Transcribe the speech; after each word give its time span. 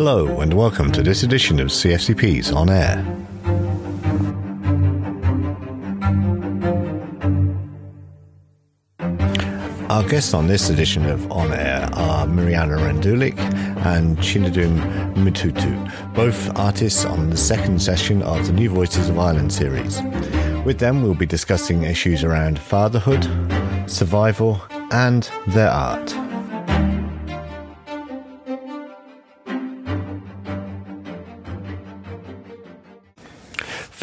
Hello, 0.00 0.38
and 0.42 0.54
welcome 0.54 0.92
to 0.92 1.02
this 1.02 1.24
edition 1.24 1.58
of 1.58 1.70
CFCP's 1.70 2.52
On 2.52 2.70
Air. 2.70 3.04
Our 9.90 10.04
guests 10.08 10.34
on 10.34 10.46
this 10.46 10.70
edition 10.70 11.04
of 11.06 11.28
On 11.32 11.52
Air 11.52 11.90
are 11.94 12.26
Mirjana 12.26 12.78
Rendulic 12.78 13.36
and 13.84 14.16
Chinedum 14.18 14.78
Mututu, 15.16 16.14
both 16.14 16.56
artists 16.56 17.04
on 17.04 17.30
the 17.30 17.36
second 17.36 17.82
session 17.82 18.22
of 18.22 18.46
the 18.46 18.52
New 18.52 18.70
Voices 18.70 19.08
of 19.08 19.18
Ireland 19.18 19.52
series. 19.52 20.00
With 20.64 20.78
them, 20.78 21.02
we'll 21.02 21.14
be 21.14 21.26
discussing 21.26 21.82
issues 21.82 22.22
around 22.22 22.60
fatherhood, 22.60 23.24
survival, 23.90 24.62
and 24.92 25.28
their 25.48 25.70
art. 25.70 26.14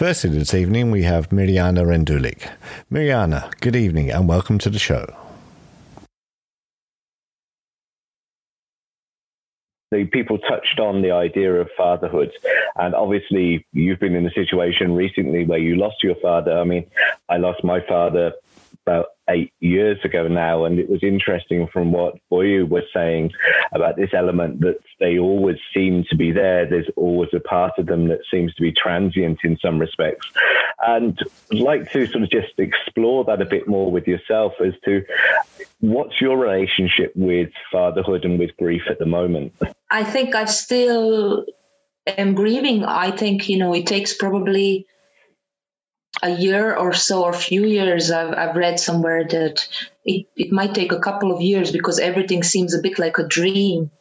Firstly, 0.05 0.29
this 0.37 0.53
evening, 0.53 0.91
we 0.91 1.01
have 1.01 1.29
Mirjana 1.29 1.83
Rendulic. 1.83 2.51
Mirjana, 2.91 3.51
good 3.59 3.75
evening 3.75 4.11
and 4.11 4.29
welcome 4.29 4.59
to 4.59 4.69
the 4.69 4.77
show. 4.77 5.07
the 9.91 10.05
people 10.05 10.37
touched 10.37 10.79
on 10.79 11.01
the 11.01 11.09
idea 11.09 11.53
of 11.55 11.69
fatherhood. 11.75 12.31
And 12.75 12.93
obviously, 12.93 13.65
you've 13.73 13.99
been 13.99 14.15
in 14.15 14.27
a 14.27 14.31
situation 14.31 14.93
recently 14.93 15.43
where 15.43 15.57
you 15.57 15.75
lost 15.75 16.03
your 16.03 16.15
father. 16.21 16.55
I 16.55 16.65
mean, 16.65 16.85
I 17.27 17.37
lost 17.37 17.63
my 17.63 17.79
father 17.87 18.33
about 18.85 19.07
eight 19.29 19.51
years 19.59 19.97
ago 20.03 20.27
now, 20.27 20.65
and 20.65 20.79
it 20.79 20.89
was 20.89 21.01
interesting 21.01 21.67
from 21.73 21.91
what 21.91 22.15
Boye 22.29 22.63
was 22.63 22.83
saying 22.93 23.31
about 23.73 23.95
this 23.95 24.11
element 24.13 24.61
that 24.61 24.77
they 24.99 25.17
always 25.17 25.57
seem 25.73 26.03
to 26.09 26.15
be 26.15 26.31
there. 26.31 26.69
There's 26.69 26.89
always 26.95 27.29
a 27.33 27.39
part 27.39 27.73
of 27.79 27.87
them 27.87 28.07
that 28.09 28.19
seems 28.29 28.53
to 28.53 28.61
be 28.61 28.71
transient 28.71 29.39
in 29.43 29.57
some 29.59 29.79
respects. 29.79 30.27
And 30.85 31.17
I'd 31.51 31.57
like 31.57 31.91
to 31.93 32.05
sort 32.05 32.23
of 32.23 32.29
just 32.29 32.53
explore 32.59 33.25
that 33.25 33.41
a 33.41 33.45
bit 33.45 33.67
more 33.67 33.91
with 33.91 34.07
yourself 34.07 34.53
as 34.63 34.73
to 34.85 35.03
what's 35.79 36.21
your 36.21 36.37
relationship 36.37 37.11
with 37.15 37.49
fatherhood 37.71 38.23
and 38.23 38.37
with 38.37 38.55
grief 38.57 38.83
at 38.89 38.99
the 38.99 39.05
moment? 39.07 39.53
I 39.89 40.03
think 40.03 40.35
I 40.35 40.45
still 40.45 41.45
am 42.05 42.35
grieving. 42.35 42.83
I 42.85 43.09
think, 43.09 43.49
you 43.49 43.57
know, 43.57 43.73
it 43.73 43.87
takes 43.87 44.13
probably 44.13 44.85
a 46.21 46.29
year 46.29 46.75
or 46.75 46.93
so 46.93 47.23
or 47.23 47.31
a 47.31 47.37
few 47.37 47.65
years 47.65 48.11
I've, 48.11 48.33
I've 48.33 48.55
read 48.55 48.79
somewhere 48.79 49.25
that 49.25 49.67
it, 50.05 50.27
it 50.35 50.51
might 50.51 50.73
take 50.73 50.91
a 50.91 50.99
couple 50.99 51.31
of 51.33 51.41
years 51.41 51.71
because 51.71 51.99
everything 51.99 52.43
seems 52.43 52.73
a 52.73 52.81
bit 52.81 52.99
like 52.99 53.17
a 53.17 53.27
dream 53.27 53.91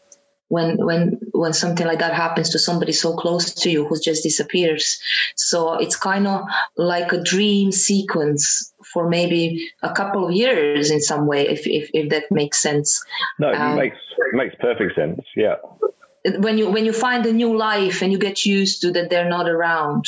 when 0.48 0.76
when 0.76 1.18
when 1.32 1.52
something 1.52 1.86
like 1.86 1.98
that 1.98 2.14
happens 2.14 2.50
to 2.50 2.58
somebody 2.58 2.92
so 2.92 3.16
close 3.16 3.54
to 3.54 3.70
you 3.70 3.86
who 3.86 3.98
just 3.98 4.22
disappears. 4.22 5.00
So 5.34 5.74
it's 5.74 5.96
kind 5.96 6.26
of 6.26 6.42
like 6.76 7.12
a 7.12 7.22
dream 7.22 7.72
sequence 7.72 8.72
for 8.92 9.08
maybe 9.08 9.68
a 9.82 9.92
couple 9.92 10.26
of 10.26 10.32
years 10.32 10.90
in 10.90 11.00
some 11.00 11.26
way 11.26 11.48
if 11.48 11.66
if, 11.66 11.90
if 11.94 12.10
that 12.10 12.30
makes 12.30 12.58
sense. 12.60 13.02
No 13.38 13.50
it 13.50 13.56
um, 13.56 13.76
makes 13.76 13.96
it 14.18 14.36
makes 14.36 14.54
perfect 14.60 14.94
sense 14.94 15.20
yeah. 15.34 15.56
when 16.36 16.58
you 16.58 16.70
when 16.70 16.84
you 16.84 16.92
find 16.92 17.24
a 17.26 17.32
new 17.32 17.56
life 17.56 18.02
and 18.02 18.12
you 18.12 18.18
get 18.18 18.44
used 18.44 18.82
to 18.82 18.92
that 18.92 19.10
they're 19.10 19.28
not 19.28 19.48
around 19.48 20.06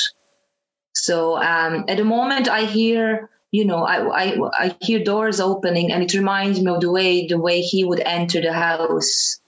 so 0.97 1.37
um, 1.37 1.85
at 1.89 1.99
the 1.99 2.05
moment, 2.05 2.49
I 2.49 2.65
hear 2.65 3.29
you 3.51 3.67
know 3.67 3.85
I, 3.85 3.97
I 4.09 4.51
I 4.53 4.77
hear 4.81 5.05
doors 5.05 5.41
opening, 5.41 5.93
and 5.93 6.03
it 6.03 6.15
reminds 6.15 6.61
me 6.61 6.73
of 6.73 6.81
the 6.81 6.91
way 6.91 7.27
the 7.27 7.39
way 7.39 7.61
he 7.61 7.85
would 7.85 8.01
enter 8.01 8.41
the 8.41 8.53
house. 8.53 9.39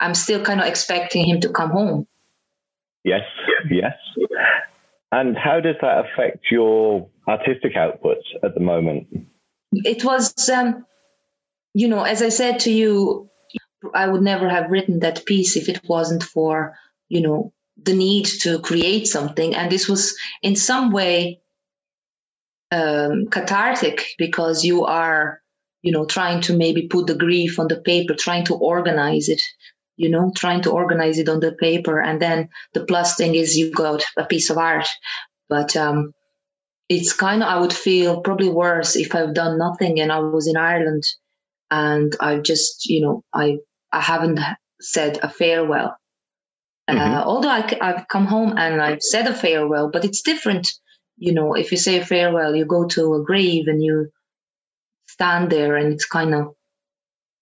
I'm 0.00 0.14
still 0.14 0.44
kind 0.44 0.60
of 0.60 0.66
expecting 0.66 1.24
him 1.24 1.40
to 1.42 1.50
come 1.50 1.70
home. 1.70 2.08
Yes, 3.04 3.22
yes. 3.70 3.94
And 5.12 5.36
how 5.36 5.60
does 5.60 5.76
that 5.80 6.04
affect 6.04 6.50
your 6.50 7.08
artistic 7.28 7.76
output 7.76 8.18
at 8.42 8.54
the 8.54 8.60
moment? 8.60 9.06
It 9.70 10.04
was, 10.04 10.48
um, 10.48 10.84
you 11.74 11.86
know, 11.86 12.02
as 12.02 12.22
I 12.22 12.30
said 12.30 12.60
to 12.60 12.72
you, 12.72 13.30
I 13.94 14.08
would 14.08 14.22
never 14.22 14.48
have 14.48 14.70
written 14.70 15.00
that 15.00 15.24
piece 15.24 15.56
if 15.56 15.68
it 15.68 15.88
wasn't 15.88 16.24
for, 16.24 16.76
you 17.08 17.20
know, 17.20 17.52
the 17.84 17.94
need 17.94 18.26
to 18.42 18.58
create 18.60 19.06
something. 19.06 19.54
And 19.54 19.70
this 19.70 19.88
was 19.88 20.16
in 20.42 20.56
some 20.56 20.90
way 20.92 21.40
um, 22.70 23.26
cathartic 23.30 24.04
because 24.18 24.64
you 24.64 24.84
are, 24.84 25.40
you 25.82 25.92
know, 25.92 26.06
trying 26.06 26.40
to 26.42 26.56
maybe 26.56 26.88
put 26.88 27.06
the 27.06 27.14
grief 27.14 27.58
on 27.58 27.68
the 27.68 27.80
paper, 27.80 28.14
trying 28.14 28.44
to 28.46 28.54
organize 28.54 29.28
it, 29.28 29.42
you 29.96 30.08
know, 30.08 30.32
trying 30.34 30.62
to 30.62 30.70
organize 30.70 31.18
it 31.18 31.28
on 31.28 31.40
the 31.40 31.52
paper. 31.52 32.00
And 32.00 32.20
then 32.20 32.48
the 32.72 32.84
plus 32.84 33.16
thing 33.16 33.34
is 33.34 33.56
you 33.56 33.72
got 33.72 34.04
a 34.16 34.24
piece 34.24 34.50
of 34.50 34.58
art. 34.58 34.88
But 35.48 35.76
um, 35.76 36.12
it's 36.88 37.12
kind 37.12 37.42
of, 37.42 37.48
I 37.48 37.60
would 37.60 37.72
feel 37.72 38.20
probably 38.20 38.48
worse 38.48 38.96
if 38.96 39.14
I've 39.14 39.34
done 39.34 39.58
nothing 39.58 40.00
and 40.00 40.10
I 40.10 40.20
was 40.20 40.46
in 40.46 40.56
Ireland 40.56 41.04
and 41.70 42.14
I've 42.20 42.42
just, 42.42 42.86
you 42.86 43.02
know, 43.02 43.22
I, 43.34 43.58
I 43.92 44.00
haven't 44.00 44.40
said 44.80 45.18
a 45.22 45.28
farewell 45.28 45.96
uh, 46.88 46.94
mm-hmm. 46.94 47.28
Although 47.28 47.48
I, 47.48 47.76
have 47.80 48.06
come 48.08 48.26
home 48.26 48.54
and 48.56 48.80
I've 48.80 49.02
said 49.02 49.26
a 49.26 49.34
farewell, 49.34 49.90
but 49.90 50.04
it's 50.04 50.22
different. 50.22 50.72
You 51.16 51.32
know, 51.34 51.54
if 51.54 51.70
you 51.70 51.78
say 51.78 51.98
a 51.98 52.04
farewell, 52.04 52.54
you 52.54 52.64
go 52.64 52.86
to 52.88 53.14
a 53.14 53.22
grave 53.22 53.68
and 53.68 53.82
you 53.82 54.10
stand 55.06 55.50
there 55.50 55.76
and 55.76 55.92
it's 55.92 56.06
kind 56.06 56.34
of, 56.34 56.54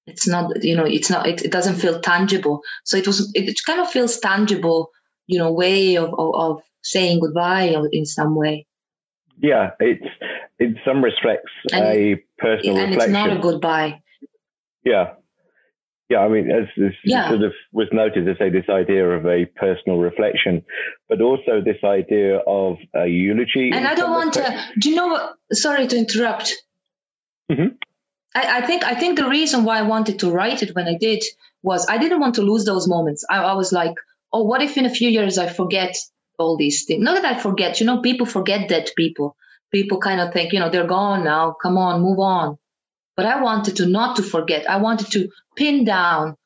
it's 0.07 0.27
not, 0.27 0.63
you 0.63 0.77
know, 0.77 0.85
it's 0.85 1.09
not, 1.09 1.27
it, 1.27 1.43
it 1.43 1.53
doesn't 1.53 1.77
feel 1.77 2.01
tangible. 2.01 2.63
So 2.85 2.97
it 2.97 3.07
was, 3.07 3.33
it, 3.35 3.49
it 3.49 3.61
kind 3.65 3.81
of 3.81 3.91
feels 3.91 4.19
tangible, 4.19 4.91
you 5.27 5.39
know, 5.39 5.53
way 5.53 5.97
of, 5.97 6.13
of, 6.13 6.35
of 6.35 6.63
saying 6.83 7.21
goodbye 7.21 7.75
in 7.93 8.05
some 8.05 8.35
way. 8.35 8.67
Yeah, 9.41 9.71
it's 9.79 10.05
in 10.59 10.79
some 10.85 11.03
respects 11.03 11.51
and, 11.73 11.85
a 11.85 12.23
personal 12.39 12.77
and 12.77 12.91
reflection. 12.91 12.91
And 12.91 12.95
it's 12.95 13.09
not 13.09 13.33
a 13.33 13.41
goodbye. 13.41 14.03
Yeah, 14.85 15.15
yeah, 16.11 16.19
I 16.19 16.29
mean, 16.29 16.51
as, 16.51 16.67
as 16.85 16.93
yeah. 17.05 17.29
sort 17.29 17.45
of 17.45 17.53
was 17.73 17.87
noted, 17.93 18.27
to 18.27 18.35
say 18.37 18.51
this 18.51 18.69
idea 18.69 19.09
of 19.09 19.25
a 19.27 19.47
personal 19.47 19.99
reflection, 19.99 20.65
but 21.09 21.21
also 21.21 21.63
this 21.65 21.77
idea 21.85 22.39
of 22.39 22.79
a 22.97 23.07
eulogy. 23.07 23.71
And 23.73 23.87
I 23.87 23.95
don't 23.95 24.11
want 24.11 24.35
to. 24.35 24.65
Do 24.81 24.91
you 24.91 24.97
know 24.97 25.07
what? 25.07 25.37
Sorry 25.53 25.87
to 25.87 25.97
interrupt. 25.97 26.57
Mm-hmm. 27.51 27.77
I, 28.35 28.59
I, 28.59 28.67
think 28.67 28.83
I 28.83 28.95
think 28.95 29.19
the 29.19 29.29
reason 29.29 29.65
why 29.65 29.79
I 29.79 29.83
wanted 29.83 30.19
to 30.21 30.31
write 30.31 30.65
it 30.65 30.75
when 30.75 30.89
I 30.89 30.97
did 30.99 31.23
was 31.63 31.87
I 31.89 31.99
didn't 31.99 32.21
want 32.21 32.35
to 32.37 32.43
lose 32.43 32.65
those 32.65 32.89
moments. 32.89 33.25
I, 33.31 33.39
I 33.39 33.55
was 33.55 33.73
like, 33.73 33.95
oh, 34.33 34.43
what 34.43 34.63
if 34.63 34.77
in 34.77 34.87
a 34.87 34.91
few 34.91 35.09
years 35.09 35.39
I 35.39 35.49
forget 35.49 35.97
all 36.41 36.57
these 36.57 36.87
things? 36.87 37.05
Not 37.05 37.23
that 37.23 37.37
I 37.37 37.39
forget. 37.39 37.79
You 37.79 37.87
know, 37.87 38.01
people 38.01 38.27
forget 38.27 38.69
dead 38.69 38.91
people. 38.97 39.37
People 39.71 40.01
kind 40.01 40.21
of 40.21 40.33
think, 40.33 40.53
you 40.53 40.59
know, 40.59 40.71
they're 40.71 40.89
gone 40.89 41.23
now. 41.23 41.55
Come 41.63 41.79
on, 41.79 42.03
move 42.03 42.19
on. 42.19 42.59
But 43.21 43.27
I 43.27 43.43
wanted 43.43 43.77
to 43.77 43.85
not 43.85 44.17
to 44.17 44.23
forget. 44.23 44.65
I 44.71 44.79
wanted 44.79 45.11
to 45.13 45.29
pin 45.55 45.85
down 45.85 46.37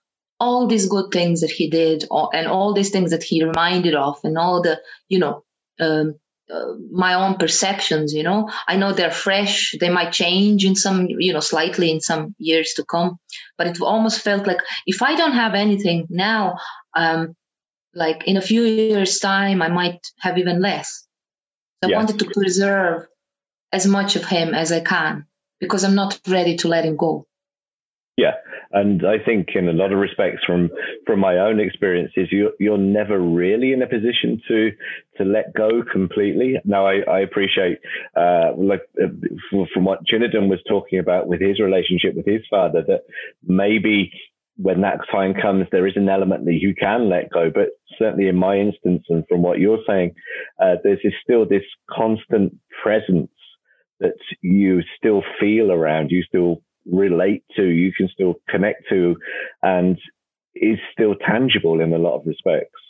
all 0.41 0.67
these 0.67 0.89
good 0.89 1.12
things 1.12 1.43
that 1.43 1.53
he 1.53 1.71
did 1.71 2.05
and 2.11 2.49
all 2.49 2.75
these 2.75 2.91
things 2.91 3.12
that 3.12 3.23
he 3.23 3.45
reminded 3.45 3.95
of 3.95 4.19
and 4.25 4.37
all 4.37 4.61
the, 4.61 4.81
you 5.09 5.21
know, 5.21 5.45
um, 5.79 6.17
uh, 6.53 6.73
my 6.91 7.15
own 7.15 7.37
perceptions, 7.37 8.13
you 8.13 8.25
know, 8.25 8.51
I 8.67 8.75
know 8.75 8.93
they're 8.93 9.13
fresh. 9.13 9.77
They 9.79 9.89
might 9.89 10.11
change 10.11 10.65
in 10.65 10.75
some, 10.75 11.07
you 11.09 11.33
know, 11.33 11.39
slightly 11.39 11.93
in 11.93 12.01
some 12.01 12.34
years 12.39 12.73
to 12.75 12.84
come, 12.84 13.19
but 13.57 13.69
it 13.69 13.81
almost 13.81 14.23
felt 14.23 14.49
like 14.49 14.59
if 14.84 15.01
I 15.01 15.15
don't 15.15 15.34
have 15.45 15.55
anything 15.55 16.09
now, 16.11 16.57
um, 16.97 17.37
like 17.95 18.25
in 18.27 18.37
a 18.37 18.49
few 18.51 18.63
years 18.63 19.21
time, 19.21 19.63
I 19.63 19.69
might 19.69 20.01
have 20.19 20.39
even 20.39 20.61
less. 20.61 21.07
I 21.84 21.87
yeah. 21.87 21.97
wanted 21.99 22.19
to 22.19 22.33
preserve 22.34 23.07
as 23.71 23.87
much 23.87 24.17
of 24.17 24.25
him 24.25 24.55
as 24.55 24.73
I 24.73 24.81
can 24.81 25.29
because 25.65 25.85
I'm 25.85 25.95
not 25.95 26.21
ready 26.29 26.57
to 26.59 26.69
let 26.69 26.85
him 26.85 26.97
go. 26.97 27.27
Yeah, 28.17 28.35
and 28.71 29.05
I 29.05 29.19
think 29.19 29.49
in 29.57 29.69
a 29.69 29.73
lot 29.73 29.93
of 29.93 29.99
respects, 29.99 30.45
from 30.47 30.71
from 31.05 31.19
my 31.19 31.39
own 31.39 31.59
experiences, 31.59 32.28
you 32.31 32.53
you're 32.61 32.78
never 32.78 33.19
really 33.19 33.72
in 33.72 33.83
a 33.83 33.89
position 33.89 34.41
to 34.47 34.71
to 35.19 35.25
let 35.25 35.53
go 35.53 35.83
completely. 35.83 36.55
Now, 36.65 36.87
I, 36.87 37.01
I 37.11 37.21
appreciate, 37.21 37.78
uh, 38.16 38.53
like 38.57 38.83
uh, 39.03 39.09
from 39.72 39.84
what 39.84 40.07
Chinedum 40.07 40.49
was 40.49 40.61
talking 40.69 41.01
about 41.01 41.27
with 41.27 41.41
his 41.41 41.59
relationship 41.59 42.15
with 42.15 42.27
his 42.27 42.43
father, 42.49 42.84
that 42.87 43.03
maybe 43.45 44.13
when 44.57 44.83
that 44.83 45.01
time 45.10 45.34
comes, 45.34 45.67
there 45.72 45.87
is 45.87 45.97
an 45.97 46.09
element 46.09 46.45
that 46.45 46.60
you 46.60 46.72
can 46.75 47.09
let 47.09 47.31
go. 47.31 47.51
But 47.53 47.71
certainly 47.99 48.28
in 48.28 48.37
my 48.37 48.57
instance, 48.57 49.03
and 49.09 49.25
from 49.28 49.43
what 49.43 49.59
you're 49.59 49.83
saying, 49.89 50.15
uh, 50.63 50.77
there's 50.84 51.01
still 51.22 51.47
this 51.47 51.65
constant 51.91 52.55
presence 52.83 53.31
that 54.01 54.17
you 54.41 54.83
still 54.97 55.23
feel 55.41 55.71
around, 55.71 56.11
you 56.11 56.23
still 56.23 56.63
relate 56.87 57.45
to, 57.57 57.65
you 57.65 57.93
can 57.93 58.09
still 58.09 58.35
connect 58.49 58.89
to, 58.91 59.17
and 59.63 59.99
is 60.55 60.79
still 60.93 61.15
tangible 61.15 61.81
in 61.81 61.93
a 61.93 61.99
lot 61.99 62.17
of 62.17 62.27
respects. 62.27 62.81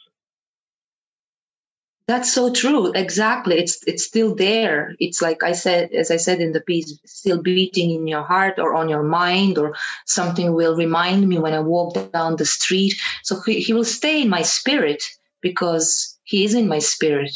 That's 2.07 2.31
so 2.31 2.53
true. 2.53 2.93
Exactly. 2.93 3.57
It's 3.57 3.83
it's 3.87 4.05
still 4.05 4.35
there. 4.35 4.95
It's 4.99 5.23
like 5.23 5.43
I 5.43 5.53
said, 5.53 5.93
as 5.93 6.11
I 6.11 6.19
said 6.19 6.41
in 6.41 6.53
the 6.53 6.61
piece, 6.61 6.99
still 7.07 7.41
beating 7.41 7.93
in 7.93 8.07
your 8.07 8.23
heart 8.23 8.59
or 8.59 8.75
on 8.75 8.91
your 8.91 9.03
mind, 9.03 9.57
or 9.57 9.75
something 10.05 10.53
will 10.53 10.77
remind 10.77 11.27
me 11.27 11.39
when 11.39 11.55
I 11.55 11.61
walk 11.61 12.13
down 12.13 12.37
the 12.37 12.45
street. 12.45 12.93
So 13.23 13.41
he, 13.47 13.61
he 13.61 13.73
will 13.73 13.85
stay 13.85 14.21
in 14.21 14.29
my 14.29 14.43
spirit 14.43 15.03
because 15.41 16.19
he 16.25 16.45
is 16.45 16.53
in 16.53 16.69
my 16.69 16.79
spirit. 16.79 17.35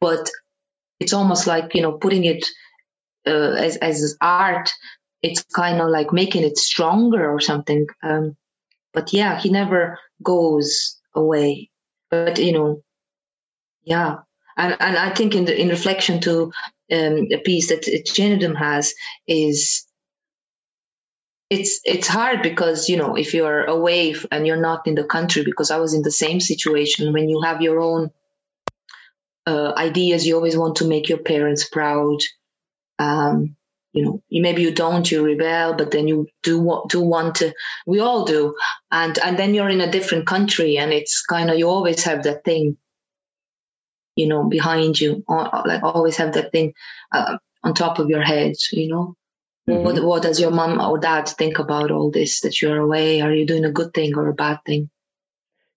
But 0.00 0.30
it's 1.00 1.12
almost 1.12 1.48
like 1.48 1.74
you 1.74 1.82
know 1.82 1.98
putting 1.98 2.24
it 2.24 2.46
uh, 3.26 3.54
as 3.56 3.76
as 3.76 4.16
art. 4.20 4.70
It's 5.22 5.44
kind 5.44 5.80
of 5.80 5.88
like 5.88 6.12
making 6.12 6.42
it 6.42 6.58
stronger 6.58 7.30
or 7.30 7.38
something. 7.38 7.86
Um, 8.02 8.36
but 8.92 9.12
yeah, 9.12 9.38
he 9.40 9.50
never 9.50 9.98
goes 10.22 10.98
away. 11.14 11.70
But 12.10 12.38
you 12.38 12.52
know 12.52 12.82
yeah, 13.84 14.18
and 14.56 14.76
and 14.80 14.96
I 14.96 15.10
think 15.10 15.34
in 15.34 15.44
the 15.44 15.60
in 15.60 15.68
reflection 15.68 16.20
to 16.22 16.52
um, 16.92 17.28
a 17.32 17.38
piece 17.38 17.68
that 17.68 17.82
Chinedum 17.82 18.56
has 18.56 18.94
is 19.26 19.86
it's 21.50 21.80
it's 21.84 22.08
hard 22.08 22.42
because 22.42 22.88
you 22.88 22.96
know 22.96 23.16
if 23.16 23.34
you're 23.34 23.64
away 23.64 24.14
and 24.30 24.46
you're 24.46 24.60
not 24.60 24.86
in 24.86 24.94
the 24.94 25.04
country 25.04 25.44
because 25.44 25.70
I 25.70 25.78
was 25.78 25.94
in 25.94 26.02
the 26.02 26.10
same 26.10 26.40
situation 26.40 27.12
when 27.12 27.28
you 27.28 27.42
have 27.42 27.60
your 27.60 27.80
own 27.80 28.10
uh, 29.46 29.72
ideas 29.76 30.26
you 30.26 30.36
always 30.36 30.56
want 30.56 30.76
to 30.76 30.88
make 30.88 31.08
your 31.08 31.18
parents 31.18 31.68
proud 31.68 32.18
um, 32.98 33.56
you 33.92 34.04
know 34.04 34.22
maybe 34.30 34.62
you 34.62 34.72
don't 34.72 35.10
you 35.10 35.24
rebel 35.24 35.74
but 35.74 35.90
then 35.90 36.08
you 36.08 36.26
do 36.42 36.58
want 36.58 36.90
do 36.90 37.00
want 37.00 37.34
to 37.34 37.52
we 37.86 38.00
all 38.00 38.24
do 38.24 38.54
and 38.90 39.18
and 39.18 39.38
then 39.38 39.54
you're 39.54 39.68
in 39.68 39.82
a 39.82 39.90
different 39.90 40.26
country 40.26 40.78
and 40.78 40.92
it's 40.92 41.20
kind 41.20 41.50
of 41.50 41.58
you 41.58 41.68
always 41.68 42.02
have 42.04 42.22
that 42.22 42.42
thing 42.42 42.76
you 44.16 44.28
know, 44.28 44.44
behind 44.44 45.00
you, 45.00 45.24
or, 45.26 45.50
like 45.64 45.82
always 45.82 46.16
have 46.16 46.34
that 46.34 46.52
thing 46.52 46.74
uh, 47.12 47.38
on 47.62 47.74
top 47.74 47.98
of 47.98 48.08
your 48.08 48.22
head, 48.22 48.54
you 48.70 48.88
know. 48.88 49.16
Mm-hmm. 49.68 49.84
What, 49.84 50.04
what 50.04 50.22
does 50.22 50.40
your 50.40 50.50
mom 50.50 50.80
or 50.80 50.98
dad 50.98 51.28
think 51.28 51.58
about 51.58 51.90
all 51.90 52.10
this 52.10 52.40
that 52.40 52.60
you're 52.60 52.78
away? 52.78 53.20
Are 53.20 53.32
you 53.32 53.46
doing 53.46 53.64
a 53.64 53.70
good 53.70 53.94
thing 53.94 54.16
or 54.16 54.28
a 54.28 54.34
bad 54.34 54.58
thing? 54.66 54.90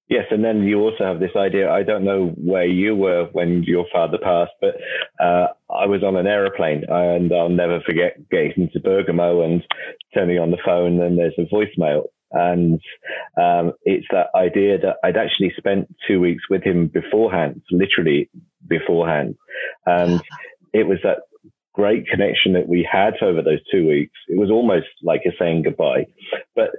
Yes, 0.07 0.25
and 0.30 0.44
then 0.44 0.63
you 0.63 0.80
also 0.81 1.04
have 1.04 1.19
this 1.19 1.36
idea. 1.36 1.72
I 1.72 1.81
don't 1.81 2.04
know 2.04 2.28
where 2.38 2.68
you 2.68 2.96
were 2.96 3.28
when 3.31 3.63
your 3.63 3.86
father 3.92 4.19
passed, 4.22 4.52
but 4.62 4.75
uh, 5.19 5.48
I 5.69 5.88
was 5.88 6.04
on 6.04 6.16
an 6.16 6.28
aeroplane, 6.28 6.84
and 6.88 7.34
I'll 7.34 7.50
never 7.50 7.80
forget 7.81 8.30
getting 8.30 8.69
to 8.74 8.80
Bergamo 8.80 9.42
and 9.44 9.63
turning 10.13 10.38
on 10.38 10.52
the 10.52 10.60
phone, 10.63 11.02
and 11.02 11.18
there's 11.18 11.34
a 11.40 11.52
voicemail, 11.54 12.04
and 12.31 12.80
um, 13.42 13.74
it's 13.84 14.06
that 14.12 14.28
idea 14.36 14.78
that 14.78 14.98
I'd 15.04 15.18
actually 15.18 15.54
spent 15.57 15.88
two 16.07 16.19
weeks 16.19 16.44
with 16.52 16.63
him 16.63 16.88
beforehand, 16.88 17.63
literally 17.72 18.30
beforehand. 18.68 19.36
And 19.88 20.22
it 20.72 20.88
was 20.88 21.00
that 21.04 21.19
great 21.74 22.07
connection 22.07 22.54
that 22.54 22.68
we 22.68 22.88
had 22.90 23.13
over 23.22 23.42
those 23.42 23.60
two 23.72 23.88
weeks. 23.88 24.13
It 24.28 24.40
was 24.40 24.52
almost 24.52 24.88
like 25.04 25.22
a 25.25 25.31
saying 25.40 25.63
goodbye, 25.63 26.06
but 26.56 26.69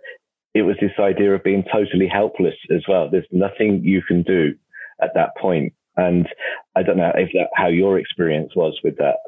it 0.56 0.62
was 0.62 0.76
this 0.80 0.98
idea 0.98 1.34
of 1.34 1.44
being 1.44 1.64
totally 1.70 2.08
helpless 2.08 2.54
as 2.74 2.82
well. 2.88 3.10
There's 3.10 3.26
nothing 3.30 3.82
you 3.84 4.00
can 4.00 4.22
do 4.22 4.54
at 5.02 5.10
that 5.14 5.36
point. 5.38 5.74
And 5.98 6.26
I 6.74 6.82
don't 6.82 6.96
know 6.96 7.12
if 7.14 7.30
that 7.34 7.48
how 7.54 7.68
your 7.68 7.98
experience 7.98 8.52
was 8.56 8.78
with 8.82 8.96
that. 8.96 9.18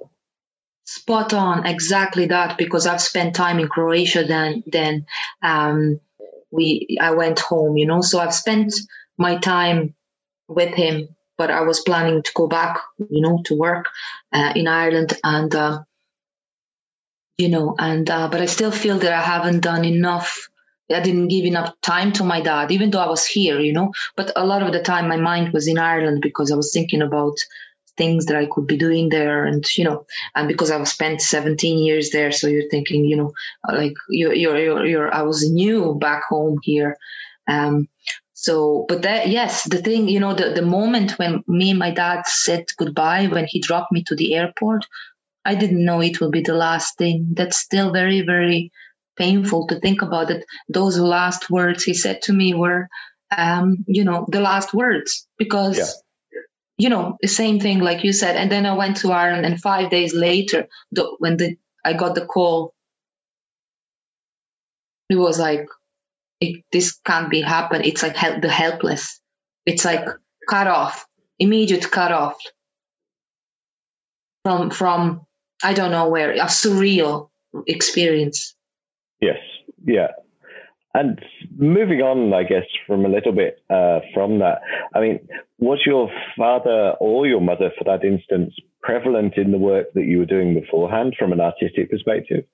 Spot 0.86 1.34
on, 1.34 1.66
exactly 1.66 2.26
that. 2.26 2.56
Because 2.56 2.86
I've 2.86 3.02
spent 3.02 3.34
time 3.34 3.58
in 3.58 3.68
Croatia 3.68 4.24
then, 4.24 4.64
then 4.66 5.04
um, 5.42 6.00
we 6.50 6.96
I 6.98 7.10
went 7.10 7.40
home, 7.40 7.76
you 7.76 7.86
know. 7.86 8.00
So 8.00 8.20
I've 8.20 8.34
spent 8.34 8.72
my 9.18 9.36
time 9.36 9.94
with 10.48 10.72
him, 10.74 11.08
but 11.36 11.50
I 11.50 11.60
was 11.60 11.80
planning 11.80 12.22
to 12.22 12.32
go 12.34 12.46
back, 12.46 12.80
you 12.98 13.20
know, 13.20 13.42
to 13.44 13.54
work 13.54 13.88
uh, 14.32 14.52
in 14.56 14.66
Ireland, 14.66 15.12
and 15.22 15.54
uh, 15.54 15.82
you 17.36 17.50
know, 17.50 17.74
and 17.78 18.08
uh, 18.08 18.28
but 18.28 18.40
I 18.40 18.46
still 18.46 18.72
feel 18.72 18.98
that 18.98 19.12
I 19.12 19.20
haven't 19.20 19.60
done 19.60 19.84
enough. 19.84 20.48
I 20.90 21.00
didn't 21.00 21.28
give 21.28 21.44
enough 21.44 21.74
time 21.82 22.12
to 22.12 22.24
my 22.24 22.40
dad, 22.40 22.70
even 22.70 22.90
though 22.90 23.00
I 23.00 23.08
was 23.08 23.26
here, 23.26 23.60
you 23.60 23.72
know. 23.72 23.92
But 24.16 24.32
a 24.36 24.46
lot 24.46 24.62
of 24.62 24.72
the 24.72 24.82
time, 24.82 25.08
my 25.08 25.16
mind 25.16 25.52
was 25.52 25.68
in 25.68 25.78
Ireland 25.78 26.20
because 26.22 26.50
I 26.50 26.56
was 26.56 26.72
thinking 26.72 27.02
about 27.02 27.36
things 27.98 28.26
that 28.26 28.36
I 28.36 28.46
could 28.46 28.66
be 28.66 28.78
doing 28.78 29.10
there. 29.10 29.44
And, 29.44 29.64
you 29.76 29.84
know, 29.84 30.06
and 30.34 30.48
because 30.48 30.70
I've 30.70 30.88
spent 30.88 31.20
17 31.20 31.78
years 31.78 32.10
there, 32.10 32.32
so 32.32 32.46
you're 32.46 32.70
thinking, 32.70 33.04
you 33.04 33.16
know, 33.16 33.32
like 33.70 33.94
you're, 34.08 34.32
you're, 34.32 34.58
you're, 34.58 34.86
you're 34.86 35.14
I 35.14 35.22
was 35.22 35.50
new 35.50 35.96
back 35.96 36.22
home 36.28 36.58
here. 36.62 36.96
Um, 37.48 37.88
so, 38.32 38.86
but 38.88 39.02
that, 39.02 39.28
yes, 39.28 39.64
the 39.64 39.78
thing, 39.78 40.08
you 40.08 40.20
know, 40.20 40.32
the, 40.32 40.50
the 40.50 40.62
moment 40.62 41.18
when 41.18 41.42
me 41.48 41.70
and 41.70 41.78
my 41.78 41.90
dad 41.90 42.22
said 42.26 42.66
goodbye, 42.76 43.26
when 43.26 43.46
he 43.46 43.60
dropped 43.60 43.90
me 43.90 44.04
to 44.04 44.14
the 44.14 44.34
airport, 44.34 44.86
I 45.44 45.56
didn't 45.56 45.84
know 45.84 46.00
it 46.00 46.20
would 46.20 46.30
be 46.30 46.42
the 46.42 46.54
last 46.54 46.96
thing. 46.98 47.32
That's 47.32 47.58
still 47.58 47.92
very, 47.92 48.20
very 48.20 48.70
painful 49.18 49.66
to 49.68 49.80
think 49.80 50.02
about 50.02 50.30
it. 50.30 50.44
Those 50.68 50.98
last 50.98 51.50
words 51.50 51.84
he 51.84 51.94
said 51.94 52.22
to 52.22 52.32
me 52.32 52.54
were, 52.54 52.88
um, 53.36 53.84
you 53.86 54.04
know, 54.04 54.26
the 54.28 54.40
last 54.40 54.72
words 54.72 55.26
because 55.36 55.78
yeah 55.78 55.86
you 56.78 56.88
know, 56.88 57.18
the 57.20 57.28
same 57.28 57.58
thing 57.58 57.80
like 57.80 58.04
you 58.04 58.12
said. 58.12 58.36
And 58.36 58.50
then 58.50 58.64
I 58.64 58.74
went 58.74 58.98
to 58.98 59.10
Ireland, 59.10 59.44
and 59.44 59.60
five 59.60 59.90
days 59.90 60.14
later, 60.14 60.68
the, 60.92 61.14
when 61.18 61.36
the 61.36 61.56
I 61.84 61.92
got 61.92 62.14
the 62.14 62.24
call, 62.24 62.72
it 65.10 65.16
was 65.16 65.38
like, 65.38 65.66
it, 66.40 66.64
this 66.70 66.98
can't 67.04 67.30
be 67.30 67.40
happen. 67.40 67.82
It's 67.82 68.02
like 68.02 68.16
help, 68.16 68.42
the 68.42 68.48
helpless. 68.48 69.20
It's 69.66 69.84
like 69.84 70.06
cut 70.48 70.68
off, 70.68 71.04
immediate 71.40 71.90
cut 71.90 72.12
off 72.12 72.38
from 74.44 74.70
from 74.70 75.26
I 75.62 75.74
don't 75.74 75.90
know 75.90 76.08
where 76.08 76.30
a 76.30 76.46
surreal 76.46 77.30
experience. 77.66 78.54
Yes, 79.20 79.38
yeah, 79.84 80.08
and 80.94 81.20
moving 81.56 82.00
on, 82.00 82.32
I 82.32 82.42
guess, 82.44 82.64
from 82.86 83.04
a 83.04 83.08
little 83.08 83.32
bit 83.32 83.62
uh, 83.70 84.00
from 84.14 84.38
that, 84.38 84.62
I 84.94 85.00
mean, 85.00 85.28
was 85.58 85.80
your 85.84 86.10
father 86.36 86.94
or 86.98 87.26
your 87.26 87.40
mother, 87.40 87.70
for 87.76 87.84
that 87.84 88.04
instance, 88.04 88.54
prevalent 88.82 89.36
in 89.36 89.52
the 89.52 89.58
work 89.58 89.92
that 89.94 90.04
you 90.04 90.18
were 90.18 90.24
doing 90.24 90.58
beforehand 90.58 91.14
from 91.18 91.32
an 91.32 91.40
artistic 91.40 91.90
perspective? 91.90 92.44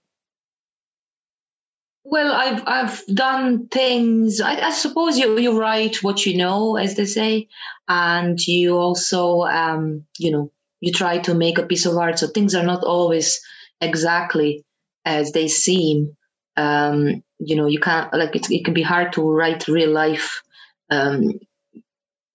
Well, 2.02 2.32
I've 2.32 2.62
I've 2.66 3.06
done 3.06 3.68
things. 3.68 4.40
I, 4.40 4.66
I, 4.66 4.70
suppose 4.72 5.16
you 5.16 5.38
you 5.38 5.58
write 5.58 6.02
what 6.02 6.26
you 6.26 6.36
know, 6.36 6.76
as 6.76 6.96
they 6.96 7.06
say, 7.06 7.48
and 7.88 8.38
you 8.46 8.76
also, 8.76 9.42
um, 9.42 10.04
you 10.18 10.32
know, 10.32 10.52
you 10.80 10.92
try 10.92 11.18
to 11.18 11.34
make 11.34 11.56
a 11.56 11.66
piece 11.66 11.86
of 11.86 11.96
art. 11.96 12.18
So 12.18 12.26
things 12.26 12.54
are 12.54 12.62
not 12.66 12.84
always 12.84 13.40
exactly 13.80 14.66
as 15.06 15.32
they 15.32 15.48
seem. 15.48 16.14
Um, 16.56 17.22
you 17.38 17.56
know, 17.56 17.66
you 17.66 17.80
can't 17.80 18.12
like 18.14 18.36
it, 18.36 18.50
it 18.50 18.64
can 18.64 18.74
be 18.74 18.82
hard 18.82 19.12
to 19.14 19.22
write 19.22 19.68
real 19.68 19.90
life 19.90 20.42
um, 20.90 21.32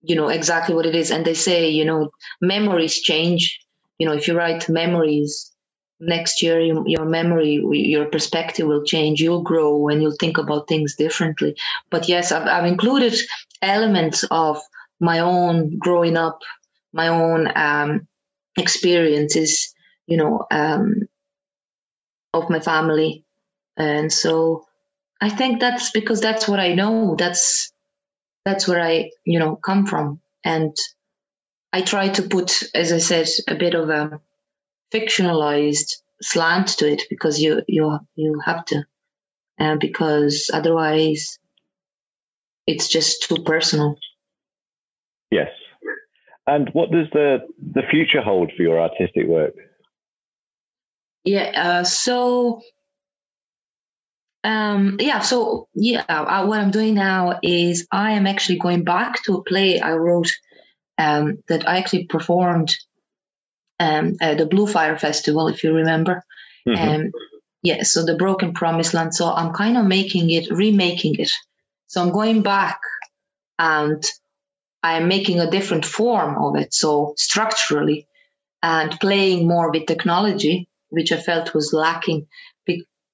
you 0.02 0.16
know 0.16 0.30
exactly 0.30 0.76
what 0.76 0.86
it 0.86 0.96
is. 0.96 1.12
And 1.12 1.26
they 1.26 1.34
say 1.34 1.70
you 1.70 1.86
know 1.86 2.10
memories 2.42 3.02
change. 3.02 3.60
You 3.98 4.08
know 4.08 4.14
if 4.14 4.28
you 4.28 4.38
write 4.38 4.70
memories 4.70 5.52
next 6.02 6.42
year 6.42 6.62
you, 6.62 6.84
your 6.88 7.06
memory 7.06 7.62
your 7.72 8.06
perspective 8.06 8.68
will 8.68 8.84
change. 8.84 9.20
You'll 9.22 9.44
grow 9.44 9.90
and 9.90 10.02
you'll 10.02 10.16
think 10.20 10.38
about 10.38 10.68
things 10.68 10.96
differently. 10.96 11.56
But 11.90 12.08
yes 12.08 12.32
i've, 12.32 12.48
I've 12.48 12.66
included 12.66 13.16
elements 13.62 14.24
of 14.32 14.62
my 15.00 15.20
own 15.20 15.78
growing 15.78 16.18
up 16.18 16.40
my 16.94 17.10
own 17.10 17.52
um, 17.56 18.08
experiences 18.58 19.74
you 20.08 20.18
know 20.18 20.46
um, 20.52 21.08
of 22.34 22.50
my 22.50 22.60
family 22.60 23.26
and 23.80 24.14
so 24.14 24.66
i 25.20 25.30
think 25.30 25.60
that's 25.60 25.90
because 25.92 26.22
that's 26.22 26.48
what 26.48 26.60
i 26.60 26.74
know 26.76 27.16
that's 27.18 27.72
that's 28.46 28.68
where 28.68 28.82
I, 28.82 29.12
you 29.26 29.40
know, 29.40 29.56
come 29.56 29.86
from. 29.86 30.22
And 30.44 30.76
I 31.72 31.82
try 31.82 32.10
to 32.10 32.24
put, 32.24 32.64
as 32.74 32.92
I 32.92 32.98
said, 32.98 33.28
a 33.48 33.56
bit 33.56 33.76
of 33.76 33.90
a 33.90 34.22
fictionalized 34.94 35.98
slant 36.22 36.70
to 36.80 36.92
it 36.92 37.04
because 37.10 37.40
you 37.40 37.62
you 37.68 38.00
you 38.16 38.42
have 38.44 38.66
to, 38.66 38.84
uh, 39.60 39.76
because 39.80 40.50
otherwise 40.52 41.38
it's 42.66 42.88
just 42.88 43.24
too 43.24 43.44
personal. 43.44 43.96
Yes. 45.32 45.50
And 46.48 46.70
what 46.74 46.92
does 46.92 47.08
the 47.14 47.40
the 47.60 47.84
future 47.92 48.22
hold 48.22 48.52
for 48.56 48.64
your 48.64 48.80
artistic 48.80 49.28
work? 49.28 49.54
Yeah. 51.24 51.52
Uh, 51.56 51.84
so 51.84 52.62
um, 54.44 54.98
yeah, 55.00 55.20
so 55.20 55.68
yeah, 55.74 56.06
uh, 56.08 56.46
what 56.46 56.60
I'm 56.60 56.72
doing 56.72 56.96
now 56.96 57.40
is 57.44 57.88
I 57.92 58.12
am 58.12 58.28
actually 58.28 58.60
going 58.60 58.84
back 58.84 59.24
to 59.24 59.36
a 59.36 59.44
play 59.44 59.80
I 59.80 59.94
wrote 59.94 60.32
um, 60.98 61.40
that 61.48 61.68
I 61.68 61.78
actually 61.78 62.06
performed 62.06 62.76
um, 63.80 64.16
at 64.22 64.38
the 64.38 64.46
Blue 64.46 64.68
Fire 64.68 64.98
Festival, 64.98 65.48
if 65.48 65.64
you 65.64 65.74
remember. 65.74 66.24
Mm-hmm. 66.68 66.90
Um, 66.90 67.12
yeah, 67.64 67.84
so 67.84 68.06
the 68.06 68.16
Broken 68.16 68.54
Promised 68.54 68.94
Land. 68.94 69.14
So 69.14 69.32
I'm 69.32 69.54
kind 69.54 69.78
of 69.78 69.86
making 69.86 70.30
it, 70.30 70.50
remaking 70.50 71.16
it. 71.20 71.32
So 71.88 72.02
I'm 72.02 72.12
going 72.12 72.42
back 72.42 72.80
and 73.58 74.04
I 74.82 74.98
am 74.98 75.08
making 75.08 75.40
a 75.40 75.52
different 75.52 75.86
form 75.86 76.42
of 76.42 76.56
it. 76.56 76.74
So 76.74 77.14
structurally 77.18 78.08
and 78.64 78.98
playing 79.00 79.48
more 79.48 79.72
with 79.72 79.86
technology, 79.88 80.70
which 80.90 81.12
I 81.12 81.18
felt 81.18 81.54
was 81.54 81.74
lacking. 81.74 82.28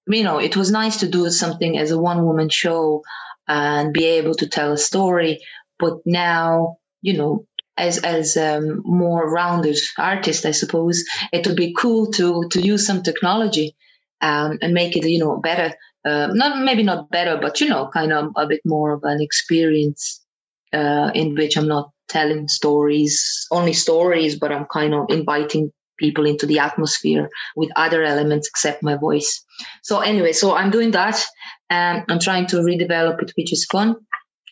You 0.08 0.24
know, 0.24 0.40
it 0.40 0.56
was 0.56 0.72
nice 0.72 0.98
to 0.98 1.08
do 1.08 1.30
something 1.30 1.78
as 1.78 1.92
a 1.92 2.00
one 2.00 2.26
woman 2.26 2.50
show 2.50 3.04
and 3.48 3.94
be 3.94 4.06
able 4.06 4.36
to 4.36 4.48
tell 4.48 4.72
a 4.72 4.78
story. 4.78 5.40
But 5.80 6.00
now, 6.06 6.78
you 7.02 7.18
know, 7.18 7.46
as 7.78 7.98
as 8.00 8.38
a 8.38 8.58
um, 8.58 8.82
more 8.86 9.30
rounded 9.30 9.78
artist, 9.98 10.46
I 10.46 10.52
suppose 10.52 11.04
it 11.34 11.46
would 11.46 11.58
be 11.58 11.74
cool 11.78 12.12
to 12.14 12.48
to 12.52 12.62
use 12.62 12.86
some 12.86 13.04
technology 13.04 13.76
um, 14.22 14.58
and 14.62 14.74
make 14.74 14.96
it, 14.96 15.08
you 15.08 15.20
know, 15.20 15.38
better. 15.38 15.76
Uh, 16.06 16.28
not 16.34 16.64
maybe 16.64 16.84
not 16.84 17.10
better, 17.10 17.38
but 17.42 17.60
you 17.60 17.68
know, 17.68 17.90
kind 17.92 18.14
of 18.14 18.32
a 18.36 18.48
bit 18.48 18.62
more 18.64 18.94
of 18.94 19.02
an 19.04 19.22
experience 19.22 20.24
uh, 20.72 21.12
in 21.16 21.36
which 21.36 21.58
I'm 21.58 21.68
not 21.68 21.90
telling 22.08 22.48
stories, 22.48 23.48
only 23.52 23.74
stories, 23.74 24.38
but 24.38 24.52
I'm 24.52 24.66
kind 24.66 24.94
of 24.94 25.08
inviting 25.10 25.72
people 25.98 26.25
into 26.25 26.46
the 26.46 26.60
atmosphere 26.60 27.30
with 27.56 27.70
other 27.75 28.04
elements 28.04 28.48
except 28.48 28.84
my 28.84 28.96
voice. 28.96 29.44
So 29.84 30.00
anyway, 30.00 30.34
so 30.34 30.56
I'm 30.56 30.72
doing 30.72 30.92
that 30.92 31.24
and 31.70 32.04
I'm 32.10 32.20
trying 32.20 32.48
to 32.48 32.58
redevelop 32.58 33.22
it, 33.22 33.32
which 33.36 33.54
is 33.54 33.66
fun. 33.66 33.96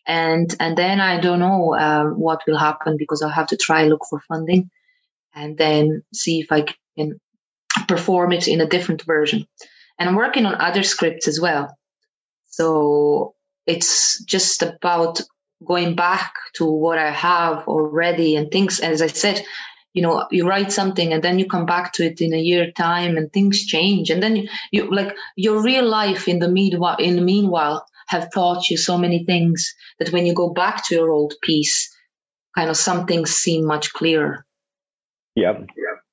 And, 0.05 0.53
and 0.59 0.77
then 0.77 0.99
I 0.99 1.19
don't 1.19 1.39
know 1.39 1.75
uh, 1.75 2.05
what 2.05 2.41
will 2.45 2.57
happen 2.57 2.97
because 2.97 3.21
I'll 3.21 3.29
have 3.29 3.47
to 3.47 3.57
try 3.57 3.85
look 3.85 4.01
for 4.09 4.19
funding 4.27 4.69
and 5.33 5.57
then 5.57 6.03
see 6.13 6.39
if 6.39 6.51
I 6.51 6.65
can 6.97 7.19
perform 7.87 8.33
it 8.33 8.47
in 8.47 8.61
a 8.61 8.67
different 8.67 9.03
version. 9.03 9.47
And 9.97 10.09
I'm 10.09 10.15
working 10.15 10.45
on 10.45 10.59
other 10.59 10.83
scripts 10.83 11.27
as 11.27 11.39
well. 11.39 11.75
So 12.47 13.35
it's 13.65 14.23
just 14.25 14.61
about 14.61 15.21
going 15.65 15.95
back 15.95 16.33
to 16.55 16.65
what 16.65 16.97
I 16.97 17.11
have 17.11 17.67
already 17.67 18.35
and 18.35 18.51
things. 18.51 18.79
As 18.79 19.01
I 19.01 19.07
said, 19.07 19.43
you 19.93 20.01
know, 20.01 20.27
you 20.31 20.47
write 20.47 20.71
something 20.71 21.13
and 21.13 21.23
then 21.23 21.39
you 21.39 21.47
come 21.47 21.65
back 21.65 21.93
to 21.93 22.05
it 22.05 22.19
in 22.19 22.33
a 22.33 22.37
year 22.37 22.71
time 22.71 23.15
and 23.15 23.31
things 23.31 23.65
change. 23.65 24.09
And 24.09 24.21
then 24.21 24.35
you, 24.35 24.49
you 24.71 24.91
like 24.91 25.15
your 25.35 25.61
real 25.61 25.87
life 25.87 26.27
in 26.27 26.39
the 26.39 26.49
meanwhile, 26.49 26.97
in 26.97 27.15
the 27.15 27.21
meanwhile 27.21 27.85
have 28.07 28.31
taught 28.33 28.69
you 28.69 28.77
so 28.77 28.97
many 28.97 29.23
things 29.23 29.73
that 29.99 30.11
when 30.11 30.25
you 30.25 30.33
go 30.33 30.49
back 30.49 30.85
to 30.87 30.95
your 30.95 31.11
old 31.11 31.35
piece, 31.41 31.95
kind 32.55 32.69
of 32.69 32.77
some 32.77 33.05
things 33.05 33.31
seem 33.31 33.65
much 33.65 33.93
clearer. 33.93 34.45
Yeah. 35.35 35.59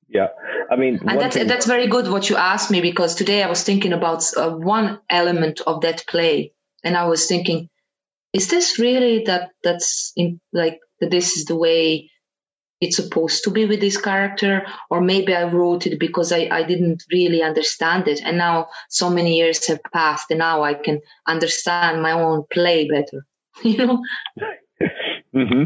Yeah. 0.07 0.27
I 0.69 0.75
mean, 0.75 0.99
and 1.07 1.19
that's, 1.19 1.35
thing- 1.35 1.47
that's 1.47 1.65
very 1.65 1.87
good 1.87 2.07
what 2.07 2.29
you 2.29 2.35
asked 2.35 2.69
me 2.69 2.81
because 2.81 3.15
today 3.15 3.43
I 3.43 3.49
was 3.49 3.63
thinking 3.63 3.93
about 3.93 4.25
uh, 4.35 4.51
one 4.51 4.99
element 5.09 5.61
of 5.65 5.81
that 5.81 6.05
play 6.07 6.53
and 6.83 6.95
I 6.97 7.05
was 7.05 7.27
thinking, 7.27 7.69
is 8.33 8.49
this 8.49 8.77
really 8.77 9.23
that 9.25 9.51
that's 9.63 10.13
in, 10.15 10.39
like 10.53 10.79
that 10.99 11.11
this 11.11 11.37
is 11.37 11.45
the 11.45 11.55
way 11.55 12.09
it's 12.81 12.95
supposed 12.95 13.43
to 13.43 13.51
be 13.51 13.65
with 13.65 13.79
this 13.79 13.97
character 13.97 14.65
or 14.89 14.99
maybe 14.99 15.33
i 15.33 15.43
wrote 15.43 15.85
it 15.87 15.99
because 15.99 16.31
I, 16.31 16.49
I 16.51 16.63
didn't 16.63 17.03
really 17.11 17.41
understand 17.43 18.07
it 18.07 18.19
and 18.25 18.37
now 18.37 18.67
so 18.89 19.09
many 19.09 19.37
years 19.37 19.67
have 19.67 19.81
passed 19.93 20.31
and 20.31 20.39
now 20.39 20.63
i 20.63 20.73
can 20.73 20.99
understand 21.27 22.01
my 22.01 22.11
own 22.11 22.43
play 22.51 22.89
better 22.89 23.25
you 23.63 23.77
know 23.77 24.01
mm-hmm. 25.33 25.63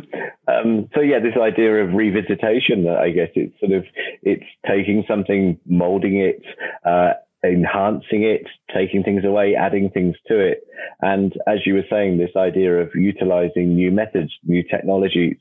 um, 0.48 0.90
so 0.94 1.00
yeah 1.00 1.20
this 1.20 1.38
idea 1.42 1.84
of 1.84 1.90
revisitation 1.92 2.96
i 2.96 3.10
guess 3.10 3.30
it's 3.34 3.58
sort 3.60 3.72
of 3.72 3.86
it's 4.22 4.46
taking 4.68 5.04
something 5.08 5.58
molding 5.66 6.18
it 6.18 6.44
uh, 6.86 7.14
enhancing 7.44 8.24
it, 8.24 8.48
taking 8.74 9.04
things 9.04 9.24
away, 9.24 9.54
adding 9.56 9.92
things 9.92 10.16
to 10.26 10.40
it. 10.40 10.64
And 11.02 11.32
as 11.46 11.60
you 11.64 11.76
were 11.76 11.86
saying, 11.92 12.18
this 12.18 12.36
idea 12.36 12.82
of 12.82 12.90
utilizing 12.96 13.76
new 13.76 13.92
methods, 13.92 14.32
new 14.44 14.64
technologies 14.64 15.38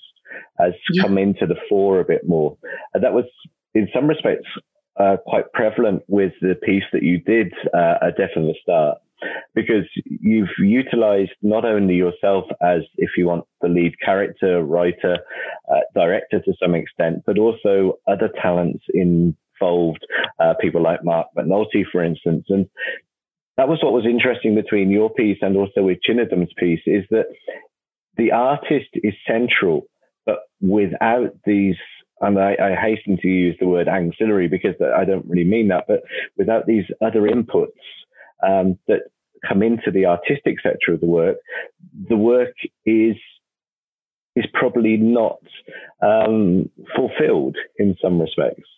has 0.59 0.73
yeah. 0.91 1.03
come 1.03 1.19
into 1.19 1.47
the 1.47 1.57
fore 1.69 2.01
a 2.01 2.05
bit 2.05 2.27
more. 2.27 2.57
And 2.93 3.03
that 3.05 3.13
was, 3.13 3.25
in 3.75 3.89
some 3.95 4.07
respects, 4.07 4.49
uh, 4.99 5.17
quite 5.27 5.53
prevalent 5.53 6.03
with 6.07 6.33
the 6.41 6.55
piece 6.55 6.85
that 6.93 7.03
you 7.03 7.19
did 7.19 7.53
uh, 7.73 7.95
at 8.03 8.17
Death 8.17 8.31
from 8.35 8.47
the 8.47 8.55
Start, 8.63 8.99
because 9.55 9.87
you've 10.05 10.49
utilized 10.59 11.33
not 11.43 11.65
only 11.65 11.95
yourself 11.95 12.45
as, 12.63 12.83
if 12.97 13.11
you 13.17 13.27
want, 13.27 13.45
the 13.61 13.69
lead 13.69 13.95
character, 14.05 14.63
writer, 14.63 15.19
uh, 15.71 15.81
director 15.95 16.41
to 16.41 16.53
some 16.63 16.75
extent, 16.75 17.23
but 17.27 17.39
also 17.39 17.99
other 18.07 18.31
talents 18.41 18.85
involved, 18.93 20.07
uh, 20.39 20.55
people 20.61 20.83
like 20.83 21.05
Mark 21.05 21.29
McNulty, 21.37 21.85
for 21.91 22.05
instance. 22.05 22.45
And 22.49 22.69
that 23.57 23.69
was 23.69 23.79
what 23.83 23.93
was 23.93 24.05
interesting 24.05 24.55
between 24.55 24.91
your 24.91 25.11
piece 25.11 25.39
and 25.41 25.57
also 25.57 25.83
with 25.83 25.99
Chinedum's 26.07 26.53
piece 26.59 26.83
is 26.87 27.05
that 27.11 27.27
the 28.17 28.33
artist 28.33 28.91
is 28.95 29.15
central, 29.27 29.87
but 30.27 30.41
without 30.61 31.35
these, 31.45 31.77
and 32.21 32.39
I, 32.39 32.57
I 32.61 32.75
hasten 32.75 33.19
to 33.21 33.29
use 33.29 33.57
the 33.61 33.67
word 33.67 33.89
ancillary 33.89 34.49
because 34.49 34.75
I 34.81 35.05
don't 35.05 35.27
really 35.27 35.45
mean 35.45 35.69
that, 35.69 35.85
but 35.87 36.03
without 36.37 36.67
these 36.67 36.85
other 37.05 37.23
inputs 37.23 37.69
um, 38.47 38.79
that 38.89 39.03
come 39.47 39.63
into 39.63 39.91
the 39.91 40.07
artistic 40.07 40.57
sector 40.63 40.95
of 40.95 41.01
the 41.01 41.07
work, 41.07 41.37
the 42.09 42.17
work 42.17 42.55
is 42.87 43.17
is 44.37 44.47
probably 44.53 44.97
not 44.97 45.39
um, 46.03 46.69
fulfilled 46.97 47.57
in 47.79 47.97
some 48.03 48.21
respects. 48.21 48.69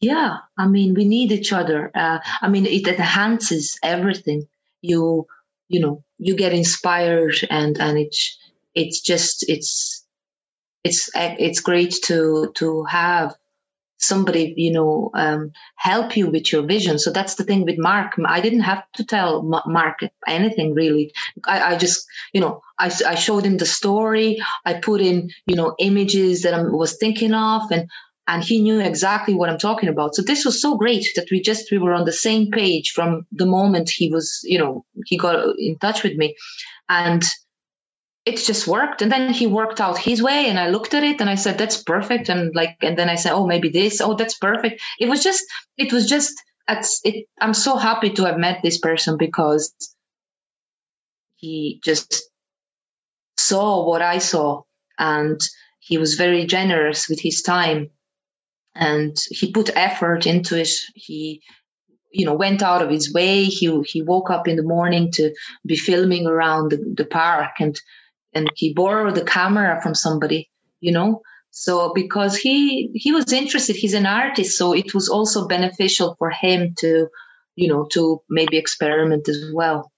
Yeah, 0.00 0.38
I 0.58 0.66
mean, 0.66 0.94
we 0.94 1.04
need 1.04 1.32
each 1.32 1.52
other. 1.52 1.90
Uh, 1.94 2.18
I 2.40 2.48
mean, 2.48 2.66
it 2.66 2.86
enhances 2.86 3.78
everything. 3.82 4.46
You, 4.80 5.26
you 5.68 5.80
know, 5.80 6.04
you 6.18 6.36
get 6.36 6.52
inspired, 6.52 7.36
and 7.50 7.78
and 7.78 7.98
it's 7.98 8.38
it's 8.74 9.00
just 9.00 9.44
it's 9.48 10.05
it's 10.86 11.10
it's 11.14 11.60
great 11.60 11.94
to 12.04 12.52
to 12.56 12.84
have 12.84 13.34
somebody 13.98 14.54
you 14.56 14.72
know 14.72 15.10
um, 15.14 15.52
help 15.76 16.16
you 16.16 16.30
with 16.30 16.52
your 16.52 16.62
vision. 16.62 16.98
So 16.98 17.10
that's 17.10 17.36
the 17.36 17.44
thing 17.44 17.64
with 17.64 17.78
mark. 17.78 18.12
I 18.24 18.40
didn't 18.40 18.68
have 18.72 18.84
to 18.94 19.04
tell 19.04 19.42
mark 19.42 20.00
anything 20.26 20.74
really. 20.74 21.12
I, 21.44 21.74
I 21.74 21.78
just 21.78 22.06
you 22.32 22.40
know 22.40 22.62
I, 22.78 22.90
I 23.06 23.14
showed 23.14 23.44
him 23.44 23.56
the 23.56 23.66
story. 23.66 24.38
I 24.64 24.74
put 24.74 25.00
in 25.00 25.30
you 25.46 25.56
know 25.56 25.74
images 25.78 26.42
that 26.42 26.54
i 26.54 26.62
was 26.62 26.98
thinking 26.98 27.34
of 27.34 27.70
and 27.70 27.88
and 28.28 28.42
he 28.42 28.60
knew 28.60 28.80
exactly 28.80 29.34
what 29.34 29.48
I'm 29.48 29.58
talking 29.58 29.88
about. 29.88 30.14
So 30.14 30.22
this 30.22 30.44
was 30.44 30.60
so 30.60 30.76
great 30.76 31.06
that 31.14 31.28
we 31.30 31.40
just 31.40 31.70
we 31.70 31.78
were 31.78 31.92
on 31.92 32.04
the 32.04 32.12
same 32.12 32.50
page 32.50 32.90
from 32.90 33.26
the 33.30 33.46
moment 33.46 33.88
he 33.88 34.10
was, 34.10 34.40
you 34.42 34.58
know, 34.58 34.84
he 35.04 35.16
got 35.16 35.36
in 35.58 35.78
touch 35.78 36.02
with 36.02 36.16
me, 36.16 36.34
and 36.88 37.22
it 38.26 38.36
just 38.38 38.66
worked. 38.66 39.02
And 39.02 39.10
then 39.10 39.32
he 39.32 39.46
worked 39.46 39.80
out 39.80 39.98
his 39.98 40.22
way, 40.22 40.48
and 40.48 40.58
I 40.58 40.68
looked 40.68 40.94
at 40.94 41.04
it 41.04 41.20
and 41.20 41.30
I 41.30 41.36
said, 41.36 41.58
"That's 41.58 41.82
perfect." 41.82 42.28
And 42.28 42.54
like, 42.54 42.76
and 42.82 42.98
then 42.98 43.08
I 43.08 43.14
said, 43.14 43.32
"Oh, 43.32 43.46
maybe 43.46 43.70
this. 43.70 44.00
Oh, 44.00 44.14
that's 44.14 44.36
perfect." 44.36 44.82
It 45.00 45.08
was 45.08 45.22
just, 45.22 45.44
it 45.78 45.92
was 45.92 46.08
just. 46.08 46.34
It, 47.04 47.26
I'm 47.40 47.54
so 47.54 47.76
happy 47.76 48.10
to 48.10 48.24
have 48.24 48.38
met 48.38 48.60
this 48.62 48.78
person 48.78 49.16
because 49.16 49.72
he 51.36 51.80
just 51.84 52.28
saw 53.38 53.88
what 53.88 54.02
I 54.02 54.18
saw, 54.18 54.62
and 54.98 55.40
he 55.78 55.96
was 55.96 56.14
very 56.14 56.46
generous 56.46 57.08
with 57.08 57.20
his 57.20 57.42
time 57.42 57.90
and 58.76 59.16
he 59.30 59.50
put 59.50 59.70
effort 59.74 60.26
into 60.26 60.60
it. 60.60 60.68
He, 60.94 61.42
you 62.12 62.26
know, 62.26 62.34
went 62.34 62.62
out 62.62 62.82
of 62.82 62.90
his 62.90 63.12
way. 63.12 63.44
He 63.44 63.82
he 63.82 64.02
woke 64.02 64.30
up 64.30 64.46
in 64.46 64.56
the 64.56 64.62
morning 64.62 65.10
to 65.12 65.34
be 65.64 65.76
filming 65.76 66.26
around 66.26 66.70
the, 66.70 66.94
the 66.96 67.04
park, 67.06 67.52
and 67.60 67.80
and 68.36 68.50
he 68.54 68.74
borrowed 68.74 69.14
the 69.14 69.24
camera 69.24 69.80
from 69.82 69.94
somebody, 69.94 70.50
you 70.80 70.92
know. 70.92 71.22
So 71.50 71.92
because 71.94 72.36
he 72.36 72.90
he 72.94 73.12
was 73.12 73.32
interested, 73.32 73.76
he's 73.76 73.94
an 73.94 74.06
artist, 74.06 74.58
so 74.58 74.74
it 74.74 74.94
was 74.94 75.08
also 75.08 75.48
beneficial 75.48 76.14
for 76.18 76.30
him 76.30 76.74
to, 76.80 77.08
you 77.54 77.68
know, 77.68 77.86
to 77.92 78.20
maybe 78.28 78.58
experiment 78.58 79.26
as 79.28 79.40
well. 79.54 79.90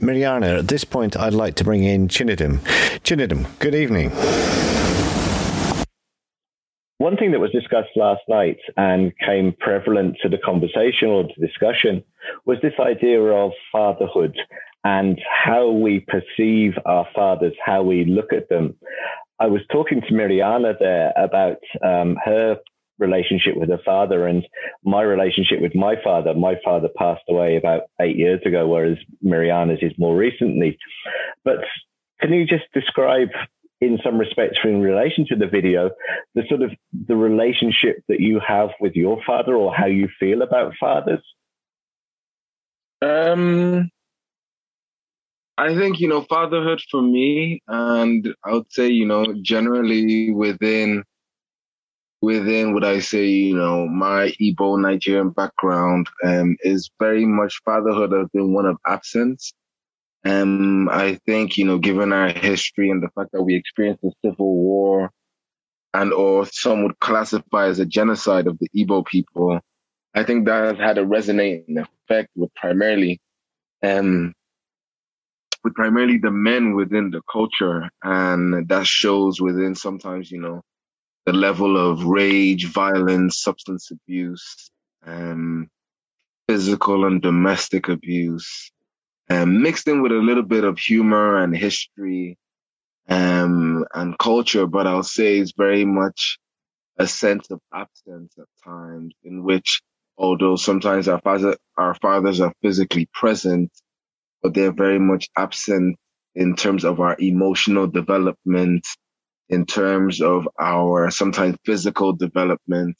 Mirjana, 0.00 0.60
at 0.60 0.68
this 0.68 0.84
point, 0.84 1.16
I'd 1.16 1.34
like 1.34 1.56
to 1.56 1.64
bring 1.64 1.82
in 1.84 2.08
Chinedum. 2.08 2.60
Chinedum, 3.02 3.46
good 3.58 3.74
evening. 3.74 4.10
One 7.00 7.16
thing 7.16 7.30
that 7.32 7.40
was 7.40 7.50
discussed 7.50 7.96
last 7.96 8.20
night 8.28 8.58
and 8.76 9.14
came 9.26 9.54
prevalent 9.58 10.18
to 10.20 10.28
the 10.28 10.36
conversation 10.36 11.08
or 11.08 11.22
the 11.22 11.46
discussion 11.46 12.04
was 12.44 12.58
this 12.60 12.74
idea 12.78 13.22
of 13.22 13.52
fatherhood 13.72 14.36
and 14.84 15.18
how 15.26 15.70
we 15.70 16.00
perceive 16.00 16.74
our 16.84 17.06
fathers, 17.14 17.54
how 17.64 17.82
we 17.82 18.04
look 18.04 18.34
at 18.34 18.50
them. 18.50 18.74
I 19.38 19.46
was 19.46 19.62
talking 19.72 20.02
to 20.02 20.12
Mirjana 20.12 20.74
there 20.78 21.14
about 21.16 21.56
um, 21.82 22.18
her 22.22 22.58
relationship 22.98 23.56
with 23.56 23.70
her 23.70 23.80
father 23.82 24.26
and 24.26 24.46
my 24.84 25.00
relationship 25.00 25.62
with 25.62 25.74
my 25.74 25.94
father. 26.04 26.34
My 26.34 26.56
father 26.62 26.90
passed 26.98 27.24
away 27.30 27.56
about 27.56 27.84
eight 27.98 28.16
years 28.16 28.42
ago, 28.44 28.68
whereas 28.68 28.98
Mirjana's 29.24 29.78
is 29.80 29.94
more 29.96 30.18
recently. 30.18 30.76
But 31.44 31.60
can 32.20 32.34
you 32.34 32.44
just 32.44 32.64
describe 32.74 33.28
in 33.80 33.98
some 34.04 34.18
respects 34.18 34.58
in 34.64 34.80
relation 34.80 35.26
to 35.28 35.36
the 35.36 35.46
video, 35.46 35.90
the 36.34 36.42
sort 36.48 36.62
of 36.62 36.70
the 37.06 37.16
relationship 37.16 38.02
that 38.08 38.20
you 38.20 38.40
have 38.46 38.70
with 38.80 38.94
your 38.94 39.22
father 39.26 39.54
or 39.54 39.74
how 39.74 39.86
you 39.86 40.08
feel 40.18 40.42
about 40.42 40.74
fathers? 40.78 41.22
Um, 43.02 43.90
I 45.56 45.74
think, 45.74 46.00
you 46.00 46.08
know, 46.08 46.22
fatherhood 46.28 46.80
for 46.90 47.00
me, 47.00 47.62
and 47.68 48.34
I 48.44 48.52
would 48.52 48.70
say, 48.70 48.88
you 48.88 49.06
know, 49.06 49.24
generally 49.42 50.30
within 50.30 51.04
within 52.22 52.74
what 52.74 52.84
I 52.84 53.00
say, 53.00 53.26
you 53.26 53.56
know, 53.56 53.86
my 53.88 54.32
Igbo 54.40 54.80
Nigerian 54.80 55.30
background 55.30 56.08
um, 56.22 56.56
is 56.60 56.90
very 56.98 57.24
much 57.24 57.60
fatherhood 57.64 58.12
has 58.12 58.28
been 58.32 58.52
one 58.52 58.66
of 58.66 58.76
absence. 58.86 59.54
Um, 60.24 60.88
I 60.88 61.18
think, 61.26 61.56
you 61.56 61.64
know, 61.64 61.78
given 61.78 62.12
our 62.12 62.28
history 62.28 62.90
and 62.90 63.02
the 63.02 63.08
fact 63.14 63.32
that 63.32 63.42
we 63.42 63.56
experienced 63.56 64.02
the 64.02 64.12
civil 64.24 64.54
war 64.54 65.10
and 65.94 66.12
or 66.12 66.46
some 66.46 66.82
would 66.82 66.98
classify 67.00 67.66
as 67.66 67.78
a 67.78 67.86
genocide 67.86 68.46
of 68.46 68.58
the 68.58 68.68
Igbo 68.76 69.06
people, 69.06 69.60
I 70.14 70.24
think 70.24 70.46
that 70.46 70.64
has 70.64 70.78
had 70.78 70.98
a 70.98 71.06
resonating 71.06 71.78
effect 71.78 72.28
with 72.36 72.54
primarily 72.54 73.20
um, 73.82 74.34
with 75.64 75.74
primarily 75.74 76.18
the 76.18 76.30
men 76.30 76.74
within 76.74 77.10
the 77.10 77.22
culture. 77.30 77.88
And 78.02 78.68
that 78.68 78.86
shows 78.86 79.40
within 79.40 79.74
sometimes, 79.74 80.30
you 80.30 80.40
know, 80.40 80.62
the 81.26 81.32
level 81.32 81.76
of 81.76 82.04
rage, 82.04 82.66
violence, 82.66 83.42
substance 83.42 83.90
abuse, 83.90 84.70
um, 85.06 85.68
physical 86.48 87.04
and 87.04 87.20
domestic 87.22 87.88
abuse, 87.88 88.70
um, 89.30 89.62
mixed 89.62 89.88
in 89.88 90.02
with 90.02 90.12
a 90.12 90.16
little 90.16 90.42
bit 90.44 90.64
of 90.64 90.78
humor 90.78 91.42
and 91.42 91.56
history 91.56 92.38
um, 93.08 93.84
and 93.94 94.18
culture. 94.18 94.66
But 94.66 94.86
I'll 94.88 95.04
say 95.04 95.38
it's 95.38 95.52
very 95.56 95.84
much 95.86 96.38
a 96.98 97.06
sense 97.06 97.50
of 97.50 97.60
absence 97.74 98.34
at 98.38 98.46
times 98.64 99.14
in 99.24 99.42
which 99.44 99.82
although 100.18 100.56
sometimes 100.56 101.08
our 101.08 101.20
father 101.20 101.56
our 101.78 101.94
fathers 101.94 102.40
are 102.40 102.52
physically 102.62 103.08
present, 103.14 103.70
but 104.42 104.54
they're 104.54 104.72
very 104.72 104.98
much 105.00 105.28
absent 105.36 105.96
in 106.34 106.56
terms 106.56 106.84
of 106.84 107.00
our 107.00 107.16
emotional 107.20 107.86
development, 107.88 108.86
in 109.48 109.66
terms 109.66 110.20
of 110.22 110.48
our 110.60 111.10
sometimes 111.10 111.56
physical 111.66 112.12
development, 112.14 112.96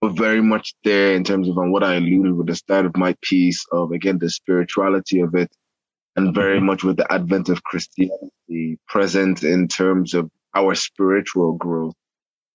but 0.00 0.10
very 0.16 0.42
much 0.42 0.74
there 0.84 1.14
in 1.14 1.24
terms 1.24 1.48
of 1.48 1.56
what 1.56 1.84
I 1.84 1.96
alluded 1.96 2.34
with 2.36 2.48
the 2.48 2.56
start 2.56 2.86
of 2.86 2.96
my 2.96 3.14
piece 3.22 3.64
of 3.72 3.92
again 3.92 4.18
the 4.18 4.30
spirituality 4.30 5.20
of 5.20 5.34
it, 5.34 5.50
and 6.16 6.34
very 6.34 6.60
much 6.60 6.84
with 6.84 6.96
the 6.96 7.10
advent 7.10 7.48
of 7.48 7.62
Christianity 7.62 8.78
present 8.86 9.42
in 9.42 9.68
terms 9.68 10.14
of 10.14 10.30
our 10.54 10.74
spiritual 10.74 11.54
growth 11.54 11.94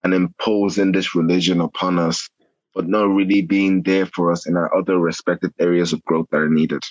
and 0.04 0.14
imposing 0.14 0.92
this 0.92 1.16
religion 1.16 1.60
upon 1.62 1.98
us, 2.00 2.30
but 2.74 2.88
not 2.88 3.06
really 3.06 3.42
being 3.42 3.82
there 3.82 4.06
for 4.06 4.32
us 4.32 4.48
in 4.48 4.56
our 4.56 4.76
other 4.76 4.98
respective 4.98 5.52
areas 5.60 5.94
of 5.94 6.04
growth 6.04 6.28
that 6.32 6.38
are 6.38 6.50
needed. 6.50 6.84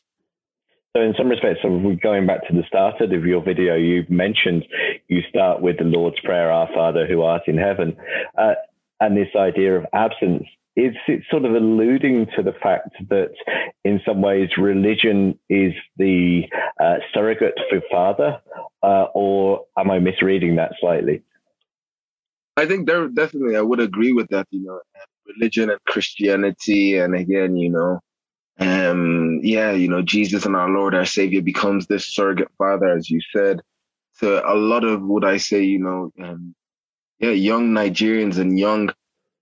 So, 0.97 1.03
in 1.03 1.15
some 1.19 1.29
respects, 1.29 1.61
so 1.63 1.69
we're 1.69 1.97
going 1.97 2.27
back 2.27 2.49
to 2.49 2.55
the 2.55 2.63
start 2.67 3.03
of 3.03 3.25
your 3.25 3.45
video, 3.45 3.77
you 3.77 4.07
mentioned 4.09 4.65
you 5.09 5.21
start 5.29 5.61
with 5.61 5.77
the 5.77 5.85
Lord's 5.85 6.19
Prayer, 6.21 6.51
Our 6.51 6.69
Father 6.75 7.07
who 7.07 7.21
art 7.21 7.43
in 7.47 7.59
heaven, 7.59 7.97
uh, 8.37 8.55
and 8.99 9.15
this 9.15 9.29
idea 9.37 9.77
of 9.77 9.85
absence. 9.93 10.45
Is 10.77 10.95
it 11.09 11.23
sort 11.31 11.47
of 11.47 11.55
alluding 11.55 12.27
to 12.37 12.43
the 12.43 12.53
fact 12.53 12.91
that, 13.09 13.31
in 13.85 14.01
some 14.07 14.21
ways, 14.21 14.51
religion 14.59 15.39
is 15.49 15.73
the 15.97 16.43
uh, 16.79 16.97
surrogate 17.15 17.59
for 17.71 17.81
Father, 17.91 18.41
uh, 18.83 19.07
or 19.15 19.65
am 19.77 19.91
I 19.91 19.99
misreading 20.01 20.57
that 20.57 20.73
slightly? 20.79 21.23
I 22.59 22.67
think 22.67 22.87
there 22.87 23.09
definitely 23.09 23.57
I 23.57 23.63
would 23.63 23.81
agree 23.81 24.13
with 24.13 24.29
that. 24.29 24.47
You 24.51 24.65
know, 24.65 24.81
religion 25.27 25.71
and 25.71 25.81
Christianity, 25.87 26.99
and 26.99 27.15
again, 27.15 27.57
you 27.57 27.71
know, 27.71 28.01
um, 28.59 29.41
yeah, 29.43 29.73
you 29.73 29.89
know, 29.89 30.03
Jesus 30.03 30.47
and 30.47 30.57
our 30.57 30.69
Lord, 30.69 30.95
our 30.95 31.05
Savior 31.05 31.43
becomes 31.43 31.87
this 31.87 32.07
surrogate 32.07 32.51
father, 32.59 32.89
as 32.97 33.11
you 33.11 33.21
said. 33.35 33.61
So 34.15 34.43
a 34.47 34.55
lot 34.55 34.85
of 34.85 35.03
what 35.03 35.25
I 35.25 35.37
say, 35.37 35.63
you 35.65 35.79
know, 35.79 36.13
um, 36.23 36.55
yeah, 37.19 37.31
young 37.31 37.73
Nigerians 37.73 38.39
and 38.39 38.59
young, 38.59 38.91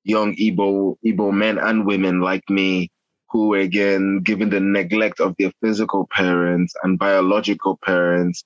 young 0.04 0.37
Igbo, 0.37 0.96
Igbo 1.04 1.32
men 1.32 1.58
and 1.58 1.87
women 1.87 2.20
like 2.20 2.49
me, 2.49 2.90
who 3.30 3.54
again, 3.54 4.20
given 4.23 4.50
the 4.50 4.61
neglect 4.61 5.20
of 5.20 5.34
their 5.38 5.50
physical 5.62 6.06
parents 6.11 6.75
and 6.82 6.99
biological 6.99 7.78
parents, 7.82 8.44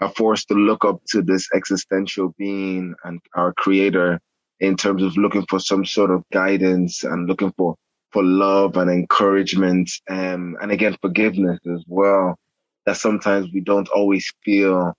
are 0.00 0.10
forced 0.10 0.48
to 0.48 0.54
look 0.54 0.84
up 0.84 1.02
to 1.08 1.20
this 1.22 1.48
existential 1.54 2.34
being 2.38 2.94
and 3.04 3.20
our 3.34 3.52
creator 3.52 4.18
in 4.58 4.76
terms 4.76 5.02
of 5.02 5.16
looking 5.16 5.44
for 5.48 5.58
some 5.60 5.84
sort 5.84 6.10
of 6.10 6.24
guidance 6.32 7.04
and 7.04 7.28
looking 7.28 7.52
for 7.56 7.76
for 8.12 8.24
love 8.24 8.76
and 8.76 8.90
encouragement 8.90 9.88
um, 10.08 10.56
and 10.60 10.72
again 10.72 10.96
forgiveness 11.00 11.60
as 11.72 11.84
well 11.86 12.36
that 12.86 12.96
sometimes 12.96 13.48
we 13.52 13.60
don't 13.60 13.88
always 13.90 14.32
feel 14.44 14.94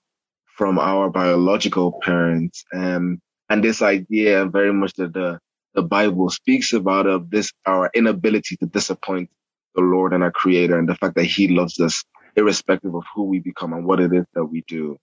from 0.56 0.78
our 0.80 1.10
biological 1.10 2.00
parents. 2.04 2.64
Um, 2.74 3.20
and 3.50 3.64
this 3.64 3.82
idea 3.82 4.46
very 4.46 4.72
much 4.74 4.94
that 4.94 5.14
the 5.14 5.40
the 5.74 5.82
bible 5.82 6.30
speaks 6.30 6.74
about 6.74 7.08
of 7.08 7.30
this 7.30 7.52
our 7.66 7.90
inability 7.94 8.58
to 8.58 8.66
disappoint 8.66 9.30
the 9.76 9.82
lord 9.82 10.14
and 10.14 10.24
our 10.24 10.32
creator 10.32 10.78
and 10.78 10.88
the 10.88 10.96
fact 10.96 11.16
that 11.16 11.26
he 11.26 11.48
loves 11.48 11.80
us 11.80 12.04
irrespective 12.36 12.94
of 12.96 13.04
who 13.14 13.24
we 13.24 13.40
become 13.40 13.74
and 13.74 13.86
what 13.86 14.00
it 14.00 14.14
is 14.14 14.26
that 14.34 14.46
we 14.46 14.64
do 14.68 14.98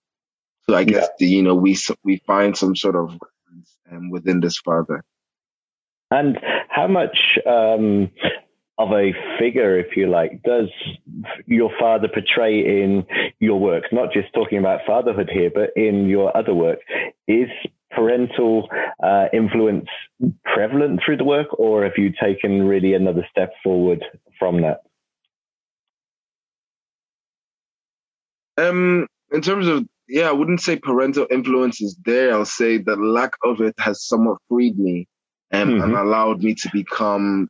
so 0.67 0.75
i 0.75 0.83
guess 0.83 1.03
yeah. 1.03 1.15
the, 1.19 1.27
you 1.27 1.43
know 1.43 1.55
we 1.55 1.77
we 2.03 2.17
find 2.25 2.57
some 2.57 2.75
sort 2.75 2.95
of 2.95 3.17
um, 3.91 4.09
within 4.09 4.39
this 4.39 4.57
father 4.57 5.03
and 6.11 6.39
how 6.69 6.87
much 6.87 7.17
um, 7.45 8.09
of 8.79 8.91
a 8.93 9.11
figure, 9.37 9.77
if 9.77 9.97
you 9.97 10.09
like, 10.09 10.41
does 10.43 10.69
your 11.45 11.69
father 11.77 12.07
portray 12.07 12.81
in 12.81 13.05
your 13.39 13.59
work? 13.59 13.83
Not 13.91 14.13
just 14.13 14.33
talking 14.33 14.57
about 14.57 14.79
fatherhood 14.87 15.29
here, 15.31 15.51
but 15.53 15.71
in 15.75 16.07
your 16.07 16.35
other 16.35 16.53
work. 16.53 16.79
Is 17.27 17.49
parental 17.91 18.69
uh, 19.03 19.25
influence 19.33 19.87
prevalent 20.43 21.01
through 21.03 21.17
the 21.17 21.23
work, 21.23 21.47
or 21.59 21.83
have 21.83 21.97
you 21.97 22.11
taken 22.21 22.63
really 22.63 22.93
another 22.93 23.25
step 23.29 23.53
forward 23.63 24.03
from 24.37 24.61
that? 24.61 24.81
Um, 28.57 29.07
in 29.31 29.41
terms 29.41 29.67
of 29.67 29.87
yeah, 30.09 30.27
I 30.27 30.31
wouldn't 30.31 30.59
say 30.59 30.75
parental 30.75 31.27
influence 31.29 31.81
is 31.81 31.95
there. 32.03 32.33
I'll 32.33 32.43
say 32.43 32.79
the 32.79 32.95
lack 32.95 33.33
of 33.43 33.61
it 33.61 33.75
has 33.77 34.03
somewhat 34.03 34.39
freed 34.49 34.77
me 34.77 35.07
and, 35.51 35.69
mm-hmm. 35.69 35.83
and 35.83 35.93
allowed 35.93 36.41
me 36.41 36.55
to 36.55 36.69
become 36.73 37.47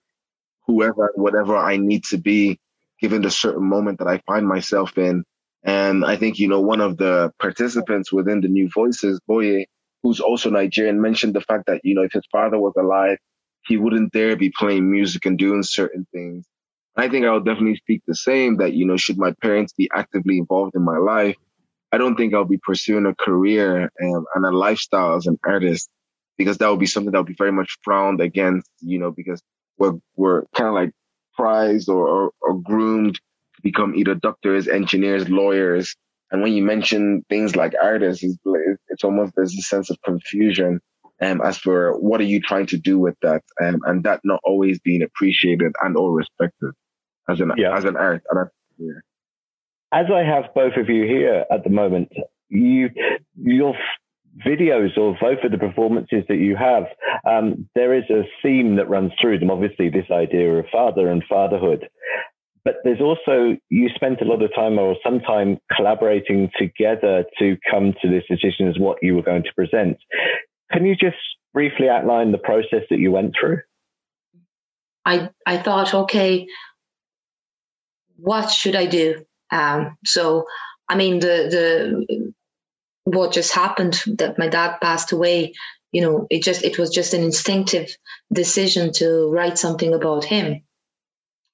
whoever, 0.67 1.13
whatever 1.15 1.55
I 1.55 1.77
need 1.77 2.03
to 2.05 2.17
be, 2.17 2.59
given 2.99 3.21
the 3.21 3.31
certain 3.31 3.63
moment 3.63 3.99
that 3.99 4.09
I 4.09 4.21
find 4.27 4.45
myself 4.45 4.97
in. 4.97 5.23
And 5.63 6.03
I 6.03 6.17
think, 6.17 6.37
you 6.37 6.49
know, 6.49 6.59
one 6.59 6.81
of 6.81 6.97
the 6.97 7.31
participants 7.39 8.11
within 8.11 8.41
the 8.41 8.49
New 8.49 8.69
Voices, 8.69 9.21
Boye, 9.25 9.65
who's 10.03 10.19
also 10.19 10.49
Nigerian, 10.49 11.01
mentioned 11.01 11.33
the 11.33 11.41
fact 11.41 11.65
that, 11.67 11.81
you 11.83 11.95
know, 11.95 12.03
if 12.03 12.13
his 12.13 12.25
father 12.31 12.57
was 12.57 12.73
alive, 12.77 13.17
he 13.65 13.77
wouldn't 13.77 14.13
dare 14.13 14.35
be 14.35 14.51
playing 14.57 14.89
music 14.89 15.25
and 15.25 15.37
doing 15.37 15.63
certain 15.63 16.07
things. 16.13 16.45
I 16.95 17.07
think 17.09 17.25
I 17.25 17.31
will 17.31 17.41
definitely 17.41 17.75
speak 17.75 18.01
the 18.07 18.15
same 18.15 18.57
that, 18.57 18.73
you 18.73 18.85
know, 18.85 18.97
should 18.97 19.17
my 19.17 19.33
parents 19.41 19.73
be 19.73 19.89
actively 19.93 20.37
involved 20.37 20.75
in 20.75 20.83
my 20.83 20.97
life, 20.97 21.35
I 21.91 21.97
don't 21.97 22.15
think 22.15 22.33
I'll 22.33 22.45
be 22.45 22.59
pursuing 22.61 23.05
a 23.05 23.15
career 23.15 23.91
and, 23.97 24.25
and 24.35 24.45
a 24.45 24.51
lifestyle 24.51 25.15
as 25.15 25.25
an 25.25 25.39
artist 25.45 25.89
because 26.37 26.57
that 26.59 26.69
would 26.69 26.79
be 26.79 26.85
something 26.85 27.11
that 27.11 27.17
would 27.17 27.27
be 27.27 27.35
very 27.37 27.51
much 27.51 27.77
frowned 27.83 28.21
against, 28.21 28.69
you 28.81 28.99
know, 28.99 29.11
because 29.11 29.41
we're, 29.77 29.93
we're 30.15 30.43
kind 30.55 30.67
of 30.67 30.73
like 30.73 30.91
prized 31.33 31.89
or, 31.89 32.07
or, 32.07 32.31
or 32.41 32.59
groomed 32.61 33.15
to 33.15 33.61
become 33.61 33.95
either 33.95 34.15
doctors, 34.15 34.67
engineers, 34.67 35.29
lawyers. 35.29 35.95
And 36.31 36.41
when 36.41 36.53
you 36.53 36.63
mention 36.63 37.25
things 37.29 37.55
like 37.55 37.73
artists, 37.81 38.23
it's, 38.23 38.37
it's 38.89 39.03
almost 39.03 39.33
there's 39.35 39.55
a 39.57 39.61
sense 39.61 39.89
of 39.89 39.97
confusion 40.03 40.79
um, 41.21 41.41
as 41.43 41.57
for 41.57 41.99
what 41.99 42.21
are 42.21 42.25
you 42.25 42.39
trying 42.41 42.67
to 42.67 42.77
do 42.77 42.97
with 42.97 43.15
that, 43.21 43.41
um, 43.61 43.79
and 43.85 44.03
that 44.03 44.21
not 44.23 44.39
always 44.43 44.79
being 44.79 45.01
appreciated 45.01 45.73
and 45.81 45.97
or 45.97 46.13
respected 46.13 46.71
as 47.29 47.41
an 47.41 47.51
yeah. 47.57 47.75
as 47.75 47.83
an 47.83 47.97
art. 47.97 48.23
art 48.33 48.51
yeah. 48.77 48.93
As 49.91 50.05
I 50.13 50.23
have 50.23 50.53
both 50.53 50.73
of 50.77 50.87
you 50.87 51.05
here 51.05 51.45
at 51.51 51.63
the 51.63 51.69
moment, 51.69 52.09
you 52.47 52.89
your 53.35 53.73
videos 54.45 54.97
or 54.97 55.17
both 55.19 55.43
of 55.43 55.51
the 55.51 55.57
performances 55.57 56.23
that 56.29 56.37
you 56.37 56.55
have, 56.55 56.83
um, 57.27 57.67
there 57.75 57.97
is 57.97 58.03
a 58.09 58.23
theme 58.41 58.75
that 58.77 58.89
runs 58.89 59.11
through 59.19 59.39
them. 59.39 59.51
Obviously, 59.51 59.89
this 59.89 60.09
idea 60.11 60.59
of 60.59 60.65
father 60.71 61.09
and 61.09 61.23
fatherhood. 61.27 61.89
But 62.63 62.75
there's 62.83 63.01
also, 63.01 63.57
you 63.69 63.89
spent 63.95 64.21
a 64.21 64.25
lot 64.25 64.41
of 64.41 64.53
time 64.53 64.77
or 64.77 64.95
some 65.03 65.19
time 65.21 65.59
collaborating 65.75 66.49
together 66.57 67.23
to 67.39 67.57
come 67.69 67.93
to 68.01 68.09
this 68.09 68.23
decision 68.29 68.67
as 68.67 68.77
what 68.77 68.97
you 69.01 69.15
were 69.15 69.21
going 69.21 69.43
to 69.43 69.53
present. 69.55 69.97
Can 70.71 70.85
you 70.85 70.95
just 70.95 71.17
briefly 71.53 71.89
outline 71.89 72.31
the 72.31 72.37
process 72.37 72.83
that 72.89 72.99
you 72.99 73.11
went 73.11 73.33
through? 73.39 73.59
I, 75.05 75.29
I 75.45 75.57
thought, 75.57 75.93
okay, 75.93 76.47
what 78.17 78.51
should 78.51 78.75
I 78.75 78.85
do? 78.85 79.25
Um, 79.51 79.97
so, 80.05 80.45
I 80.87 80.95
mean, 80.95 81.19
the, 81.19 82.05
the 82.05 82.33
what 83.05 83.33
just 83.33 83.53
happened 83.53 84.03
that 84.17 84.37
my 84.37 84.47
dad 84.47 84.77
passed 84.81 85.11
away 85.11 85.53
you 85.91 86.01
know 86.01 86.27
it 86.29 86.43
just 86.43 86.63
it 86.63 86.77
was 86.77 86.89
just 86.89 87.13
an 87.13 87.23
instinctive 87.23 87.95
decision 88.31 88.91
to 88.93 89.29
write 89.29 89.57
something 89.57 89.93
about 89.93 90.23
him 90.23 90.61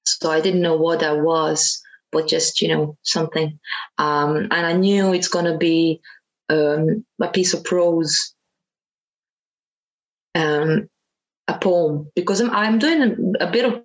so 0.06 0.30
i 0.30 0.40
didn't 0.40 0.62
know 0.62 0.76
what 0.76 1.00
that 1.00 1.18
was 1.20 1.82
but 2.12 2.28
just 2.28 2.62
you 2.62 2.68
know 2.68 2.96
something. 3.02 3.58
Um, 3.98 4.48
and 4.50 4.66
I 4.66 4.72
knew 4.72 5.12
it's 5.12 5.28
gonna 5.28 5.58
be 5.58 6.00
um, 6.48 7.04
a 7.20 7.28
piece 7.28 7.54
of 7.54 7.62
prose, 7.64 8.34
um, 10.34 10.88
a 11.48 11.58
poem, 11.58 12.10
because 12.14 12.40
I'm, 12.40 12.50
I'm 12.50 12.78
doing 12.78 13.34
a, 13.40 13.44
a 13.44 13.50
bit 13.50 13.64
of 13.64 13.82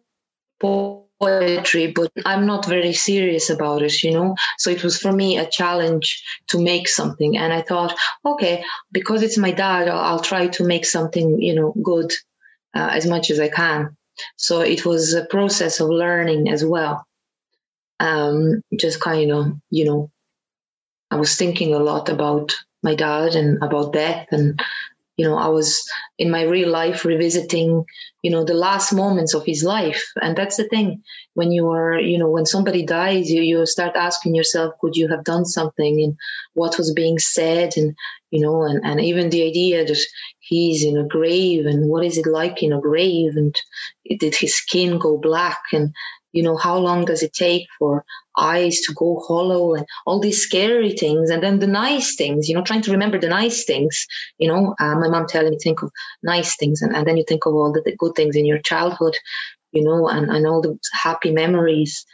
poetry, 0.61 1.91
but 1.91 2.11
I'm 2.25 2.45
not 2.45 2.65
very 2.65 2.93
serious 2.93 3.49
about 3.49 3.81
it, 3.81 4.01
you 4.03 4.11
know. 4.11 4.35
So 4.57 4.69
it 4.69 4.83
was 4.83 4.97
for 4.97 5.11
me 5.11 5.37
a 5.37 5.49
challenge 5.49 6.23
to 6.49 6.61
make 6.61 6.87
something, 6.87 7.37
and 7.37 7.51
I 7.51 7.61
thought, 7.61 7.95
okay, 8.25 8.63
because 8.93 9.23
it's 9.23 9.37
my 9.37 9.51
dad, 9.51 9.89
I'll, 9.89 9.99
I'll 9.99 10.19
try 10.19 10.47
to 10.47 10.63
make 10.63 10.85
something, 10.85 11.41
you 11.41 11.55
know, 11.55 11.73
good 11.83 12.13
uh, 12.73 12.89
as 12.93 13.05
much 13.05 13.29
as 13.29 13.39
I 13.39 13.49
can. 13.49 13.97
So 14.37 14.61
it 14.61 14.85
was 14.85 15.13
a 15.13 15.25
process 15.25 15.79
of 15.79 15.89
learning 15.89 16.49
as 16.49 16.65
well. 16.65 17.05
Um, 17.99 18.61
just 18.79 18.99
kind 18.99 19.31
of, 19.31 19.53
you 19.69 19.85
know, 19.85 20.11
I 21.11 21.17
was 21.17 21.35
thinking 21.35 21.73
a 21.73 21.79
lot 21.79 22.09
about 22.09 22.53
my 22.83 22.95
dad 22.95 23.35
and 23.35 23.61
about 23.61 23.93
death 23.93 24.27
and 24.31 24.59
you 25.21 25.27
know 25.27 25.37
i 25.37 25.49
was 25.57 25.69
in 26.17 26.31
my 26.31 26.43
real 26.55 26.71
life 26.81 27.05
revisiting 27.05 27.85
you 28.21 28.29
know 28.29 28.43
the 28.43 28.53
last 28.53 28.93
moments 28.93 29.33
of 29.33 29.45
his 29.45 29.63
life. 29.63 30.11
And 30.21 30.37
that's 30.37 30.57
the 30.57 30.67
thing. 30.67 31.01
When 31.33 31.51
you 31.51 31.69
are 31.69 31.99
you 31.99 32.17
know 32.17 32.29
when 32.29 32.45
somebody 32.45 32.85
dies 32.85 33.31
you 33.31 33.41
you 33.41 33.65
start 33.65 33.95
asking 33.95 34.35
yourself 34.35 34.73
could 34.79 34.95
you 34.95 35.07
have 35.09 35.23
done 35.23 35.45
something? 35.45 36.01
And 36.03 36.17
what 36.53 36.77
was 36.77 36.93
being 36.93 37.17
said? 37.17 37.73
And 37.77 37.95
you 38.29 38.41
know 38.41 38.63
and, 38.63 38.81
and 38.83 39.01
even 39.01 39.29
the 39.29 39.47
idea 39.47 39.85
that 39.85 39.99
he's 40.39 40.83
in 40.83 40.97
a 40.97 41.07
grave 41.07 41.65
and 41.65 41.89
what 41.89 42.05
is 42.05 42.17
it 42.17 42.27
like 42.27 42.61
in 42.61 42.73
a 42.73 42.81
grave? 42.81 43.35
And 43.35 43.55
did 44.19 44.35
his 44.35 44.55
skin 44.55 44.99
go 44.99 45.17
black? 45.17 45.61
And 45.73 45.93
you 46.31 46.43
know 46.43 46.57
how 46.57 46.77
long 46.77 47.05
does 47.05 47.23
it 47.23 47.33
take 47.33 47.67
for 47.77 48.05
eyes 48.37 48.81
to 48.81 48.93
go 48.93 49.21
hollow 49.27 49.73
and 49.73 49.85
all 50.05 50.19
these 50.19 50.41
scary 50.41 50.91
things 50.93 51.29
and 51.29 51.43
then 51.43 51.59
the 51.59 51.67
nice 51.67 52.15
things 52.15 52.47
you 52.47 52.55
know 52.55 52.63
trying 52.63 52.81
to 52.81 52.91
remember 52.91 53.19
the 53.19 53.27
nice 53.27 53.65
things 53.65 54.07
you 54.37 54.47
know 54.47 54.73
uh, 54.79 54.95
my 54.95 55.09
mom 55.09 55.27
telling 55.27 55.51
me 55.51 55.57
think 55.61 55.81
of 55.81 55.91
nice 56.23 56.55
things 56.55 56.81
and, 56.81 56.95
and 56.95 57.05
then 57.05 57.17
you 57.17 57.25
think 57.27 57.45
of 57.45 57.53
all 57.53 57.71
the, 57.73 57.81
the, 57.83 57.95
good 57.97 58.15
things 58.15 58.35
in 58.35 58.45
your 58.45 58.59
childhood 58.59 59.13
you 59.71 59.83
know 59.83 60.07
and, 60.07 60.29
and 60.29 60.45
all 60.47 60.61
the 60.61 60.77
happy 60.93 61.31
memories. 61.31 62.05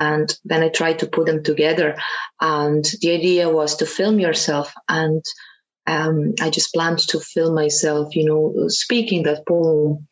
And 0.00 0.28
then 0.44 0.62
i 0.64 0.70
tried 0.70 0.98
to 0.98 1.06
put 1.06 1.26
them 1.26 1.44
together. 1.44 1.96
And 2.40 2.84
the 3.00 3.12
idea 3.12 3.48
was 3.48 3.76
to 3.76 3.86
film 3.86 4.18
yourself. 4.18 4.74
And 4.88 5.22
um, 5.86 6.34
i 6.40 6.50
just 6.50 6.72
planned 6.72 6.98
to 6.98 7.20
film 7.20 7.54
myself 7.54 8.16
you 8.16 8.24
know 8.24 8.68
speaking 8.68 9.24
that 9.24 9.46
poem 9.46 10.08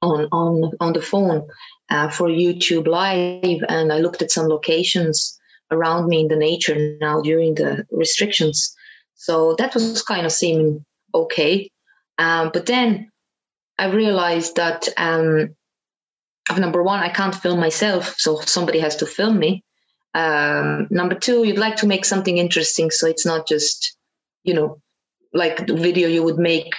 on 0.00 0.28
on 0.30 0.72
on 0.78 0.92
the 0.92 1.02
phone 1.02 1.48
uh, 1.90 2.08
for 2.08 2.28
YouTube 2.28 2.86
Live, 2.86 3.62
and 3.68 3.92
I 3.92 3.98
looked 3.98 4.22
at 4.22 4.30
some 4.30 4.48
locations 4.48 5.38
around 5.70 6.08
me 6.08 6.20
in 6.20 6.28
the 6.28 6.36
nature 6.36 6.96
now 7.00 7.20
during 7.20 7.54
the 7.54 7.86
restrictions. 7.90 8.74
So 9.14 9.54
that 9.58 9.74
was 9.74 10.02
kind 10.02 10.26
of 10.26 10.32
seeming 10.32 10.84
okay. 11.14 11.70
Um, 12.18 12.50
but 12.52 12.66
then 12.66 13.10
I 13.78 13.86
realized 13.86 14.56
that 14.56 14.88
um, 14.96 15.54
number 16.56 16.82
one, 16.82 17.00
I 17.00 17.08
can't 17.08 17.34
film 17.34 17.60
myself, 17.60 18.14
so 18.18 18.40
somebody 18.40 18.78
has 18.80 18.96
to 18.96 19.06
film 19.06 19.38
me. 19.38 19.64
Um, 20.14 20.88
number 20.90 21.14
two, 21.14 21.44
you'd 21.44 21.58
like 21.58 21.76
to 21.76 21.86
make 21.86 22.04
something 22.04 22.38
interesting, 22.38 22.90
so 22.90 23.06
it's 23.06 23.26
not 23.26 23.46
just, 23.46 23.96
you 24.44 24.54
know, 24.54 24.80
like 25.34 25.66
the 25.66 25.74
video 25.74 26.08
you 26.08 26.22
would 26.22 26.38
make 26.38 26.72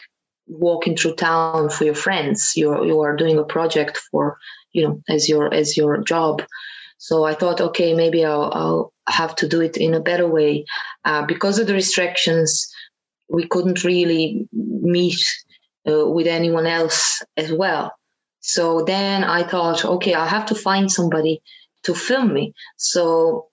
walking 0.47 0.95
through 0.95 1.15
town 1.15 1.69
for 1.69 1.83
your 1.83 1.93
friends. 1.93 2.53
You're 2.55 2.85
you 2.85 3.01
are 3.01 3.15
doing 3.15 3.37
a 3.37 3.43
project 3.43 3.97
for 3.97 4.37
you 4.77 4.83
know 4.87 5.01
as 5.09 5.27
your 5.27 5.53
as 5.53 5.75
your 5.75 5.93
job. 6.13 6.43
So 6.99 7.23
i 7.31 7.33
thought 7.39 7.61
okay 7.61 7.93
maybe 7.93 8.25
i'll, 8.25 8.49
I'll 8.59 8.93
have 9.21 9.35
to 9.37 9.47
do 9.47 9.61
it 9.61 9.77
in 9.77 9.93
a 9.93 10.05
better 10.09 10.27
way. 10.37 10.65
Uh, 11.05 11.25
because 11.25 11.59
of 11.59 11.67
the 11.67 11.73
restrictions 11.73 12.49
we 13.37 13.45
couldn't 13.53 13.83
really 13.83 14.47
meet 14.97 15.23
uh, 15.89 16.07
with 16.15 16.27
anyone 16.27 16.67
else 16.79 17.23
as 17.35 17.51
well. 17.51 17.91
So 18.39 18.83
then 18.83 19.23
i 19.23 19.43
thought 19.43 19.85
okay 19.85 20.13
i'll 20.13 20.35
have 20.37 20.47
to 20.47 20.63
find 20.67 20.91
somebody 20.91 21.41
to 21.83 21.93
film 21.93 22.33
me. 22.33 22.53
So 22.77 23.47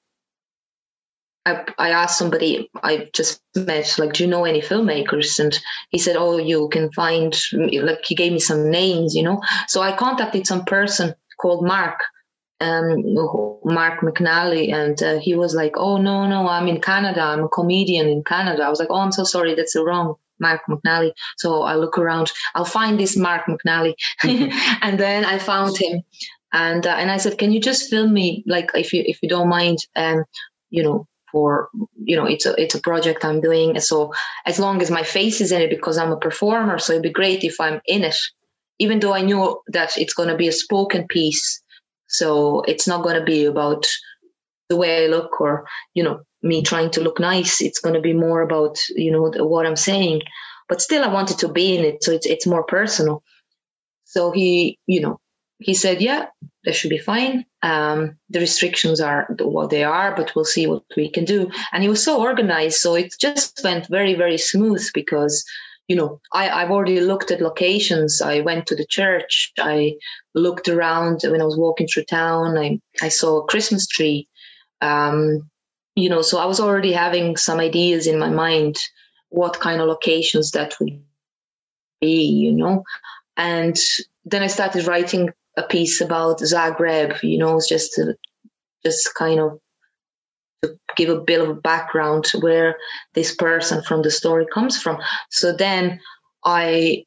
I, 1.46 1.64
I 1.78 1.90
asked 1.90 2.18
somebody 2.18 2.70
I 2.83 3.11
just 3.12 3.42
met, 3.54 3.98
like, 3.98 4.14
do 4.14 4.24
you 4.24 4.30
know 4.30 4.44
any 4.44 4.61
filmmakers? 4.61 5.38
And 5.38 5.59
he 5.90 5.98
said, 5.98 6.16
oh, 6.16 6.38
you 6.38 6.68
can 6.68 6.90
find, 6.92 7.38
like, 7.52 8.04
he 8.04 8.14
gave 8.14 8.33
me 8.33 8.40
some 8.40 8.70
names, 8.70 9.14
you 9.14 9.22
know. 9.22 9.42
So 9.68 9.83
I 9.83 9.94
contacted 9.94 10.46
some 10.46 10.64
person 10.64 11.14
called 11.38 11.66
Mark, 11.66 12.00
um, 12.61 13.02
Mark 13.64 14.00
McNally, 14.00 14.72
and 14.72 15.02
uh, 15.02 15.18
he 15.18 15.35
was 15.35 15.54
like, 15.54 15.74
oh, 15.76 15.98
no, 15.98 16.26
no, 16.26 16.48
I'm 16.48 16.66
in 16.66 16.80
Canada. 16.80 17.20
I'm 17.20 17.44
a 17.44 17.48
comedian 17.48 18.09
in 18.09 18.24
Canada. 18.24 18.64
I 18.64 18.70
was 18.70 18.78
like, 18.78 18.90
oh, 18.90 19.00
I'm 19.00 19.12
so 19.12 19.24
sorry. 19.24 19.54
That's 19.54 19.74
the 19.74 19.85
wrong 19.85 20.14
Mark 20.40 20.62
McNally. 20.68 21.12
So 21.37 21.62
I 21.62 21.74
look 21.74 21.98
around, 21.98 22.33
I'll 22.54 22.64
find 22.64 22.98
this 22.98 23.18
Mark 23.18 23.42
McNally. 23.46 23.94
and 24.24 24.98
then 24.98 25.26
I 25.26 25.38
found 25.38 25.76
him. 25.76 26.02
And, 26.54 26.87
uh, 26.87 26.90
and 26.90 27.11
I 27.11 27.18
said, 27.18 27.37
can 27.37 27.52
you 27.52 27.61
just 27.61 27.90
film 27.90 28.14
me, 28.14 28.44
like, 28.46 28.70
if 28.74 28.94
you, 28.94 29.02
if 29.04 29.18
you 29.22 29.28
don't 29.28 29.48
mind, 29.48 29.78
um, 29.96 30.24
you 30.70 30.85
know, 30.85 31.07
for 31.35 31.68
you 32.11 32.16
know 32.16 32.27
it's 32.27 32.47
a 32.47 32.55
it's 32.62 32.77
a 32.77 32.81
project 32.81 33.25
I'm 33.25 33.40
doing. 33.40 33.79
So 33.81 34.12
as 34.47 34.61
long 34.61 34.81
as 34.81 34.90
my 34.90 35.03
face 35.03 35.40
is 35.40 35.51
in 35.51 35.61
it, 35.62 35.68
because 35.68 35.99
I'm 35.99 36.12
a 36.12 36.25
performer, 36.27 36.79
so 36.79 36.92
it'd 36.92 37.03
be 37.03 37.20
great 37.20 37.42
if 37.42 37.61
I'm 37.61 37.81
in 37.87 38.05
it. 38.05 38.16
Even 38.79 39.01
though 39.01 39.12
I 39.12 39.23
knew 39.23 39.61
that 39.68 39.99
it's 39.99 40.14
going 40.14 40.29
to 40.29 40.37
be 40.37 40.49
a 40.49 40.53
spoken 40.64 41.07
piece, 41.09 41.61
so 42.07 42.62
it's 42.62 42.87
not 42.87 43.03
going 43.03 43.18
to 43.18 43.25
be 43.25 43.44
about 43.47 43.85
the 44.68 44.77
way 44.77 45.05
I 45.05 45.09
look 45.09 45.40
or 45.40 45.66
you 45.94 46.05
know 46.05 46.20
me 46.42 46.62
trying 46.62 46.90
to 46.92 47.03
look 47.03 47.18
nice. 47.18 47.61
It's 47.61 47.81
going 47.81 47.94
to 47.94 48.09
be 48.09 48.14
more 48.27 48.40
about 48.40 48.79
you 48.90 49.11
know 49.11 49.23
what 49.44 49.66
I'm 49.66 49.77
saying. 49.90 50.23
But 50.68 50.81
still, 50.81 51.05
I 51.05 51.12
wanted 51.12 51.38
to 51.38 51.49
be 51.49 51.77
in 51.77 51.85
it, 51.85 52.05
so 52.05 52.12
it's 52.12 52.27
it's 52.27 52.47
more 52.47 52.64
personal. 52.64 53.23
So 54.05 54.31
he, 54.31 54.79
you 54.87 55.01
know, 55.01 55.18
he 55.64 55.72
said, 55.72 56.03
yeah, 56.03 56.27
that 56.64 56.74
should 56.74 56.90
be 56.90 56.98
fine. 56.98 57.46
Um, 57.62 58.18
the 58.29 58.40
restrictions 58.40 59.00
are 59.00 59.27
what 59.40 59.70
they 59.70 59.83
are, 59.83 60.14
but 60.14 60.35
we'll 60.35 60.44
see 60.44 60.66
what 60.66 60.83
we 60.94 61.11
can 61.11 61.24
do. 61.24 61.50
And 61.72 61.83
he 61.83 61.88
was 61.88 62.05
so 62.05 62.20
organized. 62.20 62.77
So 62.77 62.94
it 62.96 63.14
just 63.18 63.62
went 63.64 63.88
very, 63.88 64.12
very 64.14 64.37
smooth 64.37 64.87
because, 64.92 65.42
you 65.88 65.96
know, 65.96 66.20
I, 66.35 66.50
I've 66.50 66.70
already 66.70 67.00
looked 67.00 67.31
at 67.31 67.40
locations. 67.40 68.20
I 68.20 68.40
went 68.40 68.66
to 68.66 68.77
the 68.77 68.85
church. 68.85 69.53
I 69.59 69.94
looked 70.35 70.68
around 70.68 71.22
when 71.24 71.40
I 71.40 71.44
was 71.44 71.57
walking 71.57 71.87
through 71.87 72.05
town. 72.05 72.59
I, 72.59 72.79
I 73.00 73.09
saw 73.09 73.38
a 73.38 73.46
Christmas 73.46 73.87
tree. 73.87 74.29
Um, 74.83 75.48
you 75.96 76.11
know, 76.11 76.20
so 76.20 76.38
I 76.38 76.44
was 76.44 76.61
already 76.61 76.92
having 76.92 77.38
some 77.38 77.59
ideas 77.59 78.07
in 78.07 78.18
my 78.18 78.29
mind 78.29 78.77
what 79.31 79.61
kind 79.61 79.81
of 79.81 79.88
locations 79.88 80.50
that 80.50 80.74
would 80.79 81.03
be, 82.03 82.27
you 82.27 82.53
know. 82.53 82.85
And 83.37 83.77
then 84.27 84.42
I 84.42 84.48
started 84.48 84.87
writing 84.87 85.31
a 85.56 85.62
piece 85.62 86.00
about 86.00 86.40
Zagreb, 86.40 87.22
you 87.22 87.38
know, 87.38 87.60
just 87.66 87.94
to 87.94 88.16
just 88.84 89.14
kind 89.14 89.40
of 89.40 89.58
to 90.62 90.78
give 90.96 91.10
a 91.10 91.20
bit 91.20 91.40
of 91.40 91.48
a 91.48 91.54
background 91.54 92.24
to 92.24 92.38
where 92.38 92.76
this 93.14 93.34
person 93.34 93.82
from 93.82 94.02
the 94.02 94.10
story 94.10 94.46
comes 94.52 94.80
from. 94.80 94.98
So 95.30 95.52
then 95.52 96.00
I 96.44 97.04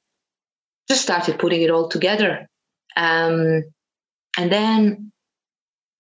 just 0.87 1.01
started 1.01 1.39
putting 1.39 1.61
it 1.61 1.71
all 1.71 1.89
together. 1.89 2.47
Um, 2.95 3.63
and 4.37 4.51
then 4.51 5.11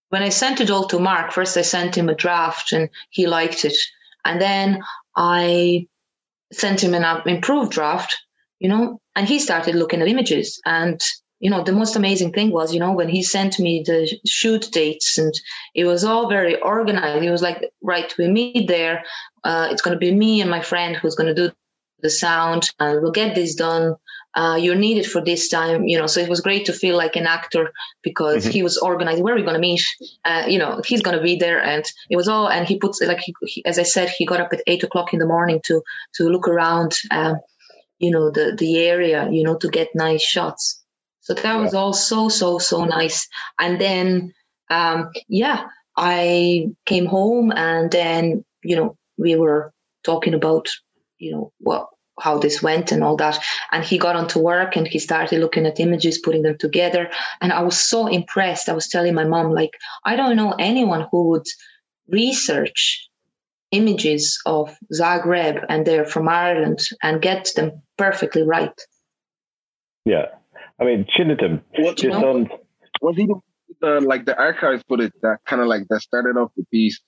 when 0.09 0.23
I 0.23 0.29
sent 0.29 0.61
it 0.61 0.69
all 0.69 0.87
to 0.87 0.99
Mark, 0.99 1.31
first 1.31 1.57
I 1.57 1.63
sent 1.63 1.97
him 1.97 2.09
a 2.09 2.15
draft 2.15 2.71
and 2.71 2.89
he 3.09 3.27
liked 3.27 3.65
it. 3.65 3.77
And 4.23 4.41
then 4.41 4.81
I 5.15 5.87
sent 6.51 6.83
him 6.83 6.93
an 6.93 7.21
improved 7.25 7.71
draft, 7.71 8.17
you 8.59 8.69
know, 8.69 8.99
and 9.15 9.27
he 9.27 9.39
started 9.39 9.75
looking 9.75 10.01
at 10.01 10.07
images 10.07 10.61
and 10.65 11.01
you 11.39 11.51
know, 11.51 11.63
the 11.63 11.71
most 11.71 11.95
amazing 11.95 12.33
thing 12.33 12.51
was, 12.51 12.73
you 12.73 12.79
know, 12.79 12.93
when 12.93 13.09
he 13.09 13.21
sent 13.21 13.59
me 13.59 13.83
the 13.85 14.19
shoot 14.25 14.69
dates 14.71 15.17
and 15.17 15.33
it 15.75 15.85
was 15.85 16.03
all 16.03 16.29
very 16.29 16.59
organized. 16.59 17.23
He 17.23 17.29
was 17.29 17.41
like, 17.41 17.71
right, 17.81 18.11
we 18.17 18.27
meet 18.27 18.67
there. 18.67 19.03
Uh, 19.43 19.67
it's 19.71 19.81
going 19.81 19.93
to 19.93 19.99
be 19.99 20.13
me 20.13 20.41
and 20.41 20.49
my 20.49 20.61
friend 20.61 20.95
who's 20.95 21.15
going 21.15 21.33
to 21.33 21.49
do 21.49 21.53
the 22.01 22.09
sound 22.09 22.69
and 22.79 23.01
we'll 23.01 23.11
get 23.11 23.35
this 23.35 23.55
done. 23.55 23.95
Uh, 24.35 24.55
you're 24.55 24.75
needed 24.75 25.05
for 25.05 25.23
this 25.23 25.49
time, 25.49 25.85
you 25.85 25.97
know. 25.97 26.05
So 26.05 26.19
it 26.19 26.29
was 26.29 26.41
great 26.41 26.65
to 26.67 26.73
feel 26.73 26.95
like 26.95 27.15
an 27.15 27.25
actor 27.25 27.71
because 28.03 28.43
mm-hmm. 28.43 28.51
he 28.51 28.63
was 28.63 28.77
organized. 28.77 29.21
Where 29.21 29.33
are 29.33 29.37
we 29.37 29.41
going 29.41 29.55
to 29.55 29.59
meet? 29.59 29.83
Uh, 30.23 30.43
you 30.47 30.59
know, 30.59 30.81
he's 30.85 31.01
going 31.01 31.17
to 31.17 31.23
be 31.23 31.37
there, 31.37 31.59
and 31.63 31.83
it 32.07 32.17
was 32.17 32.27
all. 32.27 32.47
And 32.47 32.67
he 32.67 32.77
puts 32.77 33.01
like 33.01 33.19
he, 33.19 33.33
he, 33.41 33.65
as 33.65 33.79
I 33.79 33.83
said, 33.83 34.09
he 34.09 34.27
got 34.27 34.39
up 34.39 34.53
at 34.53 34.61
eight 34.67 34.83
o'clock 34.83 35.11
in 35.11 35.19
the 35.19 35.25
morning 35.25 35.59
to 35.65 35.81
to 36.15 36.29
look 36.29 36.47
around, 36.47 36.95
um, 37.09 37.37
you 37.97 38.11
know, 38.11 38.29
the 38.29 38.55
the 38.55 38.77
area, 38.77 39.27
you 39.31 39.43
know, 39.43 39.57
to 39.57 39.69
get 39.69 39.95
nice 39.95 40.21
shots. 40.21 40.83
So 41.27 41.33
that 41.33 41.43
yeah. 41.43 41.61
was 41.61 41.73
all 41.73 41.91
so, 41.91 42.29
so, 42.29 42.57
so 42.57 42.85
nice. 42.85 43.27
And 43.59 43.81
then, 43.81 44.33
um, 44.69 45.11
yeah, 45.27 45.65
I 45.97 46.69
came 46.85 47.05
home 47.05 47.51
and 47.51 47.91
then, 47.91 48.45
you 48.63 48.77
know, 48.77 48.97
we 49.17 49.35
were 49.35 49.73
talking 50.05 50.33
about, 50.33 50.69
you 51.17 51.33
know, 51.33 51.51
what, 51.59 51.89
how 52.17 52.37
this 52.37 52.63
went 52.63 52.93
and 52.93 53.03
all 53.03 53.17
that. 53.17 53.43
And 53.73 53.83
he 53.83 53.97
got 53.97 54.15
onto 54.15 54.39
work 54.39 54.77
and 54.77 54.87
he 54.87 54.99
started 54.99 55.41
looking 55.41 55.65
at 55.65 55.81
images, 55.81 56.19
putting 56.19 56.43
them 56.43 56.57
together. 56.57 57.11
And 57.41 57.51
I 57.51 57.61
was 57.61 57.77
so 57.77 58.07
impressed. 58.07 58.69
I 58.69 58.73
was 58.73 58.87
telling 58.87 59.13
my 59.13 59.25
mom, 59.25 59.51
like, 59.51 59.73
I 60.05 60.15
don't 60.15 60.37
know 60.37 60.55
anyone 60.57 61.07
who 61.11 61.31
would 61.31 61.45
research 62.07 63.09
images 63.71 64.39
of 64.45 64.73
Zagreb 64.93 65.65
and 65.67 65.85
they're 65.85 66.05
from 66.05 66.29
Ireland 66.29 66.79
and 67.03 67.21
get 67.21 67.49
them 67.53 67.81
perfectly 67.97 68.43
right. 68.43 68.79
Yeah. 70.05 70.27
I 70.79 70.85
mean, 70.85 71.05
Chinedum, 71.05 71.61
what, 71.77 71.97
just 71.97 72.15
on. 72.15 72.49
Was 73.01 73.15
he 73.15 73.27
the, 73.81 74.01
like 74.01 74.25
the 74.25 74.37
archives 74.37 74.83
put 74.83 74.99
it 74.99 75.13
that 75.21 75.37
kind 75.45 75.61
of 75.61 75.67
like 75.67 75.87
that 75.89 76.01
started 76.01 76.37
off 76.37 76.51
the 76.57 76.63
piece 76.71 76.99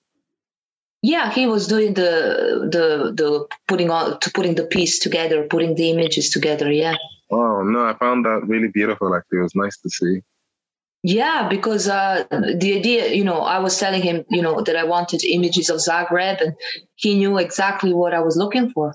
yeah, 1.01 1.31
he 1.31 1.47
was 1.47 1.67
doing 1.67 1.93
the 1.93 2.67
the 2.71 3.13
the 3.13 3.47
putting 3.67 3.89
on 3.89 4.19
to 4.19 4.31
putting 4.31 4.55
the 4.55 4.65
piece 4.65 4.99
together, 4.99 5.43
putting 5.43 5.75
the 5.75 5.89
images 5.91 6.29
together. 6.29 6.71
Yeah. 6.71 6.95
Oh 7.31 7.63
no, 7.63 7.85
I 7.85 7.93
found 7.97 8.25
that 8.25 8.41
really 8.47 8.67
beautiful. 8.67 9.15
Actually, 9.15 9.39
it 9.39 9.43
was 9.43 9.55
nice 9.55 9.77
to 9.79 9.89
see. 9.89 10.21
Yeah, 11.01 11.47
because 11.47 11.87
uh, 11.87 12.25
the 12.29 12.77
idea, 12.77 13.13
you 13.13 13.23
know, 13.23 13.39
I 13.39 13.59
was 13.59 13.79
telling 13.79 14.01
him, 14.01 14.25
you 14.29 14.41
know, 14.41 14.59
that 14.59 14.75
I 14.75 14.83
wanted 14.83 15.23
images 15.23 15.69
of 15.69 15.77
Zagreb, 15.77 16.41
and 16.41 16.55
he 16.95 17.15
knew 17.15 17.37
exactly 17.37 17.93
what 17.93 18.13
I 18.13 18.19
was 18.19 18.35
looking 18.35 18.71
for. 18.71 18.93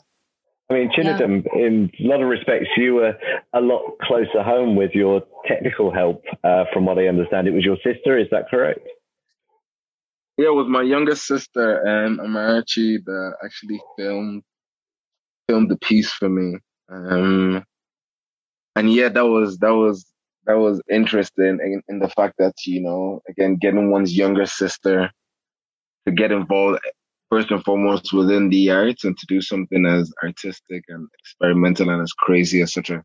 I 0.71 0.75
mean, 0.75 0.91
Chinedum, 0.97 1.45
yeah. 1.55 1.67
in 1.67 1.91
a 2.01 2.09
lot 2.09 2.23
of 2.23 2.29
respects, 2.29 2.69
you 2.77 2.95
were 2.95 3.15
a 3.53 3.61
lot 3.61 3.99
closer 4.01 4.43
home 4.43 4.77
with 4.77 4.93
your 4.95 5.23
technical 5.47 5.93
help. 5.93 6.25
Uh, 6.43 6.65
from 6.73 6.87
what 6.87 6.99
I 6.99 7.07
understand, 7.07 7.47
it 7.47 7.53
was 7.53 7.65
your 7.65 7.77
sister. 7.85 8.19
Is 8.19 8.29
that 8.31 8.49
correct? 8.49 8.81
Yeah, 10.39 10.49
it 10.49 10.55
was 10.55 10.67
my 10.69 10.83
younger 10.83 11.15
sister 11.15 11.81
and 11.87 12.19
Amarachi 12.19 13.05
that 13.05 13.35
actually 13.45 13.81
filmed 13.97 14.43
filmed 15.49 15.71
the 15.71 15.77
piece 15.77 16.11
for 16.11 16.29
me. 16.29 16.59
Um, 16.91 17.63
and 18.75 18.93
yeah, 18.93 19.11
that 19.11 19.27
was 19.27 19.59
that 19.59 19.75
was 19.75 20.07
that 20.47 20.59
was 20.59 20.81
interesting 20.91 21.59
in, 21.63 21.83
in 21.89 21.99
the 21.99 22.09
fact 22.09 22.35
that 22.39 22.55
you 22.67 22.81
know 22.81 23.21
again 23.29 23.57
getting 23.61 23.91
one's 23.91 24.17
younger 24.17 24.47
sister 24.47 25.11
to 26.07 26.13
get 26.13 26.33
involved 26.33 26.81
first 27.31 27.51
and 27.51 27.65
foremost 27.65 28.13
within 28.13 28.49
the 28.49 28.71
arts 28.71 29.05
and 29.05 29.17
to 29.19 29.27
do 29.27 29.41
something 29.41 29.87
as 29.87 30.13
artistic 30.23 30.85
and 30.89 31.09
experimental 31.21 31.91
and 31.91 32.03
as 32.03 32.13
crazy 32.13 32.63
as 32.63 32.73
such 32.73 32.91
a 32.91 33.03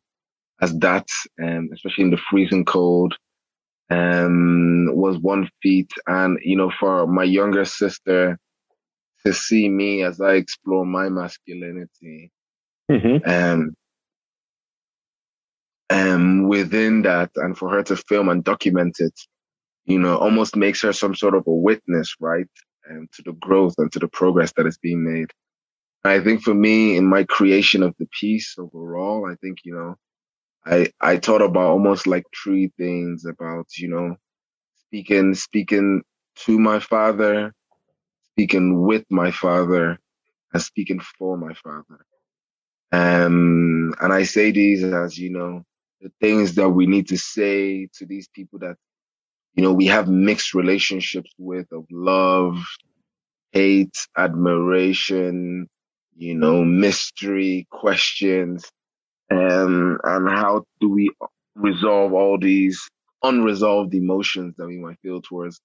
as 0.61 0.77
that, 0.79 1.07
and 1.37 1.57
um, 1.57 1.69
especially 1.73 2.03
in 2.05 2.11
the 2.11 2.19
freezing 2.29 2.65
cold 2.65 3.15
um, 3.89 4.89
was 4.93 5.17
one 5.17 5.49
feat. 5.61 5.91
And, 6.07 6.37
you 6.43 6.55
know, 6.55 6.71
for 6.79 7.07
my 7.07 7.23
younger 7.23 7.65
sister 7.65 8.37
to 9.25 9.33
see 9.33 9.67
me 9.69 10.03
as 10.03 10.19
I 10.19 10.33
explore 10.33 10.85
my 10.85 11.09
masculinity, 11.09 12.31
mm-hmm. 12.91 13.29
um, 13.29 13.75
um, 15.89 16.47
within 16.47 17.03
that, 17.03 17.31
and 17.35 17.57
for 17.57 17.69
her 17.69 17.83
to 17.83 17.95
film 17.95 18.29
and 18.29 18.43
document 18.43 18.97
it, 18.99 19.17
you 19.85 19.99
know, 19.99 20.17
almost 20.17 20.55
makes 20.55 20.81
her 20.81 20.93
some 20.93 21.15
sort 21.15 21.35
of 21.35 21.43
a 21.47 21.51
witness, 21.51 22.15
right? 22.19 22.47
And 22.89 23.11
to 23.13 23.23
the 23.23 23.33
growth 23.33 23.75
and 23.79 23.91
to 23.93 23.99
the 23.99 24.09
progress 24.09 24.53
that 24.57 24.67
is 24.67 24.79
being 24.79 25.03
made. 25.05 25.31
I 26.05 26.21
think 26.21 26.43
for 26.43 26.55
me, 26.55 26.97
in 26.97 27.05
my 27.05 27.25
creation 27.25 27.83
of 27.83 27.95
the 27.99 28.07
piece 28.19 28.55
overall, 28.59 29.29
I 29.29 29.35
think, 29.35 29.59
you 29.65 29.75
know, 29.75 29.95
I 30.65 30.91
I 31.01 31.17
thought 31.17 31.41
about 31.41 31.71
almost 31.71 32.07
like 32.07 32.25
three 32.43 32.71
things 32.77 33.25
about 33.25 33.67
you 33.77 33.87
know 33.89 34.17
speaking 34.87 35.35
speaking 35.35 36.03
to 36.45 36.59
my 36.59 36.79
father, 36.79 37.53
speaking 38.33 38.81
with 38.81 39.05
my 39.09 39.31
father, 39.31 39.99
and 40.53 40.61
speaking 40.61 40.99
for 41.01 41.37
my 41.37 41.53
father. 41.53 42.05
Um, 42.91 43.93
and 44.01 44.13
I 44.13 44.23
say 44.23 44.51
these 44.51 44.83
as 44.83 45.17
you 45.17 45.31
know 45.31 45.63
the 46.01 46.11
things 46.21 46.55
that 46.55 46.69
we 46.69 46.87
need 46.87 47.09
to 47.09 47.17
say 47.17 47.87
to 47.95 48.05
these 48.05 48.29
people 48.29 48.59
that 48.59 48.77
you 49.55 49.63
know 49.63 49.73
we 49.73 49.87
have 49.87 50.07
mixed 50.09 50.53
relationships 50.53 51.31
with 51.37 51.67
of 51.71 51.85
love, 51.91 52.57
hate, 53.51 53.95
admiration, 54.17 55.67
you 56.17 56.35
know, 56.35 56.63
mystery, 56.65 57.67
questions 57.71 58.65
um, 59.31 59.99
and 60.05 60.29
how 60.29 60.63
do 60.79 60.89
we 60.89 61.11
resolve 61.55 62.13
all 62.13 62.39
these 62.39 62.81
unresolved 63.23 63.93
emotions 63.93 64.55
that 64.57 64.67
we 64.67 64.77
might 64.79 64.99
feel 65.01 65.21
towards 65.21 65.59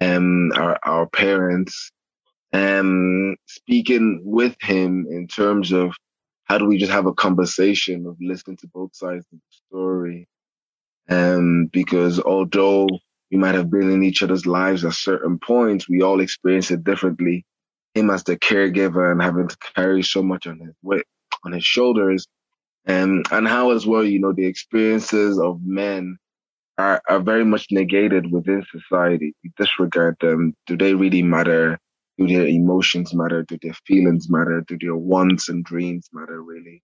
um, 0.00 0.52
our, 0.56 0.78
our 0.84 1.08
parents? 1.08 1.90
And 2.52 3.36
speaking 3.46 4.22
with 4.24 4.56
him 4.60 5.06
in 5.10 5.28
terms 5.28 5.72
of 5.72 5.92
how 6.44 6.58
do 6.58 6.66
we 6.66 6.78
just 6.78 6.92
have 6.92 7.06
a 7.06 7.14
conversation 7.14 8.06
of 8.06 8.16
listening 8.20 8.58
to 8.58 8.68
both 8.68 8.96
sides 8.96 9.26
of 9.32 9.38
the 9.40 9.58
story? 9.68 10.28
Um, 11.08 11.66
because 11.72 12.20
although 12.20 12.88
we 13.30 13.38
might 13.38 13.54
have 13.54 13.70
been 13.70 13.90
in 13.90 14.02
each 14.02 14.22
other's 14.22 14.46
lives 14.46 14.84
at 14.84 14.94
certain 14.94 15.38
points, 15.38 15.88
we 15.88 16.02
all 16.02 16.20
experience 16.20 16.70
it 16.70 16.84
differently. 16.84 17.44
Him 17.94 18.10
as 18.10 18.24
the 18.24 18.36
caregiver 18.36 19.10
and 19.10 19.22
having 19.22 19.48
to 19.48 19.56
carry 19.74 20.02
so 20.02 20.22
much 20.22 20.46
on 20.46 20.60
his 20.60 20.74
weight, 20.82 21.06
on 21.44 21.52
his 21.52 21.64
shoulders, 21.64 22.26
and 22.84 23.26
and 23.32 23.48
how 23.48 23.70
as 23.72 23.86
well 23.86 24.04
you 24.04 24.20
know 24.20 24.32
the 24.32 24.46
experiences 24.46 25.38
of 25.38 25.60
men 25.64 26.18
are 26.78 27.00
are 27.08 27.20
very 27.20 27.44
much 27.44 27.66
negated 27.70 28.30
within 28.30 28.64
society. 28.70 29.34
We 29.42 29.50
disregard 29.56 30.16
them. 30.20 30.54
Do 30.66 30.76
they 30.76 30.94
really 30.94 31.22
matter? 31.22 31.78
Do 32.18 32.26
their 32.26 32.46
emotions 32.46 33.14
matter? 33.14 33.42
Do 33.42 33.58
their 33.62 33.74
feelings 33.86 34.28
matter? 34.30 34.62
Do 34.66 34.78
their 34.78 34.96
wants 34.96 35.48
and 35.48 35.64
dreams 35.64 36.08
matter 36.12 36.42
really? 36.42 36.82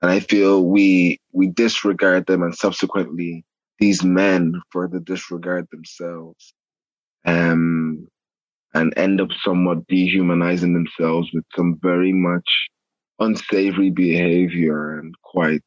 And 0.00 0.10
i 0.10 0.20
feel 0.20 0.64
we 0.64 1.20
we 1.32 1.48
disregard 1.48 2.26
them 2.26 2.42
and 2.42 2.54
subsequently 2.54 3.44
these 3.78 4.02
men 4.02 4.60
further 4.70 4.98
disregard 4.98 5.66
themselves 5.70 6.54
um 7.24 8.08
and 8.74 8.92
end 8.96 9.20
up 9.20 9.30
somewhat 9.42 9.86
dehumanizing 9.86 10.74
themselves 10.74 11.28
with 11.32 11.44
some 11.56 11.78
very 11.82 12.12
much 12.12 12.68
unsavory 13.18 13.90
behavior 13.90 14.98
and 14.98 15.14
quite, 15.22 15.62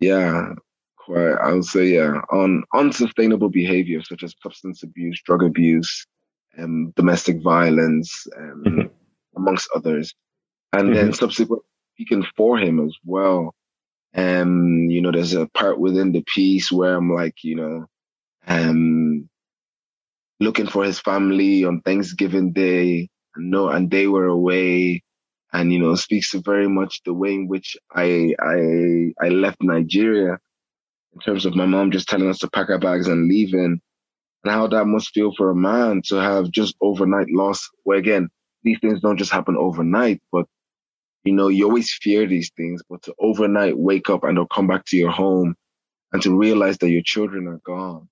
yeah, 0.00 0.52
quite, 0.96 1.34
I 1.34 1.52
would 1.52 1.64
say, 1.64 1.86
yeah, 1.94 2.20
on 2.30 2.64
unsustainable 2.74 3.50
behavior 3.50 4.02
such 4.02 4.22
as 4.22 4.34
substance 4.42 4.82
abuse, 4.82 5.20
drug 5.24 5.42
abuse, 5.42 6.06
um, 6.58 6.92
domestic 6.96 7.42
violence, 7.42 8.26
um, 8.36 8.62
mm-hmm. 8.66 8.86
amongst 9.36 9.68
others. 9.74 10.14
And 10.72 10.88
mm-hmm. 10.88 10.94
then 10.94 11.12
subsequently 11.12 11.66
speaking 11.94 12.24
for 12.36 12.58
him 12.58 12.84
as 12.84 12.94
well. 13.04 13.54
And, 14.14 14.42
um, 14.42 14.90
you 14.90 15.02
know, 15.02 15.12
there's 15.12 15.34
a 15.34 15.48
part 15.48 15.80
within 15.80 16.12
the 16.12 16.24
piece 16.34 16.72
where 16.72 16.96
I'm 16.96 17.12
like, 17.12 17.44
you 17.44 17.56
know, 17.56 17.86
um, 18.46 19.28
looking 20.40 20.66
for 20.66 20.84
his 20.84 21.00
family 21.00 21.64
on 21.64 21.80
Thanksgiving 21.82 22.52
Day. 22.52 23.08
And 23.36 23.50
no, 23.50 23.68
and 23.68 23.90
they 23.90 24.06
were 24.08 24.26
away 24.26 25.02
and 25.52 25.72
you 25.72 25.78
know 25.78 25.94
speaks 25.94 26.32
to 26.32 26.40
very 26.40 26.68
much 26.68 27.00
the 27.04 27.14
way 27.14 27.34
in 27.34 27.48
which 27.48 27.76
I 27.94 28.34
I 28.40 29.12
I 29.24 29.28
left 29.30 29.62
Nigeria 29.62 30.38
in 31.14 31.20
terms 31.20 31.46
of 31.46 31.56
my 31.56 31.66
mom 31.66 31.92
just 31.92 32.08
telling 32.08 32.28
us 32.30 32.38
to 32.40 32.50
pack 32.50 32.70
our 32.70 32.78
bags 32.78 33.08
and 33.08 33.28
leaving, 33.28 33.80
and 34.44 34.52
how 34.52 34.68
that 34.68 34.86
must 34.86 35.10
feel 35.10 35.32
for 35.36 35.50
a 35.50 35.56
man 35.56 36.02
to 36.06 36.16
have 36.16 36.50
just 36.50 36.76
overnight 36.80 37.28
loss. 37.30 37.68
Where 37.84 37.98
again, 37.98 38.28
these 38.64 38.78
things 38.80 39.00
don't 39.00 39.18
just 39.18 39.32
happen 39.32 39.56
overnight, 39.58 40.22
but 40.32 40.46
you 41.24 41.32
know 41.32 41.48
you 41.48 41.64
always 41.64 41.92
fear 41.92 42.26
these 42.26 42.50
things, 42.56 42.82
but 42.88 43.02
to 43.02 43.14
overnight 43.18 43.78
wake 43.78 44.10
up 44.10 44.24
and 44.24 44.36
they'll 44.36 44.46
come 44.46 44.66
back 44.66 44.84
to 44.86 44.96
your 44.96 45.10
home 45.10 45.54
and 46.12 46.22
to 46.22 46.36
realize 46.36 46.78
that 46.78 46.90
your 46.90 47.02
children 47.02 47.48
are 47.48 47.60
gone. 47.64 48.08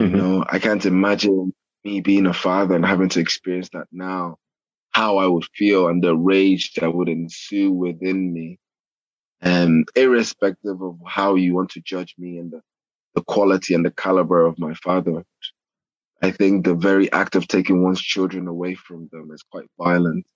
Mm-hmm. 0.00 0.16
You 0.16 0.22
know, 0.22 0.44
I 0.48 0.58
can't 0.58 0.86
imagine 0.86 1.52
me 1.84 2.00
being 2.00 2.26
a 2.26 2.32
father 2.32 2.76
and 2.76 2.86
having 2.86 3.08
to 3.10 3.20
experience 3.20 3.68
that 3.72 3.88
now 3.92 4.36
how 4.92 5.18
I 5.18 5.26
would 5.26 5.46
feel 5.56 5.88
and 5.88 6.02
the 6.02 6.16
rage 6.16 6.72
that 6.74 6.94
would 6.94 7.08
ensue 7.08 7.72
within 7.72 8.32
me. 8.32 8.58
And 9.40 9.88
irrespective 9.96 10.80
of 10.80 10.98
how 11.04 11.34
you 11.34 11.54
want 11.54 11.70
to 11.70 11.80
judge 11.80 12.14
me 12.16 12.38
and 12.38 12.52
the, 12.52 12.60
the 13.14 13.22
quality 13.22 13.74
and 13.74 13.84
the 13.84 13.90
caliber 13.90 14.46
of 14.46 14.58
my 14.58 14.74
father, 14.74 15.24
I 16.22 16.30
think 16.30 16.64
the 16.64 16.74
very 16.74 17.10
act 17.10 17.34
of 17.34 17.48
taking 17.48 17.82
one's 17.82 18.00
children 18.00 18.46
away 18.46 18.76
from 18.76 19.08
them 19.10 19.30
is 19.32 19.42
quite 19.50 19.66
violent 19.76 20.26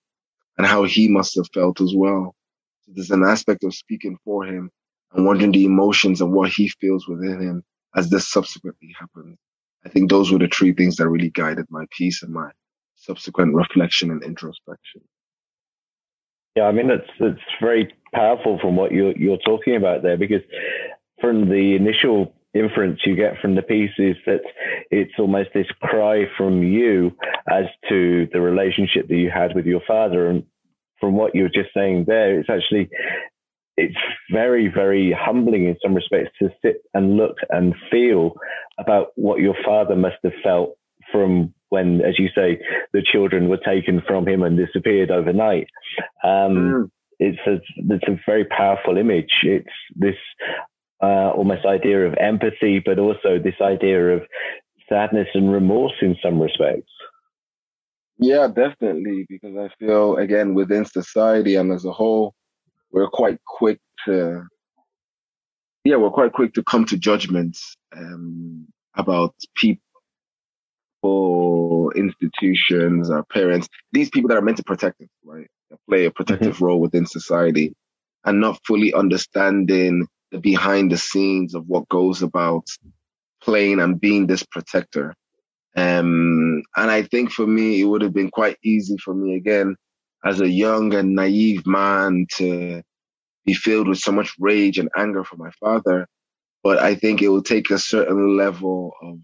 and 0.57 0.67
how 0.67 0.83
he 0.83 1.07
must 1.07 1.35
have 1.35 1.47
felt 1.53 1.81
as 1.81 1.93
well. 1.95 2.35
So 2.81 2.91
there's 2.95 3.11
an 3.11 3.23
aspect 3.23 3.63
of 3.63 3.75
speaking 3.75 4.17
for 4.23 4.45
him 4.45 4.71
and 5.13 5.25
wondering 5.25 5.51
the 5.51 5.65
emotions 5.65 6.21
and 6.21 6.33
what 6.33 6.49
he 6.49 6.69
feels 6.81 7.07
within 7.07 7.41
him 7.41 7.63
as 7.95 8.09
this 8.09 8.29
subsequently 8.29 8.93
happened. 8.99 9.37
I 9.85 9.89
think 9.89 10.09
those 10.09 10.31
were 10.31 10.39
the 10.39 10.47
three 10.47 10.73
things 10.73 10.97
that 10.97 11.07
really 11.07 11.29
guided 11.29 11.65
my 11.69 11.85
piece 11.97 12.23
and 12.23 12.33
my 12.33 12.51
subsequent 12.95 13.55
reflection 13.55 14.11
and 14.11 14.23
introspection. 14.23 15.01
Yeah, 16.55 16.63
I 16.63 16.71
mean 16.71 16.89
it's 16.89 17.09
it's 17.19 17.39
very 17.61 17.93
powerful 18.13 18.57
from 18.59 18.75
what 18.75 18.91
you're 18.91 19.15
you're 19.15 19.37
talking 19.37 19.75
about 19.75 20.01
there 20.01 20.17
because 20.17 20.41
from 21.21 21.49
the 21.49 21.75
initial 21.75 22.33
inference 22.53 22.99
you 23.05 23.15
get 23.15 23.39
from 23.41 23.55
the 23.55 23.61
piece 23.61 23.91
is 23.97 24.15
that 24.25 24.41
it's 24.89 25.13
almost 25.19 25.49
this 25.53 25.67
cry 25.81 26.23
from 26.37 26.63
you 26.63 27.11
as 27.49 27.65
to 27.89 28.27
the 28.33 28.41
relationship 28.41 29.07
that 29.07 29.15
you 29.15 29.29
had 29.29 29.55
with 29.55 29.65
your 29.65 29.81
father 29.87 30.27
and 30.27 30.43
from 30.99 31.15
what 31.15 31.35
you 31.35 31.43
were 31.43 31.49
just 31.49 31.73
saying 31.73 32.05
there, 32.07 32.39
it's 32.39 32.49
actually 32.49 32.89
it's 33.77 33.95
very, 34.31 34.67
very 34.67 35.15
humbling 35.17 35.65
in 35.65 35.77
some 35.81 35.93
respects 35.93 36.31
to 36.39 36.49
sit 36.63 36.81
and 36.93 37.15
look 37.15 37.37
and 37.49 37.75
feel 37.91 38.33
about 38.79 39.09
what 39.15 39.39
your 39.39 39.55
father 39.63 39.95
must 39.95 40.17
have 40.23 40.33
felt 40.43 40.77
from 41.11 41.53
when, 41.69 42.01
as 42.01 42.17
you 42.17 42.29
say, 42.33 42.59
the 42.93 43.03
children 43.03 43.49
were 43.49 43.57
taken 43.57 44.01
from 44.07 44.27
him 44.27 44.41
and 44.41 44.57
disappeared 44.57 45.11
overnight. 45.11 45.67
Um, 46.23 46.31
mm. 46.51 46.91
It's 47.19 47.39
a 47.47 47.59
it's 47.93 48.07
a 48.07 48.19
very 48.25 48.45
powerful 48.45 48.97
image. 48.97 49.31
It's 49.43 49.67
this 49.95 50.15
uh, 51.01 51.31
almost 51.31 51.65
idea 51.65 52.05
of 52.05 52.13
empathy, 52.15 52.81
but 52.83 52.99
also 52.99 53.39
this 53.39 53.55
idea 53.61 54.15
of 54.15 54.23
sadness 54.89 55.27
and 55.33 55.51
remorse 55.51 55.93
in 56.01 56.15
some 56.23 56.41
respects. 56.41 56.91
Yeah, 58.17 58.47
definitely. 58.47 59.25
Because 59.29 59.55
I 59.57 59.69
feel 59.79 60.17
again 60.17 60.53
within 60.53 60.85
society 60.85 61.55
and 61.55 61.71
as 61.71 61.85
a 61.85 61.91
whole, 61.91 62.33
we're 62.91 63.09
quite 63.09 63.39
quick 63.45 63.79
to 64.05 64.43
yeah, 65.83 65.95
we're 65.95 66.09
quite 66.09 66.33
quick 66.33 66.53
to 66.55 66.63
come 66.63 66.83
to 66.85 66.97
judgments 66.97 67.77
um, 67.95 68.67
about 68.95 69.33
people, 69.55 69.79
institutions, 71.95 73.09
our 73.09 73.23
parents, 73.23 73.69
these 73.93 74.09
people 74.09 74.27
that 74.27 74.37
are 74.37 74.41
meant 74.41 74.57
to 74.57 74.63
protect 74.63 74.99
us, 74.99 75.07
right? 75.23 75.47
That 75.69 75.79
play 75.87 76.03
a 76.03 76.11
protective 76.11 76.55
mm-hmm. 76.55 76.65
role 76.65 76.81
within 76.81 77.05
society, 77.05 77.73
and 78.25 78.41
not 78.41 78.59
fully 78.65 78.93
understanding 78.93 80.07
the 80.31 80.39
behind 80.39 80.91
the 80.91 80.97
scenes 80.97 81.55
of 81.55 81.65
what 81.67 81.87
goes 81.89 82.21
about 82.21 82.65
playing 83.41 83.79
and 83.79 83.99
being 83.99 84.27
this 84.27 84.43
protector. 84.43 85.15
Um, 85.75 86.63
and 86.75 86.91
I 86.91 87.03
think 87.03 87.31
for 87.31 87.45
me, 87.45 87.79
it 87.79 87.85
would 87.85 88.01
have 88.01 88.13
been 88.13 88.31
quite 88.31 88.57
easy 88.63 88.97
for 88.97 89.13
me 89.13 89.35
again 89.35 89.75
as 90.25 90.41
a 90.41 90.49
young 90.49 90.93
and 90.93 91.15
naive 91.15 91.65
man 91.67 92.25
to 92.37 92.81
be 93.45 93.53
filled 93.53 93.87
with 93.87 93.99
so 93.99 94.11
much 94.11 94.33
rage 94.39 94.77
and 94.79 94.89
anger 94.97 95.23
for 95.23 95.37
my 95.37 95.51
father. 95.59 96.07
But 96.63 96.79
I 96.79 96.95
think 96.95 97.21
it 97.21 97.29
will 97.29 97.43
take 97.43 97.69
a 97.69 97.79
certain 97.79 98.35
level 98.35 98.93
of 99.01 99.19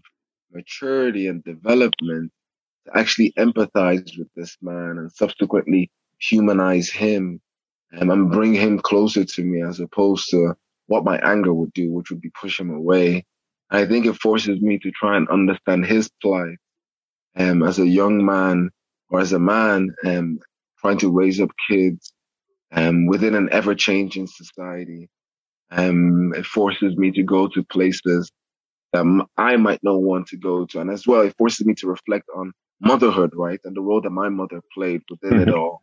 maturity 0.52 1.26
and 1.26 1.44
development 1.44 2.32
to 2.86 2.96
actually 2.96 3.32
empathize 3.36 4.16
with 4.16 4.28
this 4.36 4.56
man 4.62 4.96
and 4.98 5.12
subsequently 5.12 5.90
humanize 6.18 6.90
him 6.90 7.40
um, 7.98 8.10
and 8.10 8.30
bring 8.30 8.54
him 8.54 8.78
closer 8.78 9.24
to 9.24 9.42
me 9.42 9.62
as 9.62 9.80
opposed 9.80 10.30
to 10.30 10.54
what 10.86 11.04
my 11.04 11.18
anger 11.18 11.52
would 11.52 11.72
do, 11.72 11.92
which 11.92 12.10
would 12.10 12.20
be 12.20 12.30
push 12.40 12.58
him 12.58 12.70
away. 12.70 13.24
I 13.70 13.86
think 13.86 14.06
it 14.06 14.14
forces 14.14 14.60
me 14.60 14.78
to 14.78 14.90
try 14.90 15.16
and 15.16 15.28
understand 15.28 15.86
his 15.86 16.10
plight 16.22 16.58
um, 17.36 17.62
as 17.62 17.78
a 17.78 17.86
young 17.86 18.24
man 18.24 18.70
or 19.08 19.20
as 19.20 19.32
a 19.32 19.38
man 19.38 19.94
um, 20.04 20.38
trying 20.78 20.98
to 20.98 21.10
raise 21.10 21.40
up 21.40 21.50
kids 21.68 22.12
um, 22.72 23.06
within 23.06 23.34
an 23.34 23.48
ever 23.52 23.74
changing 23.74 24.26
society. 24.26 25.08
Um, 25.70 26.34
it 26.34 26.46
forces 26.46 26.96
me 26.96 27.10
to 27.12 27.22
go 27.22 27.48
to 27.48 27.64
places 27.64 28.30
that 28.92 29.26
I 29.36 29.56
might 29.56 29.82
not 29.82 30.00
want 30.00 30.28
to 30.28 30.36
go 30.36 30.66
to. 30.66 30.80
And 30.80 30.90
as 30.90 31.06
well, 31.06 31.22
it 31.22 31.34
forces 31.36 31.66
me 31.66 31.74
to 31.76 31.88
reflect 31.88 32.26
on 32.36 32.52
motherhood, 32.80 33.32
right? 33.34 33.60
And 33.64 33.76
the 33.76 33.80
role 33.80 34.00
that 34.00 34.10
my 34.10 34.28
mother 34.28 34.60
played 34.72 35.02
within 35.10 35.40
it 35.40 35.48
mm-hmm. 35.48 35.58
all. 35.58 35.82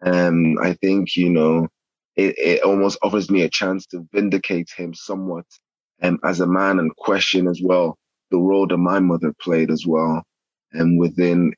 And 0.00 0.58
I 0.60 0.72
think, 0.74 1.16
you 1.16 1.30
know, 1.30 1.68
it, 2.16 2.34
it 2.38 2.62
almost 2.62 2.98
offers 3.02 3.30
me 3.30 3.42
a 3.42 3.50
chance 3.50 3.86
to 3.86 4.06
vindicate 4.12 4.70
him 4.76 4.94
somewhat 4.94 5.46
um, 6.02 6.18
as 6.24 6.40
a 6.40 6.46
man 6.46 6.78
and 6.78 6.94
question 6.96 7.46
as 7.48 7.60
well 7.62 7.96
the 8.30 8.38
role 8.38 8.66
that 8.66 8.76
my 8.78 9.00
mother 9.00 9.34
played 9.40 9.70
as 9.70 9.84
well 9.86 10.22
and 10.72 10.98
within 10.98 11.52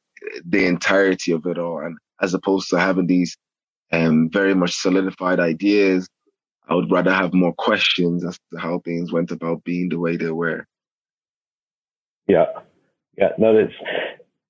the 0.47 0.67
entirety 0.67 1.33
of 1.33 1.47
it 1.47 1.59
all. 1.59 1.81
And 1.81 1.99
as 2.21 2.35
opposed 2.35 2.71
to 2.71 2.81
having 2.81 3.07
these 3.07 3.37
um, 3.93 4.31
very 4.31 4.55
much 4.55 4.73
solidified 4.73 5.39
ideas, 5.39 6.09
I 6.69 6.75
would 6.75 6.91
rather 6.91 7.13
have 7.13 7.35
more 7.35 7.53
questions 7.53 8.25
as 8.25 8.39
to 8.53 8.59
how 8.59 8.79
things 8.79 9.13
went 9.13 9.31
about 9.31 9.65
being 9.65 9.89
the 9.89 9.99
way 9.99 10.17
they 10.17 10.31
were. 10.31 10.65
Yeah, 12.27 12.47
yeah, 13.19 13.31
no, 13.37 13.57
it's 13.57 13.75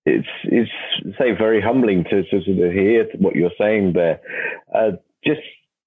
it's 0.04 0.28
it's 0.44 0.70
say 1.18 1.32
very 1.32 1.60
humbling 1.60 2.04
to, 2.04 2.22
to 2.22 2.36
of 2.36 2.72
hear 2.72 3.08
what 3.18 3.34
you're 3.34 3.50
saying 3.58 3.94
there. 3.94 4.20
Uh, 4.72 4.92
just 5.24 5.40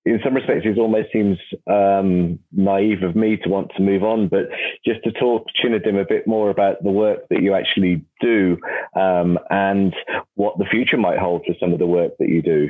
in 0.05 0.19
some 0.23 0.35
respects, 0.35 0.65
it 0.65 0.77
almost 0.77 1.11
seems 1.11 1.37
um, 1.67 2.37
naive 2.51 3.01
of 3.01 3.15
me 3.15 3.37
to 3.37 3.49
want 3.49 3.71
to 3.75 3.81
move 3.81 4.03
on, 4.03 4.27
but 4.27 4.49
just 4.85 5.03
to 5.03 5.11
talk 5.11 5.47
Chinedum 5.61 5.99
a 5.99 6.05
bit 6.05 6.27
more 6.27 6.51
about 6.51 6.83
the 6.83 6.91
work 6.91 7.27
that 7.29 7.41
you 7.41 7.55
actually 7.55 8.05
do 8.21 8.57
um, 8.95 9.39
and 9.49 9.95
what 10.35 10.59
the 10.59 10.65
future 10.65 10.97
might 10.97 11.17
hold 11.17 11.43
for 11.45 11.55
some 11.59 11.73
of 11.73 11.79
the 11.79 11.87
work 11.87 12.11
that 12.19 12.29
you 12.29 12.43
do. 12.43 12.69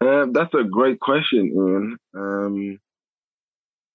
Uh, 0.00 0.26
that's 0.32 0.54
a 0.54 0.62
great 0.62 1.00
question, 1.00 1.46
Ian. 1.46 1.96
Um, 2.14 2.80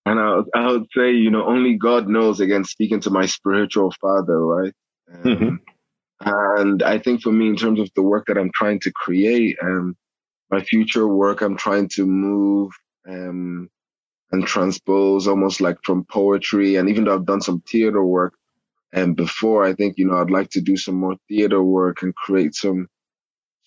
and 0.06 0.20
I, 0.20 0.42
I, 0.56 0.72
would 0.72 0.88
say, 0.96 1.12
you 1.12 1.30
know, 1.30 1.46
only 1.46 1.76
God 1.76 2.10
knows, 2.10 2.40
again, 2.42 2.66
speaking 2.66 3.00
to 3.02 3.10
my 3.10 3.26
spiritual 3.26 3.94
father, 4.02 4.40
right? 4.46 4.74
Um, 5.14 5.24
mm-hmm. 5.24 5.56
And 6.22 6.84
I 6.84 7.00
think 7.00 7.22
for 7.22 7.32
me, 7.32 7.48
in 7.48 7.56
terms 7.56 7.80
of 7.80 7.90
the 7.96 8.02
work 8.02 8.26
that 8.28 8.38
I'm 8.38 8.52
trying 8.54 8.82
to 8.82 8.92
create, 8.92 9.58
um, 9.62 9.96
my 10.52 10.62
future 10.62 11.08
work, 11.08 11.42
I'm 11.42 11.58
trying 11.58 11.90
to 11.90 12.06
move 12.06 12.72
um, 13.08 13.70
and 14.32 14.46
transpose 14.46 15.28
almost 15.28 15.62
like 15.62 15.78
from 15.84 16.06
poetry. 16.06 16.76
And 16.78 16.90
even 16.90 17.06
though 17.06 17.16
I've 17.16 17.26
done 17.26 17.42
some 17.42 17.62
theater 17.62 18.04
work 18.04 18.34
and 18.94 19.10
um, 19.10 19.14
before, 19.16 19.64
I 19.66 19.74
think, 19.74 19.96
you 19.98 20.08
know, 20.08 20.18
I'd 20.18 20.32
like 20.32 20.50
to 20.52 20.62
do 20.62 20.78
some 20.78 20.96
more 20.96 21.16
theater 21.28 21.62
work 21.62 22.02
and 22.04 22.16
create 22.16 22.56
some 22.56 22.88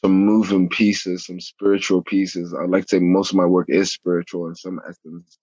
some 0.05 0.13
moving 0.27 0.69
pieces, 0.69 1.27
some 1.27 1.41
spiritual 1.41 2.03
pieces. 2.03 2.55
I'd 2.55 2.71
like 2.71 2.85
to 2.87 2.97
say 2.97 3.01
most 3.01 3.31
of 3.31 3.37
my 3.37 3.47
work 3.47 3.69
is 3.69 3.93
spiritual 3.93 4.49
in 4.49 4.57
some 4.57 4.81
essence. 4.89 5.39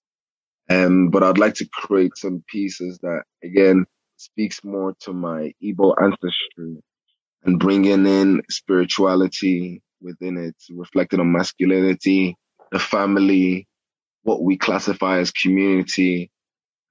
Um, 0.69 1.09
but 1.09 1.23
I'd 1.23 1.37
like 1.37 1.55
to 1.55 1.67
create 1.71 2.17
some 2.17 2.43
pieces 2.47 2.99
that 3.03 3.23
again 3.43 3.85
speaks 4.17 4.63
more 4.63 4.95
to 5.01 5.13
my 5.13 5.53
Igbo 5.63 5.95
ancestry 6.01 6.83
and 7.43 7.59
bringing 7.59 8.05
in 8.05 8.41
spirituality 8.49 9.81
within 10.01 10.37
it, 10.37 10.55
reflected 10.71 11.19
on 11.19 11.31
masculinity, 11.31 12.35
the 12.71 12.79
family, 12.79 13.67
what 14.23 14.41
we 14.41 14.57
classify 14.57 15.19
as 15.19 15.31
community. 15.31 16.31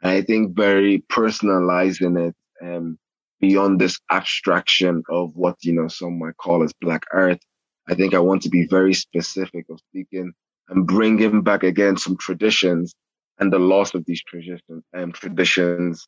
And 0.02 0.12
I 0.12 0.22
think 0.22 0.56
very 0.56 1.04
personalizing 1.10 2.28
it 2.28 2.34
um, 2.62 2.98
beyond 3.40 3.80
this 3.80 3.98
abstraction 4.10 5.02
of 5.08 5.34
what, 5.34 5.56
you 5.62 5.72
know, 5.72 5.88
some 5.88 6.18
might 6.18 6.36
call 6.36 6.62
as 6.62 6.72
black 6.80 7.02
Earth. 7.12 7.40
I 7.88 7.94
think 7.94 8.14
I 8.14 8.18
want 8.18 8.42
to 8.42 8.50
be 8.50 8.66
very 8.66 8.94
specific 8.94 9.66
of 9.70 9.80
speaking 9.88 10.32
and 10.68 10.86
bringing 10.86 11.42
back 11.42 11.62
again 11.62 11.96
some 11.96 12.16
traditions 12.16 12.94
and 13.38 13.52
the 13.52 13.58
loss 13.58 13.94
of 13.94 14.04
these 14.04 14.22
traditions 14.22 14.84
and 14.92 15.14
traditions. 15.14 16.06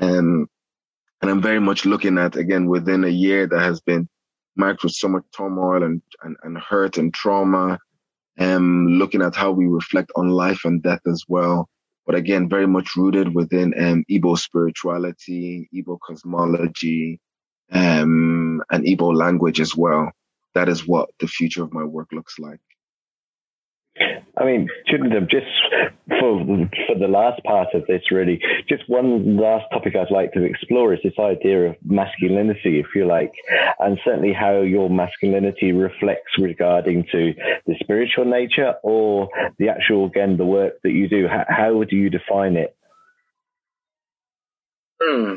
Um, 0.00 0.48
and 1.20 1.30
I'm 1.30 1.42
very 1.42 1.60
much 1.60 1.84
looking 1.84 2.18
at 2.18 2.36
again 2.36 2.66
within 2.66 3.04
a 3.04 3.08
year 3.08 3.46
that 3.46 3.60
has 3.60 3.80
been 3.80 4.08
marked 4.58 4.82
with 4.82 4.92
so 4.92 5.08
much 5.08 5.24
turmoil 5.36 5.82
and, 5.82 6.02
and, 6.22 6.36
and 6.42 6.58
hurt 6.58 6.98
and 6.98 7.14
trauma, 7.14 7.78
um, 8.38 8.86
looking 8.88 9.22
at 9.22 9.34
how 9.36 9.52
we 9.52 9.66
reflect 9.66 10.10
on 10.16 10.28
life 10.28 10.64
and 10.64 10.82
death 10.82 11.00
as 11.06 11.24
well. 11.28 11.68
But 12.06 12.16
again, 12.16 12.48
very 12.48 12.66
much 12.66 12.96
rooted 12.96 13.34
within 13.34 13.74
um, 13.78 14.04
Igbo 14.10 14.38
spirituality, 14.38 15.68
Igbo 15.74 15.98
cosmology, 16.00 17.20
um, 17.72 18.62
and 18.70 18.84
Igbo 18.84 19.14
language 19.14 19.60
as 19.60 19.76
well. 19.76 20.10
That 20.54 20.68
is 20.68 20.86
what 20.86 21.10
the 21.20 21.28
future 21.28 21.62
of 21.62 21.72
my 21.72 21.84
work 21.84 22.08
looks 22.12 22.38
like. 22.38 22.60
I 24.36 24.44
mean, 24.44 24.68
shouldn't 24.86 25.12
have 25.12 25.28
just 25.28 25.46
for 26.08 26.44
for 26.86 26.98
the 26.98 27.08
last 27.08 27.42
part 27.44 27.68
of 27.74 27.86
this 27.86 28.02
really, 28.10 28.40
just 28.68 28.88
one 28.88 29.36
last 29.36 29.66
topic 29.72 29.96
I'd 29.96 30.10
like 30.10 30.32
to 30.34 30.44
explore 30.44 30.94
is 30.94 31.00
this 31.02 31.18
idea 31.18 31.70
of 31.70 31.76
masculinity, 31.84 32.78
if 32.78 32.86
you 32.94 33.06
like, 33.06 33.32
and 33.80 33.98
certainly 34.04 34.32
how 34.32 34.60
your 34.60 34.88
masculinity 34.88 35.72
reflects 35.72 36.38
regarding 36.38 37.04
to 37.12 37.34
the 37.66 37.74
spiritual 37.80 38.24
nature 38.24 38.74
or 38.82 39.28
the 39.58 39.68
actual 39.68 40.06
again 40.06 40.36
the 40.36 40.46
work 40.46 40.74
that 40.82 40.92
you 40.92 41.08
do. 41.08 41.26
How, 41.26 41.44
how 41.48 41.74
would 41.74 41.90
you 41.90 42.10
define 42.10 42.56
it? 42.56 42.76
Hmm. 45.02 45.34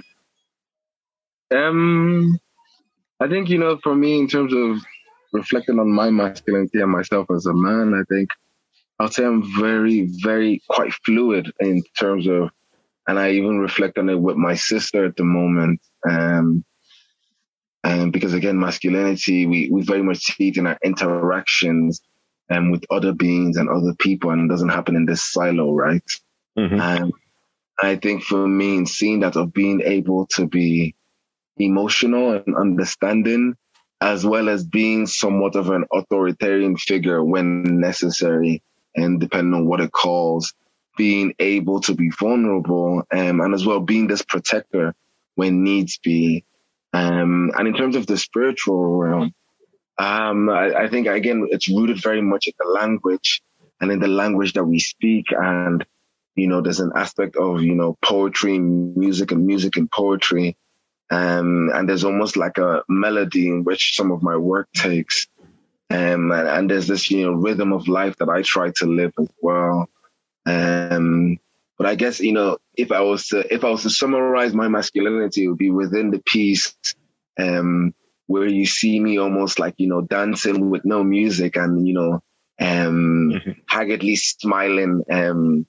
Um, 1.51 2.39
I 3.19 3.27
think 3.27 3.49
you 3.49 3.57
know, 3.57 3.79
for 3.83 3.95
me, 3.95 4.19
in 4.19 4.27
terms 4.27 4.53
of 4.53 4.77
reflecting 5.33 5.79
on 5.79 5.91
my 5.91 6.09
masculinity 6.09 6.81
and 6.81 6.91
myself 6.91 7.27
as 7.35 7.45
a 7.45 7.53
man, 7.53 7.93
I 7.93 8.03
think 8.13 8.29
I'll 9.01 9.09
say 9.09 9.25
I'm 9.25 9.43
very, 9.59 10.07
very 10.21 10.61
quite 10.69 10.93
fluid 11.05 11.51
in 11.59 11.81
terms 11.99 12.27
of, 12.27 12.51
and 13.07 13.17
I 13.17 13.31
even 13.31 13.57
reflect 13.57 13.97
on 13.97 14.09
it 14.09 14.19
with 14.19 14.37
my 14.37 14.53
sister 14.53 15.05
at 15.05 15.15
the 15.15 15.23
moment. 15.23 15.81
Um, 16.07 16.63
and 17.83 18.13
because 18.13 18.35
again, 18.35 18.59
masculinity, 18.59 19.47
we, 19.47 19.69
we 19.71 19.81
very 19.81 20.03
much 20.03 20.19
see 20.19 20.49
it 20.49 20.57
in 20.57 20.67
our 20.67 20.77
interactions 20.83 22.01
and 22.47 22.65
um, 22.65 22.71
with 22.71 22.85
other 22.91 23.11
beings 23.11 23.57
and 23.57 23.69
other 23.69 23.95
people, 23.97 24.29
and 24.29 24.45
it 24.45 24.53
doesn't 24.53 24.69
happen 24.69 24.95
in 24.95 25.05
this 25.05 25.23
silo, 25.23 25.73
right? 25.73 26.03
Mm-hmm. 26.59 26.79
And 26.79 27.13
I 27.81 27.95
think 27.95 28.21
for 28.21 28.47
me, 28.47 28.77
in 28.77 28.85
seeing 28.85 29.21
that 29.21 29.35
of 29.35 29.51
being 29.51 29.81
able 29.81 30.27
to 30.35 30.45
be 30.45 30.95
emotional 31.57 32.33
and 32.33 32.55
understanding 32.55 33.55
as 33.99 34.23
well 34.25 34.47
as 34.47 34.63
being 34.63 35.07
somewhat 35.07 35.55
of 35.55 35.69
an 35.69 35.85
authoritarian 35.91 36.75
figure 36.75 37.23
when 37.23 37.79
necessary, 37.79 38.61
and 38.95 39.19
depending 39.19 39.53
on 39.53 39.65
what 39.65 39.81
it 39.81 39.91
calls, 39.91 40.53
being 40.97 41.33
able 41.39 41.81
to 41.81 41.93
be 41.93 42.09
vulnerable, 42.09 43.03
um, 43.11 43.41
and 43.41 43.53
as 43.53 43.65
well 43.65 43.79
being 43.79 44.07
this 44.07 44.21
protector 44.21 44.93
when 45.35 45.63
needs 45.63 45.99
be. 46.03 46.43
Um, 46.93 47.51
and 47.57 47.67
in 47.67 47.73
terms 47.73 47.95
of 47.95 48.05
the 48.05 48.17
spiritual 48.17 48.97
realm, 48.97 49.33
um, 49.97 50.49
I, 50.49 50.73
I 50.73 50.89
think 50.89 51.07
again 51.07 51.47
it's 51.49 51.69
rooted 51.69 52.01
very 52.01 52.21
much 52.21 52.47
in 52.47 52.53
the 52.59 52.69
language 52.69 53.41
and 53.79 53.91
in 53.91 53.99
the 53.99 54.07
language 54.07 54.53
that 54.53 54.63
we 54.63 54.79
speak 54.79 55.27
and 55.31 55.85
you 56.35 56.47
know, 56.47 56.61
there's 56.61 56.79
an 56.79 56.91
aspect 56.95 57.35
of, 57.35 57.61
you 57.61 57.75
know, 57.75 57.97
poetry, 58.03 58.57
music 58.59 59.31
and 59.31 59.45
music 59.45 59.77
and 59.77 59.91
poetry. 59.91 60.57
Um, 61.09 61.69
and 61.73 61.89
there's 61.89 62.05
almost 62.05 62.37
like 62.37 62.57
a 62.57 62.83
melody 62.87 63.49
in 63.49 63.63
which 63.63 63.95
some 63.95 64.11
of 64.11 64.23
my 64.23 64.37
work 64.37 64.69
takes. 64.73 65.27
Um, 65.91 66.31
and, 66.31 66.47
and 66.47 66.69
there's 66.69 66.87
this, 66.87 67.11
you 67.11 67.25
know, 67.25 67.33
rhythm 67.33 67.73
of 67.73 67.89
life 67.89 68.15
that 68.17 68.29
I 68.29 68.43
try 68.43 68.71
to 68.77 68.85
live 68.85 69.11
as 69.19 69.27
well. 69.41 69.89
Um, 70.45 71.37
but 71.77 71.85
I 71.87 71.95
guess, 71.95 72.19
you 72.21 72.31
know, 72.31 72.59
if 72.77 72.91
I 72.91 73.01
was 73.01 73.27
to, 73.27 73.53
if 73.53 73.65
I 73.65 73.69
was 73.69 73.81
to 73.83 73.89
summarize 73.89 74.53
my 74.53 74.69
masculinity, 74.69 75.43
it 75.43 75.47
would 75.49 75.57
be 75.57 75.71
within 75.71 76.11
the 76.11 76.21
piece, 76.25 76.75
um, 77.37 77.93
where 78.27 78.47
you 78.47 78.65
see 78.65 78.99
me 78.99 79.17
almost 79.17 79.59
like, 79.59 79.75
you 79.77 79.87
know, 79.87 80.01
dancing 80.01 80.69
with 80.69 80.85
no 80.85 81.03
music 81.03 81.57
and, 81.57 81.85
you 81.85 81.93
know, 81.93 82.23
um, 82.59 83.31
mm-hmm. 83.33 83.51
haggardly 83.67 84.15
smiling, 84.15 85.03
um, 85.11 85.65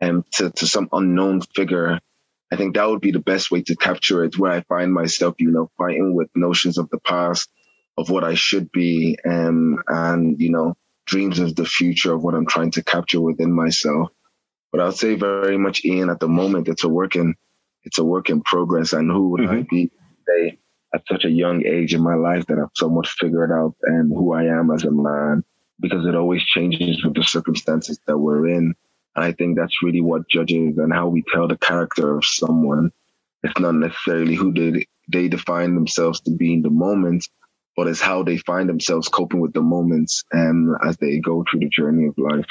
um, 0.00 0.24
to, 0.32 0.50
to 0.50 0.66
some 0.66 0.88
unknown 0.92 1.42
figure. 1.42 2.00
I 2.50 2.56
think 2.56 2.76
that 2.76 2.88
would 2.88 3.00
be 3.00 3.10
the 3.10 3.18
best 3.18 3.50
way 3.50 3.62
to 3.62 3.76
capture 3.76 4.24
it, 4.24 4.38
where 4.38 4.52
I 4.52 4.60
find 4.62 4.92
myself, 4.92 5.34
you 5.38 5.50
know, 5.50 5.68
fighting 5.76 6.14
with 6.14 6.30
notions 6.34 6.78
of 6.78 6.88
the 6.88 7.00
past, 7.00 7.50
of 7.96 8.10
what 8.10 8.24
I 8.24 8.34
should 8.34 8.70
be, 8.72 9.18
um, 9.28 9.82
and, 9.88 10.40
you 10.40 10.50
know, 10.50 10.74
dreams 11.06 11.38
of 11.38 11.54
the 11.54 11.64
future 11.64 12.12
of 12.12 12.22
what 12.22 12.34
I'm 12.34 12.46
trying 12.46 12.72
to 12.72 12.84
capture 12.84 13.20
within 13.20 13.52
myself. 13.52 14.10
But 14.72 14.80
I 14.80 14.84
would 14.86 14.96
say 14.96 15.14
very 15.14 15.56
much, 15.56 15.84
Ian, 15.84 16.10
at 16.10 16.20
the 16.20 16.28
moment, 16.28 16.68
it's 16.68 16.84
a 16.84 16.88
work 16.88 17.16
in, 17.16 17.34
it's 17.84 17.98
a 17.98 18.04
work 18.04 18.28
in 18.28 18.42
progress. 18.42 18.92
And 18.92 19.10
who 19.10 19.30
would 19.30 19.40
mm-hmm. 19.40 19.54
I 19.54 19.66
be 19.70 19.90
today 20.26 20.58
at 20.92 21.04
such 21.10 21.24
a 21.24 21.30
young 21.30 21.64
age 21.64 21.94
in 21.94 22.02
my 22.02 22.14
life 22.14 22.46
that 22.46 22.58
I've 22.58 22.68
somewhat 22.74 23.06
figured 23.06 23.52
out 23.52 23.76
and 23.82 24.10
who 24.10 24.34
I 24.34 24.44
am 24.44 24.70
as 24.70 24.84
a 24.84 24.90
man? 24.90 25.44
Because 25.78 26.04
it 26.06 26.14
always 26.14 26.42
changes 26.44 27.02
with 27.04 27.14
the 27.14 27.22
circumstances 27.22 28.00
that 28.06 28.18
we're 28.18 28.48
in. 28.48 28.74
And 29.14 29.24
I 29.24 29.32
think 29.32 29.56
that's 29.56 29.82
really 29.82 30.00
what 30.00 30.28
judges 30.28 30.76
and 30.76 30.92
how 30.92 31.08
we 31.08 31.22
tell 31.32 31.48
the 31.48 31.56
character 31.56 32.16
of 32.16 32.24
someone. 32.24 32.92
It's 33.42 33.60
not 33.60 33.76
necessarily 33.76 34.34
who 34.34 34.52
they, 34.52 34.86
they 35.10 35.28
define 35.28 35.74
themselves 35.74 36.20
to 36.22 36.32
be 36.32 36.54
in 36.54 36.62
the 36.62 36.70
moment, 36.70 37.28
but 37.76 37.86
it's 37.86 38.00
how 38.00 38.22
they 38.22 38.38
find 38.38 38.68
themselves 38.68 39.08
coping 39.08 39.40
with 39.40 39.52
the 39.52 39.62
moments 39.62 40.24
um, 40.34 40.74
as 40.86 40.96
they 40.96 41.18
go 41.18 41.44
through 41.48 41.60
the 41.60 41.68
journey 41.68 42.08
of 42.08 42.16
life. 42.16 42.46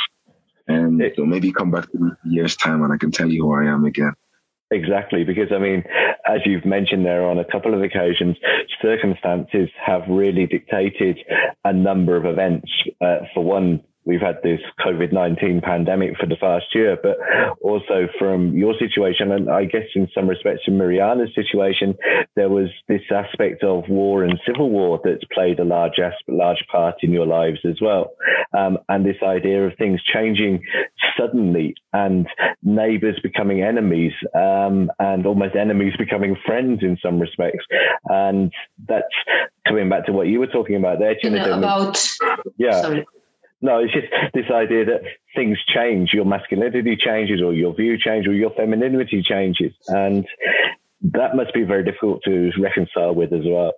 And 0.68 1.02
so 1.16 1.26
maybe 1.26 1.52
come 1.52 1.72
back 1.72 1.92
to 1.92 1.98
a 1.98 2.30
year's 2.30 2.56
time 2.56 2.84
and 2.84 2.94
I 2.94 2.98
can 2.98 3.12
tell 3.12 3.30
you 3.30 3.44
who 3.44 3.54
I 3.54 3.72
am 3.72 3.86
again. 3.86 4.14
Exactly, 4.72 5.24
because 5.24 5.52
I 5.52 5.60
mean, 5.60 5.84
as 6.28 6.42
you've 6.46 6.66
mentioned 6.66 7.06
there 7.06 7.30
on 7.30 7.38
a 7.38 7.46
couple 7.46 7.74
of 7.76 7.84
occasions, 7.84 8.36
circumstances 8.82 9.70
have 9.84 10.02
really 10.10 10.48
dictated 10.48 11.20
a 11.64 11.72
number 11.72 12.18
of 12.18 12.26
events. 12.26 12.72
Uh, 13.00 13.20
for 13.34 13.44
one, 13.44 13.84
we've 14.06 14.22
had 14.22 14.38
this 14.44 14.60
COVID 14.80 15.12
19 15.12 15.62
pandemic 15.62 16.18
for 16.18 16.28
the 16.28 16.36
past 16.36 16.66
year, 16.74 16.98
but 17.02 17.18
also 17.62 18.08
from 18.20 18.56
your 18.56 18.74
situation, 18.80 19.32
and 19.32 19.50
I 19.50 19.66
guess 19.66 19.88
in 19.96 20.08
some 20.14 20.28
respects 20.28 20.64
in 20.68 20.78
Mirjana's 20.78 21.34
situation, 21.34 21.96
there 22.36 22.50
was 22.50 22.70
this 22.88 23.02
aspect 23.12 23.64
of 23.64 23.90
war 23.90 24.24
and 24.24 24.40
civil 24.46 24.70
war 24.70 25.00
that's 25.04 25.24
played 25.34 25.60
a 25.60 25.64
large, 25.64 26.00
large 26.28 26.64
part 26.72 26.96
in 27.02 27.12
your 27.12 27.26
lives 27.26 27.60
as 27.66 27.80
well. 27.82 28.12
Um, 28.58 28.78
and 28.88 29.06
this 29.06 29.18
idea 29.24 29.66
of 29.66 29.74
things 29.78 30.02
changing 30.14 30.62
suddenly 31.18 31.76
and 31.94 32.28
neighbors 32.64 33.20
becoming 33.24 33.64
enemies 33.64 34.14
um, 34.36 34.92
and 35.00 35.26
almost 35.26 35.56
enemies 35.56 35.94
becoming 35.98 36.36
friends 36.46 36.80
in 36.82 36.98
some 37.02 37.20
respects. 37.20 37.66
And 38.06 38.54
that's 38.88 39.06
coming 39.68 39.90
back 39.90 40.06
to 40.06 40.12
what 40.12 40.28
you 40.28 40.40
were 40.40 40.48
talking 40.48 40.76
about 40.76 41.00
there, 41.00 41.16
Chinedum. 41.16 41.58
About, 41.58 42.02
yeah. 42.58 42.82
Sorry 42.82 43.06
no, 43.66 43.80
it's 43.80 43.94
just 43.94 44.08
this 44.34 44.46
idea 44.52 44.86
that 44.86 45.02
things 45.36 45.58
change, 45.74 46.14
your 46.14 46.24
masculinity 46.26 46.96
changes, 46.96 47.42
or 47.42 47.52
your 47.52 47.74
view 47.74 47.98
changes, 47.98 48.30
or 48.30 48.34
your 48.34 48.52
femininity 48.52 49.24
changes, 49.24 49.74
and 49.88 50.28
that 51.02 51.36
must 51.36 51.52
be 51.54 51.64
very 51.64 51.84
difficult 51.84 52.22
to 52.26 52.52
reconcile 52.60 53.16
with 53.16 53.34
as 53.34 53.42
well. 53.44 53.74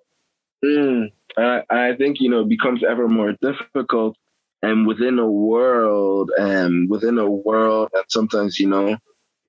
Mm, 0.63 1.11
I, 1.37 1.61
I 1.69 1.95
think 1.95 2.17
you 2.19 2.29
know 2.29 2.41
it 2.41 2.49
becomes 2.49 2.83
ever 2.83 3.07
more 3.07 3.33
difficult, 3.41 4.17
and 4.61 4.85
within 4.85 5.19
a 5.19 5.29
world, 5.29 6.31
and 6.37 6.89
within 6.89 7.17
a 7.17 7.29
world, 7.29 7.89
and 7.93 8.03
sometimes 8.09 8.59
you 8.59 8.67
know, 8.67 8.97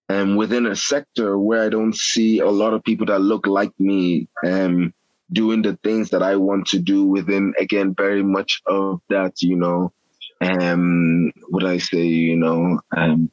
and 0.08 0.38
within 0.38 0.66
a 0.66 0.76
sector 0.76 1.36
where 1.36 1.64
I 1.64 1.68
don't 1.68 1.96
see 1.96 2.38
a 2.38 2.50
lot 2.50 2.74
of 2.74 2.84
people 2.84 3.06
that 3.06 3.20
look 3.20 3.48
like 3.48 3.72
me, 3.80 4.28
and 4.42 4.92
doing 5.32 5.62
the 5.62 5.76
things 5.82 6.10
that 6.10 6.22
I 6.22 6.36
want 6.36 6.68
to 6.68 6.78
do 6.78 7.04
within 7.06 7.54
again 7.58 7.94
very 7.94 8.22
much 8.22 8.62
of 8.66 9.00
that 9.08 9.42
you 9.42 9.56
know 9.56 9.92
um, 10.40 11.32
what 11.48 11.64
I 11.64 11.78
say, 11.78 12.04
you 12.04 12.36
know, 12.36 12.80
um, 12.96 13.30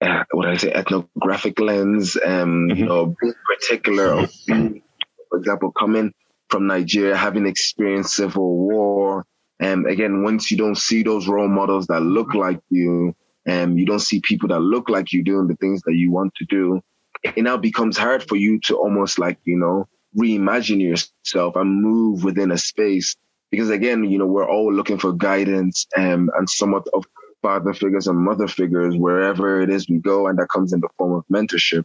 uh, 0.00 0.24
what 0.32 0.48
I 0.48 0.56
say, 0.56 0.72
ethnographic 0.72 1.60
lens, 1.60 2.16
um, 2.16 2.68
mm-hmm. 2.68 2.78
you 2.78 2.86
know, 2.86 3.14
particular, 3.46 4.26
being, 4.46 4.82
for 5.28 5.38
example, 5.38 5.72
coming 5.72 6.12
from 6.48 6.66
Nigeria, 6.66 7.16
having 7.16 7.46
experienced 7.46 8.14
civil 8.14 8.56
war, 8.56 9.24
and 9.60 9.84
um, 9.84 9.86
again, 9.86 10.22
once 10.22 10.50
you 10.50 10.56
don't 10.56 10.78
see 10.78 11.02
those 11.02 11.28
role 11.28 11.48
models 11.48 11.86
that 11.88 12.00
look 12.00 12.34
like 12.34 12.60
you, 12.70 13.14
and 13.44 13.72
um, 13.72 13.78
you 13.78 13.84
don't 13.84 14.00
see 14.00 14.20
people 14.20 14.48
that 14.48 14.60
look 14.60 14.88
like 14.88 15.12
you 15.12 15.22
doing 15.22 15.48
the 15.48 15.56
things 15.56 15.82
that 15.82 15.94
you 15.94 16.10
want 16.10 16.34
to 16.36 16.46
do, 16.46 16.80
it 17.22 17.42
now 17.42 17.58
becomes 17.58 17.98
hard 17.98 18.26
for 18.26 18.36
you 18.36 18.58
to 18.60 18.76
almost 18.76 19.18
like, 19.18 19.38
you 19.44 19.58
know, 19.58 19.86
reimagine 20.16 20.80
yourself 20.80 21.56
and 21.56 21.82
move 21.82 22.24
within 22.24 22.50
a 22.50 22.58
space 22.58 23.16
because 23.50 23.70
again, 23.70 24.04
you 24.04 24.18
know, 24.18 24.26
we're 24.26 24.48
all 24.48 24.72
looking 24.72 24.98
for 24.98 25.12
guidance 25.12 25.86
and 25.96 26.30
somewhat 26.46 26.86
of 26.94 27.04
father 27.42 27.72
figures 27.72 28.06
and 28.06 28.18
mother 28.18 28.48
figures 28.48 28.96
wherever 28.96 29.60
it 29.60 29.70
is 29.70 29.88
we 29.88 29.98
go, 29.98 30.26
and 30.26 30.38
that 30.38 30.48
comes 30.48 30.72
in 30.72 30.80
the 30.80 30.88
form 30.96 31.12
of 31.12 31.24
mentorship. 31.32 31.84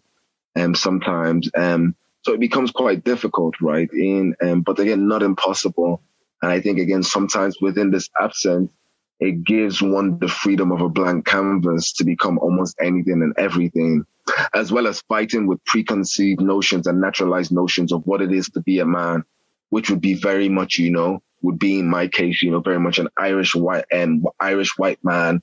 Um, 0.57 0.73
sometimes, 0.73 1.49
um, 1.57 1.95
so 2.21 2.33
it 2.33 2.39
becomes 2.39 2.71
quite 2.71 3.03
difficult, 3.03 3.55
right? 3.61 3.89
In 3.91 4.35
um, 4.41 4.61
but 4.61 4.79
again, 4.79 5.07
not 5.07 5.21
impossible. 5.21 6.01
And 6.41 6.51
I 6.51 6.61
think 6.61 6.79
again, 6.79 7.03
sometimes 7.03 7.57
within 7.59 7.91
this 7.91 8.09
absence, 8.19 8.71
it 9.19 9.43
gives 9.43 9.81
one 9.81 10.19
the 10.19 10.27
freedom 10.27 10.71
of 10.71 10.81
a 10.81 10.89
blank 10.89 11.25
canvas 11.25 11.93
to 11.93 12.03
become 12.03 12.37
almost 12.39 12.75
anything 12.81 13.21
and 13.21 13.33
everything, 13.37 14.05
as 14.53 14.71
well 14.71 14.87
as 14.87 15.01
fighting 15.07 15.47
with 15.47 15.63
preconceived 15.65 16.41
notions 16.41 16.87
and 16.87 16.99
naturalized 17.01 17.51
notions 17.51 17.91
of 17.91 18.05
what 18.05 18.21
it 18.21 18.31
is 18.31 18.49
to 18.49 18.61
be 18.61 18.79
a 18.79 18.85
man, 18.85 19.23
which 19.69 19.89
would 19.89 20.01
be 20.01 20.13
very 20.13 20.49
much, 20.49 20.77
you 20.77 20.91
know, 20.91 21.21
would 21.45 21.59
be 21.59 21.79
in 21.79 21.87
my 21.87 22.07
case, 22.07 22.41
you 22.41 22.51
know, 22.51 22.59
very 22.59 22.79
much 22.79 22.97
an 22.97 23.07
Irish 23.17 23.55
white 23.55 23.85
and 23.91 24.25
um, 24.25 24.31
Irish 24.39 24.77
white 24.77 24.99
man 25.03 25.41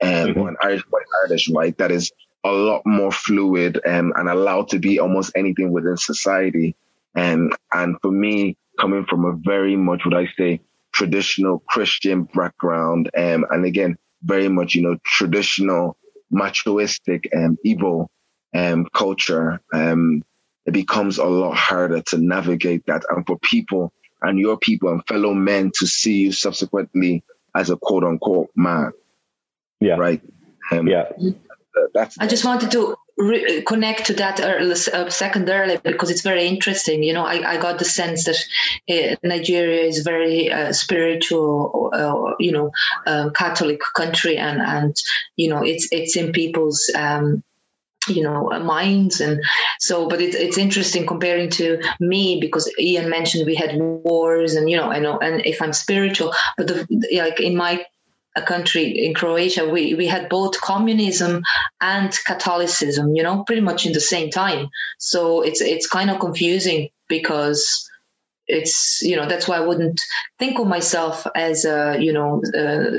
and 0.00 0.30
um, 0.30 0.34
mm-hmm. 0.34 0.48
an 0.48 0.56
Irish 0.62 0.82
white 0.90 1.06
Irish 1.26 1.48
white 1.48 1.78
that 1.78 1.90
is 1.90 2.12
a 2.42 2.52
lot 2.52 2.82
more 2.84 3.12
fluid 3.12 3.80
um, 3.86 4.12
and 4.16 4.28
allowed 4.28 4.68
to 4.70 4.78
be 4.78 4.98
almost 4.98 5.32
anything 5.34 5.72
within 5.72 5.96
society. 5.96 6.76
And 7.14 7.52
um, 7.52 7.58
and 7.72 7.96
for 8.02 8.10
me, 8.10 8.56
coming 8.78 9.06
from 9.06 9.24
a 9.24 9.32
very 9.32 9.76
much 9.76 10.02
what 10.04 10.14
I 10.14 10.26
say 10.36 10.60
traditional 10.92 11.60
Christian 11.60 12.24
background, 12.24 13.10
um, 13.16 13.46
and 13.50 13.64
again, 13.64 13.96
very 14.22 14.48
much 14.48 14.74
you 14.74 14.82
know 14.82 14.98
traditional 15.04 15.96
machoistic 16.32 17.26
and 17.30 17.58
evil 17.64 18.10
um, 18.54 18.86
culture, 18.92 19.60
um, 19.72 20.24
it 20.66 20.72
becomes 20.72 21.18
a 21.18 21.24
lot 21.24 21.56
harder 21.56 22.02
to 22.02 22.18
navigate 22.18 22.86
that. 22.86 23.04
And 23.08 23.24
for 23.24 23.38
people 23.38 23.92
and 24.24 24.38
your 24.38 24.56
people 24.56 24.90
and 24.90 25.06
fellow 25.06 25.34
men 25.34 25.70
to 25.76 25.86
see 25.86 26.18
you 26.18 26.32
subsequently 26.32 27.22
as 27.54 27.70
a 27.70 27.76
quote 27.76 28.04
unquote 28.04 28.50
man. 28.56 28.92
Yeah. 29.80 29.96
Right. 29.96 30.22
Um, 30.70 30.88
yeah. 30.88 31.10
That's. 31.92 32.18
I 32.18 32.26
just 32.26 32.44
wanted 32.44 32.70
to 32.72 32.96
re- 33.16 33.62
connect 33.62 34.06
to 34.06 34.14
that 34.14 34.40
early, 34.40 34.72
uh, 34.92 35.10
second 35.10 35.48
earlier 35.48 35.78
because 35.78 36.10
it's 36.10 36.22
very 36.22 36.46
interesting. 36.46 37.02
You 37.02 37.12
know, 37.12 37.24
I, 37.24 37.54
I 37.54 37.56
got 37.58 37.78
the 37.78 37.84
sense 37.84 38.24
that 38.24 38.36
uh, 38.88 39.16
Nigeria 39.22 39.82
is 39.84 40.00
very 40.00 40.50
uh, 40.50 40.72
spiritual, 40.72 41.90
uh, 41.92 42.34
you 42.38 42.52
know, 42.52 42.70
um, 43.06 43.32
Catholic 43.32 43.80
country, 43.94 44.36
and 44.36 44.60
and 44.60 44.96
you 45.36 45.48
know, 45.48 45.62
it's 45.64 45.88
it's 45.90 46.16
in 46.16 46.32
people's. 46.32 46.90
Um, 46.94 47.42
you 48.08 48.22
know 48.22 48.50
uh, 48.52 48.60
minds. 48.60 49.20
And 49.20 49.42
so 49.78 50.08
but 50.08 50.20
it's 50.20 50.36
it's 50.36 50.58
interesting 50.58 51.06
comparing 51.06 51.50
to 51.50 51.80
me 52.00 52.38
because 52.40 52.72
Ian 52.78 53.10
mentioned 53.10 53.46
we 53.46 53.54
had 53.54 53.76
wars 53.76 54.54
and 54.54 54.68
you 54.68 54.76
know 54.76 54.90
know 54.98 55.18
and 55.18 55.44
if 55.44 55.60
I'm 55.62 55.72
spiritual 55.72 56.34
but 56.56 56.66
the 56.66 56.86
like 57.12 57.40
in 57.40 57.56
my 57.56 57.84
country 58.46 59.06
in 59.06 59.14
Croatia 59.14 59.68
we 59.68 59.94
we 59.94 60.06
had 60.06 60.28
both 60.28 60.60
communism 60.60 61.42
and 61.80 62.12
Catholicism 62.26 63.14
you 63.14 63.22
know 63.22 63.44
pretty 63.44 63.62
much 63.62 63.86
in 63.86 63.92
the 63.92 64.00
same 64.00 64.30
time. 64.30 64.68
So 64.98 65.42
it's 65.42 65.60
it's 65.60 65.86
kind 65.86 66.10
of 66.10 66.20
confusing 66.20 66.88
because 67.08 67.88
it's 68.46 69.00
you 69.02 69.16
know 69.16 69.26
that's 69.26 69.48
why 69.48 69.56
I 69.56 69.66
wouldn't 69.66 70.00
think 70.38 70.58
of 70.58 70.66
myself 70.66 71.26
as 71.34 71.64
a 71.64 71.96
you 71.98 72.12
know 72.12 72.42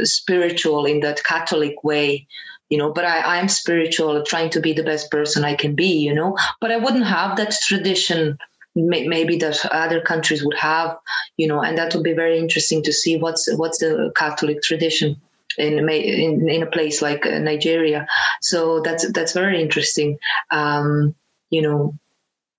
spiritual 0.03 0.85
in 0.85 1.01
that 1.01 1.23
Catholic 1.23 1.83
way 1.83 2.27
you 2.69 2.77
know 2.77 2.91
but 2.91 3.05
I, 3.05 3.19
I 3.19 3.37
am 3.37 3.47
spiritual 3.47 4.23
trying 4.23 4.49
to 4.51 4.61
be 4.61 4.73
the 4.73 4.83
best 4.83 5.11
person 5.11 5.43
i 5.45 5.55
can 5.55 5.75
be 5.75 5.97
you 5.99 6.13
know. 6.13 6.37
But 6.61 6.71
i 6.71 6.77
wouldn't 6.77 7.05
have 7.05 7.37
that 7.37 7.53
tradition 7.61 8.37
maybe 8.75 9.37
that 9.37 9.65
other 9.65 10.01
countries 10.01 10.43
would 10.43 10.57
have 10.57 10.97
you 11.37 11.47
know 11.47 11.61
and 11.61 11.77
that 11.77 11.93
would 11.93 12.03
be 12.03 12.13
very 12.13 12.37
interesting 12.39 12.83
to 12.83 12.91
see 12.93 13.17
what's 13.17 13.47
what's 13.55 13.79
the 13.79 14.11
catholic 14.15 14.61
tradition 14.61 15.21
in 15.57 15.89
in, 15.89 16.49
in 16.49 16.63
a 16.63 16.65
place 16.65 17.01
like 17.01 17.25
uh, 17.25 17.39
nigeria. 17.39 18.07
So 18.41 18.81
that's 18.81 19.11
that's 19.11 19.33
very 19.33 19.61
interesting 19.61 20.17
um 20.51 21.15
you 21.49 21.61
know. 21.61 21.95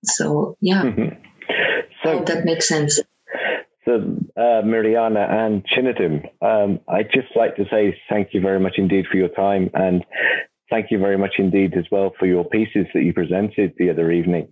So 0.03 0.57
yeah. 0.61 0.83
Mm-hmm. 0.83 1.15
so 2.03 2.23
that 2.23 2.45
makes 2.45 2.67
sense 2.67 2.99
so, 3.87 3.93
uh, 4.35 4.61
Mirjana 4.63 5.31
and 5.31 5.65
Chinedum, 5.65 6.25
um, 6.41 6.81
I'd 6.89 7.09
just 7.13 7.35
like 7.37 7.55
to 7.55 7.63
say 7.71 7.97
thank 8.09 8.33
you 8.33 8.41
very 8.41 8.59
much 8.59 8.73
indeed 8.77 9.05
for 9.09 9.17
your 9.17 9.29
time 9.29 9.69
and 9.73 10.03
thank 10.69 10.91
you 10.91 10.99
very 10.99 11.17
much 11.17 11.35
indeed 11.37 11.73
as 11.77 11.85
well 11.89 12.11
for 12.19 12.25
your 12.25 12.43
pieces 12.43 12.85
that 12.93 13.03
you 13.03 13.13
presented 13.13 13.73
the 13.77 13.89
other 13.89 14.11
evening. 14.11 14.49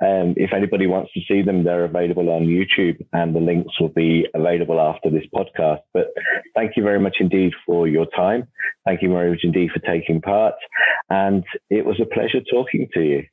Um, 0.00 0.34
if 0.38 0.54
anybody 0.54 0.86
wants 0.86 1.12
to 1.12 1.20
see 1.28 1.42
them, 1.42 1.64
they're 1.64 1.84
available 1.84 2.30
on 2.30 2.46
YouTube 2.46 3.04
and 3.12 3.34
the 3.34 3.40
links 3.40 3.78
will 3.78 3.90
be 3.90 4.26
available 4.34 4.80
after 4.80 5.10
this 5.10 5.24
podcast. 5.34 5.80
But 5.92 6.06
thank 6.54 6.76
you 6.76 6.82
very 6.82 7.00
much 7.00 7.16
indeed 7.20 7.52
for 7.66 7.86
your 7.86 8.06
time. 8.16 8.48
Thank 8.86 9.02
you 9.02 9.10
very 9.10 9.30
much 9.30 9.40
indeed 9.42 9.70
for 9.70 9.80
taking 9.80 10.22
part. 10.22 10.54
And 11.10 11.44
it 11.68 11.84
was 11.84 12.00
a 12.00 12.06
pleasure 12.06 12.40
talking 12.50 12.88
to 12.94 13.00
you. 13.02 13.24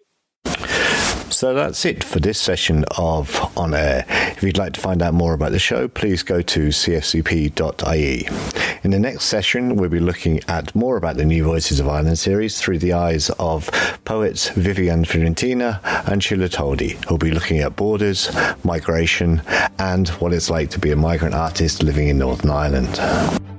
So 1.36 1.54
that's 1.54 1.84
it 1.84 2.02
for 2.02 2.22
this 2.22 2.40
session 2.40 2.86
of 2.98 3.52
On 3.58 3.74
Air. 3.74 4.06
If 4.08 4.42
you'd 4.42 4.58
like 4.58 4.72
to 4.72 4.80
find 4.80 5.02
out 5.02 5.14
more 5.14 5.34
about 5.34 5.52
the 5.52 5.60
show, 5.60 5.90
please 5.90 6.24
go 6.24 6.42
to 6.42 6.70
cfcp.ie. 6.70 8.28
In 8.84 8.92
the 8.92 9.00
next 9.00 9.26
session, 9.26 9.76
we'll 9.76 9.90
be 9.90 10.00
looking 10.00 10.40
at 10.48 10.74
more 10.74 10.96
about 10.96 11.18
the 11.18 11.26
New 11.26 11.44
Voices 11.44 11.82
of 11.82 11.90
Ireland 11.90 12.20
series 12.20 12.58
through 12.62 12.80
the 12.80 12.94
eyes 12.94 13.30
of 13.32 13.70
poets 14.06 14.48
Vivian 14.52 15.04
Fiorentina 15.04 15.82
and 16.10 16.22
Ciulla 16.22 16.48
Toldi, 16.48 17.04
who'll 17.04 17.18
be 17.18 17.32
looking 17.32 17.60
at 17.60 17.76
borders, 17.76 18.34
migration, 18.64 19.42
and 19.78 20.08
what 20.08 20.32
it's 20.32 20.50
like 20.50 20.70
to 20.70 20.80
be 20.80 20.92
a 20.92 20.96
migrant 20.96 21.36
artist 21.36 21.84
living 21.84 22.08
in 22.08 22.18
Northern 22.18 22.50
Ireland. 22.50 23.55